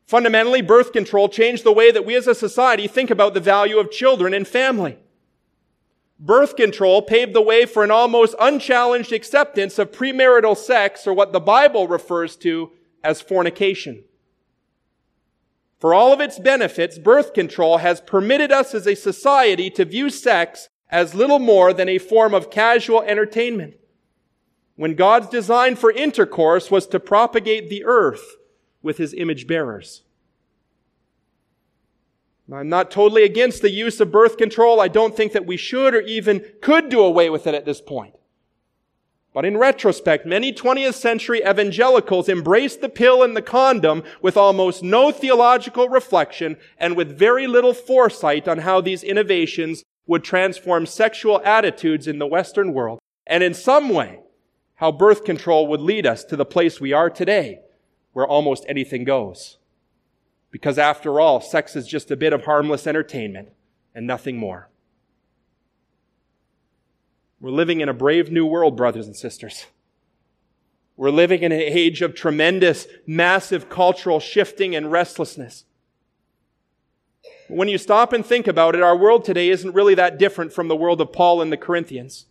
Fundamentally, 0.06 0.62
birth 0.62 0.92
control 0.92 1.30
changed 1.30 1.64
the 1.64 1.72
way 1.72 1.92
that 1.92 2.06
we 2.06 2.16
as 2.16 2.28
a 2.28 2.36
society 2.36 2.88
think 2.88 3.10
about 3.10 3.34
the 3.34 3.40
value 3.40 3.78
of 3.78 3.92
children 3.92 4.34
and 4.34 4.46
family. 4.46 4.98
Birth 6.20 6.58
control 6.58 7.02
paved 7.02 7.34
the 7.34 7.42
way 7.42 7.66
for 7.66 7.86
an 7.86 7.92
almost 7.92 8.36
unchallenged 8.40 9.14
acceptance 9.14 9.80
of 9.80 9.94
premarital 9.94 10.58
sex 10.58 11.08
or 11.08 11.14
what 11.14 11.32
the 11.32 11.40
Bible 11.40 11.88
refers 11.88 12.36
to 12.38 12.72
as 13.02 13.22
fornication. 13.22 14.04
For 15.80 15.94
all 15.94 16.12
of 16.12 16.20
its 16.20 16.38
benefits, 16.38 17.00
birth 17.00 17.34
control 17.34 17.78
has 17.78 18.02
permitted 18.02 18.52
us 18.52 18.74
as 18.74 18.86
a 18.86 18.96
society 18.96 19.70
to 19.72 19.86
view 19.86 20.10
sex 20.10 20.68
as 20.90 21.16
little 21.16 21.40
more 21.40 21.72
than 21.72 21.88
a 21.88 21.98
form 21.98 22.34
of 22.34 22.52
casual 22.52 23.02
entertainment. 23.02 23.76
When 24.76 24.96
God's 24.96 25.30
design 25.30 25.76
for 25.76 25.92
intercourse 25.92 26.70
was 26.70 26.88
to 26.88 27.00
propagate 27.00 27.70
the 27.70 27.86
earth 27.86 28.36
with 28.82 28.98
his 28.98 29.14
image 29.14 29.48
bearers. 29.48 30.04
I'm 32.52 32.70
not 32.70 32.90
totally 32.90 33.24
against 33.24 33.62
the 33.62 33.70
use 33.70 34.00
of 34.00 34.12
birth 34.12 34.38
control. 34.38 34.82
I 34.82 34.88
don't 34.88 35.16
think 35.16 35.34
that 35.34 35.46
we 35.46 35.56
should 35.56 35.94
or 35.94 36.02
even 36.02 36.44
could 36.62 36.90
do 36.90 37.02
away 37.02 37.30
with 37.30 37.46
it 37.46 37.54
at 37.54 37.66
this 37.66 37.80
point. 37.80 38.16
But 39.34 39.46
in 39.46 39.58
retrospect, 39.58 40.26
many 40.26 40.52
20th 40.52 40.96
century 40.96 41.42
evangelicals 41.48 42.28
embraced 42.28 42.82
the 42.82 42.90
pill 42.90 43.22
and 43.22 43.38
the 43.38 43.42
condom 43.42 44.04
with 44.22 44.36
almost 44.36 44.82
no 44.82 45.12
theological 45.12 45.88
reflection 45.88 46.58
and 46.80 46.98
with 46.98 47.18
very 47.18 47.46
little 47.46 47.74
foresight 47.74 48.48
on 48.48 48.60
how 48.60 48.82
these 48.82 49.04
innovations 49.04 49.84
would 50.08 50.24
transform 50.24 50.88
sexual 50.88 51.40
attitudes 51.46 52.08
in 52.08 52.18
the 52.18 52.26
Western 52.26 52.74
world, 52.74 53.00
and 53.28 53.44
in 53.44 53.54
some 53.54 53.90
way, 53.90 54.20
how 54.76 54.92
birth 54.92 55.24
control 55.24 55.68
would 55.68 55.82
lead 55.82 56.08
us 56.08 56.24
to 56.24 56.36
the 56.36 56.46
place 56.46 56.82
we 56.82 56.92
are 56.92 57.12
today, 57.12 57.60
where 58.14 58.26
almost 58.26 58.66
anything 58.68 59.04
goes. 59.04 59.60
Because 60.50 60.80
after 60.80 61.20
all, 61.20 61.40
sex 61.40 61.76
is 61.76 61.86
just 61.86 62.10
a 62.10 62.18
bit 62.18 62.34
of 62.34 62.46
harmless 62.46 62.88
entertainment 62.88 63.50
and 63.94 64.08
nothing 64.08 64.38
more. 64.38 64.69
We're 67.40 67.52
living 67.52 67.82
in 67.82 67.90
a 67.90 67.94
brave 67.94 68.32
new 68.32 68.46
world, 68.46 68.76
brothers 68.76 69.08
and 69.08 69.16
sisters. 69.16 69.66
We're 70.98 71.12
living 71.12 71.44
in 71.44 71.54
an 71.54 71.62
age 71.62 72.02
of 72.02 72.14
tremendous, 72.14 72.86
massive 73.08 73.70
cultural 73.70 74.20
shifting 74.20 74.76
and 74.76 74.92
restlessness. 74.92 75.64
When 77.48 77.70
you 77.70 77.78
stop 77.78 78.12
and 78.12 78.26
think 78.26 78.48
about 78.48 78.76
it, 78.76 78.82
our 78.82 78.98
world 78.98 79.24
today 79.24 79.50
isn't 79.50 79.74
really 79.74 79.96
that 79.96 80.20
different 80.20 80.52
from 80.52 80.68
the 80.68 80.76
world 80.76 81.00
of 81.00 81.14
Paul 81.14 81.42
and 81.42 81.52
the 81.52 81.58
Corinthians. 81.58 82.26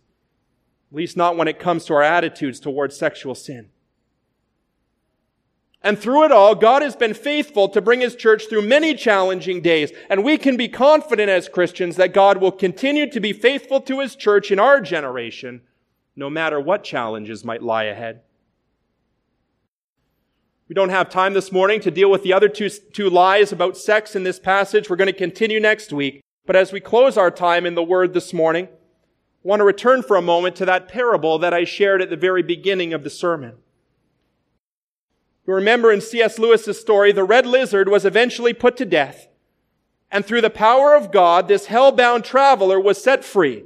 At 0.91 0.97
least 0.97 1.17
not 1.17 1.35
when 1.35 1.47
it 1.47 1.59
comes 1.59 1.85
to 1.85 1.93
our 1.95 2.03
attitudes 2.03 2.59
towards 2.59 2.95
sexual 2.95 3.33
sin. 3.35 3.69
And 5.81 5.97
through 5.97 6.25
it 6.25 6.31
all, 6.31 6.55
God 6.55 6.81
has 6.81 6.95
been 6.95 7.13
faithful 7.13 7.69
to 7.69 7.81
bring 7.81 8.01
His 8.01 8.15
church 8.15 8.49
through 8.49 8.63
many 8.63 8.93
challenging 8.93 9.61
days. 9.61 9.91
And 10.09 10.23
we 10.23 10.37
can 10.37 10.57
be 10.57 10.67
confident 10.67 11.29
as 11.29 11.47
Christians 11.47 11.95
that 11.95 12.13
God 12.13 12.37
will 12.37 12.51
continue 12.51 13.09
to 13.09 13.19
be 13.19 13.31
faithful 13.31 13.79
to 13.81 14.01
His 14.01 14.15
church 14.15 14.51
in 14.51 14.59
our 14.59 14.81
generation, 14.81 15.61
no 16.17 16.29
matter 16.29 16.59
what 16.59 16.83
challenges 16.83 17.45
might 17.45 17.63
lie 17.63 17.85
ahead. 17.85 18.21
We 20.67 20.75
don't 20.75 20.89
have 20.89 21.09
time 21.09 21.33
this 21.33 21.51
morning 21.51 21.79
to 21.81 21.91
deal 21.91 22.11
with 22.11 22.23
the 22.23 22.33
other 22.33 22.49
two, 22.49 22.69
two 22.69 23.09
lies 23.09 23.51
about 23.51 23.77
sex 23.77 24.15
in 24.15 24.23
this 24.23 24.37
passage. 24.37 24.89
We're 24.89 24.97
going 24.97 25.07
to 25.07 25.13
continue 25.13 25.59
next 25.59 25.93
week. 25.93 26.21
But 26.45 26.57
as 26.57 26.73
we 26.73 26.79
close 26.79 27.17
our 27.17 27.31
time 27.31 27.65
in 27.65 27.75
the 27.75 27.83
Word 27.83 28.13
this 28.13 28.33
morning, 28.33 28.67
I 28.67 29.47
want 29.47 29.61
to 29.61 29.63
return 29.63 30.03
for 30.03 30.17
a 30.17 30.21
moment 30.21 30.57
to 30.57 30.65
that 30.65 30.89
parable 30.89 31.39
that 31.39 31.53
I 31.53 31.63
shared 31.63 32.01
at 32.01 32.09
the 32.09 32.17
very 32.17 32.43
beginning 32.43 32.93
of 32.93 33.03
the 33.03 33.09
sermon. 33.09 33.55
You 35.49 35.55
remember 35.55 35.91
in 35.91 35.99
C.S. 35.99 36.37
Lewis's 36.37 36.79
story, 36.79 37.11
the 37.11 37.23
red 37.23 37.47
lizard 37.47 37.89
was 37.89 38.05
eventually 38.05 38.53
put 38.53 38.77
to 38.77 38.85
death. 38.85 39.29
And 40.11 40.23
through 40.23 40.41
the 40.41 40.51
power 40.51 40.93
of 40.93 41.11
God, 41.11 41.47
this 41.47 41.65
hell-bound 41.65 42.23
traveler 42.23 42.79
was 42.79 43.03
set 43.03 43.25
free. 43.25 43.63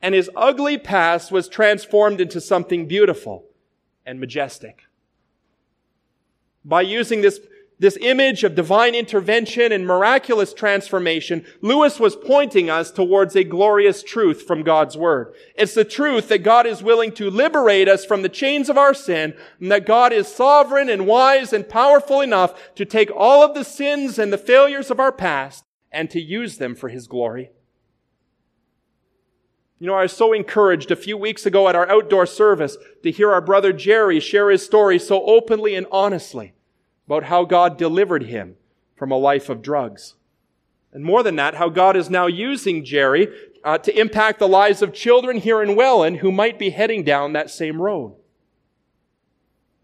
And 0.00 0.14
his 0.14 0.30
ugly 0.36 0.78
past 0.78 1.32
was 1.32 1.48
transformed 1.48 2.20
into 2.20 2.40
something 2.40 2.86
beautiful 2.86 3.44
and 4.06 4.20
majestic. 4.20 4.84
By 6.64 6.82
using 6.82 7.22
this, 7.22 7.40
this 7.80 7.96
image 8.02 8.44
of 8.44 8.54
divine 8.54 8.94
intervention 8.94 9.72
and 9.72 9.86
miraculous 9.86 10.52
transformation, 10.52 11.46
Lewis 11.62 11.98
was 11.98 12.14
pointing 12.14 12.68
us 12.68 12.90
towards 12.90 13.34
a 13.34 13.42
glorious 13.42 14.02
truth 14.02 14.42
from 14.42 14.62
God's 14.62 14.98
Word. 14.98 15.34
It's 15.54 15.72
the 15.72 15.84
truth 15.84 16.28
that 16.28 16.44
God 16.44 16.66
is 16.66 16.82
willing 16.82 17.10
to 17.12 17.30
liberate 17.30 17.88
us 17.88 18.04
from 18.04 18.20
the 18.20 18.28
chains 18.28 18.68
of 18.68 18.76
our 18.76 18.92
sin, 18.92 19.34
and 19.58 19.72
that 19.72 19.86
God 19.86 20.12
is 20.12 20.28
sovereign 20.28 20.90
and 20.90 21.06
wise 21.06 21.54
and 21.54 21.66
powerful 21.66 22.20
enough 22.20 22.74
to 22.74 22.84
take 22.84 23.10
all 23.16 23.42
of 23.42 23.54
the 23.54 23.64
sins 23.64 24.18
and 24.18 24.30
the 24.30 24.38
failures 24.38 24.90
of 24.90 25.00
our 25.00 25.12
past 25.12 25.64
and 25.90 26.10
to 26.10 26.20
use 26.20 26.58
them 26.58 26.74
for 26.74 26.90
His 26.90 27.06
glory. 27.06 27.50
You 29.78 29.86
know, 29.86 29.94
I 29.94 30.02
was 30.02 30.12
so 30.12 30.34
encouraged 30.34 30.90
a 30.90 30.96
few 30.96 31.16
weeks 31.16 31.46
ago 31.46 31.66
at 31.66 31.74
our 31.74 31.88
outdoor 31.88 32.26
service 32.26 32.76
to 33.02 33.10
hear 33.10 33.32
our 33.32 33.40
brother 33.40 33.72
Jerry 33.72 34.20
share 34.20 34.50
his 34.50 34.62
story 34.62 34.98
so 34.98 35.24
openly 35.24 35.74
and 35.74 35.86
honestly 35.90 36.52
about 37.10 37.24
how 37.24 37.44
God 37.44 37.76
delivered 37.76 38.22
him 38.22 38.54
from 38.94 39.10
a 39.10 39.18
life 39.18 39.48
of 39.48 39.62
drugs. 39.62 40.14
And 40.92 41.02
more 41.02 41.24
than 41.24 41.34
that, 41.34 41.56
how 41.56 41.68
God 41.68 41.96
is 41.96 42.08
now 42.08 42.28
using 42.28 42.84
Jerry 42.84 43.26
uh, 43.64 43.78
to 43.78 43.98
impact 43.98 44.38
the 44.38 44.46
lives 44.46 44.80
of 44.80 44.92
children 44.92 45.38
here 45.38 45.60
in 45.60 45.74
Welland 45.74 46.18
who 46.18 46.30
might 46.30 46.56
be 46.56 46.70
heading 46.70 47.02
down 47.02 47.32
that 47.32 47.50
same 47.50 47.82
road. 47.82 48.14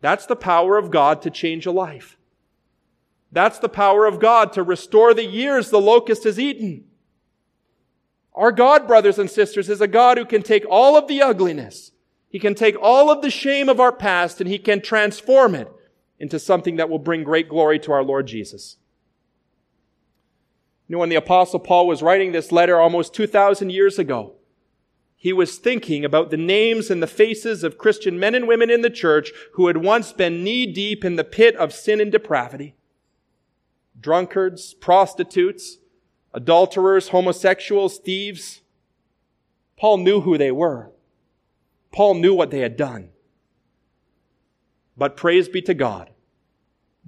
That's 0.00 0.24
the 0.24 0.36
power 0.36 0.78
of 0.78 0.92
God 0.92 1.20
to 1.22 1.30
change 1.30 1.66
a 1.66 1.72
life. 1.72 2.16
That's 3.32 3.58
the 3.58 3.68
power 3.68 4.06
of 4.06 4.20
God 4.20 4.52
to 4.52 4.62
restore 4.62 5.12
the 5.12 5.26
years 5.26 5.70
the 5.70 5.80
locust 5.80 6.22
has 6.22 6.38
eaten. 6.38 6.84
Our 8.36 8.52
God, 8.52 8.86
brothers 8.86 9.18
and 9.18 9.28
sisters, 9.28 9.68
is 9.68 9.80
a 9.80 9.88
God 9.88 10.16
who 10.16 10.26
can 10.26 10.42
take 10.42 10.64
all 10.70 10.96
of 10.96 11.08
the 11.08 11.22
ugliness. 11.22 11.90
He 12.28 12.38
can 12.38 12.54
take 12.54 12.76
all 12.80 13.10
of 13.10 13.20
the 13.20 13.30
shame 13.30 13.68
of 13.68 13.80
our 13.80 13.90
past 13.90 14.40
and 14.40 14.48
He 14.48 14.60
can 14.60 14.80
transform 14.80 15.56
it 15.56 15.72
into 16.18 16.38
something 16.38 16.76
that 16.76 16.88
will 16.88 16.98
bring 16.98 17.22
great 17.22 17.48
glory 17.48 17.78
to 17.80 17.92
our 17.92 18.02
Lord 18.02 18.26
Jesus. 18.26 18.76
You 20.88 20.94
know, 20.94 21.00
when 21.00 21.08
the 21.08 21.16
apostle 21.16 21.58
Paul 21.58 21.86
was 21.86 22.02
writing 22.02 22.32
this 22.32 22.52
letter 22.52 22.80
almost 22.80 23.12
2,000 23.14 23.70
years 23.70 23.98
ago, 23.98 24.34
he 25.16 25.32
was 25.32 25.58
thinking 25.58 26.04
about 26.04 26.30
the 26.30 26.36
names 26.36 26.90
and 26.90 27.02
the 27.02 27.06
faces 27.06 27.64
of 27.64 27.78
Christian 27.78 28.18
men 28.18 28.34
and 28.34 28.46
women 28.46 28.70
in 28.70 28.82
the 28.82 28.90
church 28.90 29.32
who 29.54 29.66
had 29.66 29.78
once 29.78 30.12
been 30.12 30.44
knee 30.44 30.66
deep 30.66 31.04
in 31.04 31.16
the 31.16 31.24
pit 31.24 31.56
of 31.56 31.72
sin 31.72 32.00
and 32.00 32.12
depravity. 32.12 32.76
Drunkards, 33.98 34.74
prostitutes, 34.74 35.78
adulterers, 36.32 37.08
homosexuals, 37.08 37.98
thieves. 37.98 38.60
Paul 39.76 39.98
knew 39.98 40.20
who 40.20 40.38
they 40.38 40.52
were. 40.52 40.92
Paul 41.92 42.14
knew 42.14 42.34
what 42.34 42.50
they 42.50 42.60
had 42.60 42.76
done. 42.76 43.08
But 44.96 45.16
praise 45.16 45.48
be 45.48 45.62
to 45.62 45.74
God. 45.74 46.10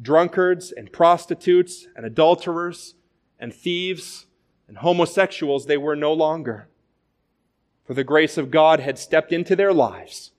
Drunkards 0.01 0.71
and 0.71 0.93
prostitutes 0.93 1.87
and 1.97 2.05
adulterers 2.05 2.95
and 3.39 3.53
thieves 3.53 4.27
and 4.69 4.79
homosexuals 4.79 5.67
they 5.67 5.77
were 5.77 5.97
no 5.97 6.13
longer. 6.13 6.69
For 7.85 7.95
the 7.95 8.05
grace 8.05 8.37
of 8.37 8.51
God 8.51 8.81
had 8.81 8.99
stepped 8.99 9.33
into 9.33 9.57
their 9.57 9.73
lives 9.73 10.33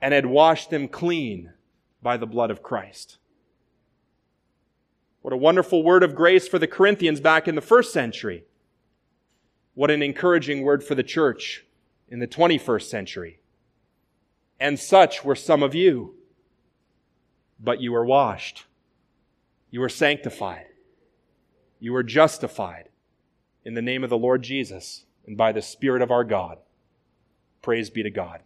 and 0.00 0.14
had 0.14 0.26
washed 0.26 0.70
them 0.70 0.88
clean 0.88 1.52
by 2.00 2.16
the 2.16 2.26
blood 2.26 2.50
of 2.50 2.62
Christ. 2.62 3.18
What 5.20 5.34
a 5.34 5.36
wonderful 5.36 5.82
word 5.82 6.02
of 6.02 6.14
grace 6.14 6.48
for 6.48 6.58
the 6.58 6.66
Corinthians 6.66 7.20
back 7.20 7.46
in 7.46 7.54
the 7.54 7.60
first 7.60 7.92
century. 7.92 8.44
What 9.74 9.90
an 9.90 10.02
encouraging 10.02 10.62
word 10.62 10.82
for 10.82 10.94
the 10.94 11.02
church 11.02 11.66
in 12.08 12.20
the 12.20 12.26
21st 12.26 12.88
century. 12.88 13.40
And 14.58 14.78
such 14.78 15.24
were 15.24 15.34
some 15.34 15.62
of 15.62 15.74
you 15.74 16.14
but 17.62 17.80
you 17.80 17.92
were 17.92 18.04
washed. 18.04 18.64
You 19.70 19.80
were 19.80 19.88
sanctified. 19.88 20.66
You 21.78 21.92
were 21.92 22.02
justified 22.02 22.88
in 23.64 23.74
the 23.74 23.82
name 23.82 24.02
of 24.02 24.10
the 24.10 24.18
Lord 24.18 24.42
Jesus 24.42 25.04
and 25.26 25.36
by 25.36 25.52
the 25.52 25.62
Spirit 25.62 26.02
of 26.02 26.10
our 26.10 26.24
God. 26.24 26.58
Praise 27.62 27.90
be 27.90 28.02
to 28.02 28.10
God. 28.10 28.40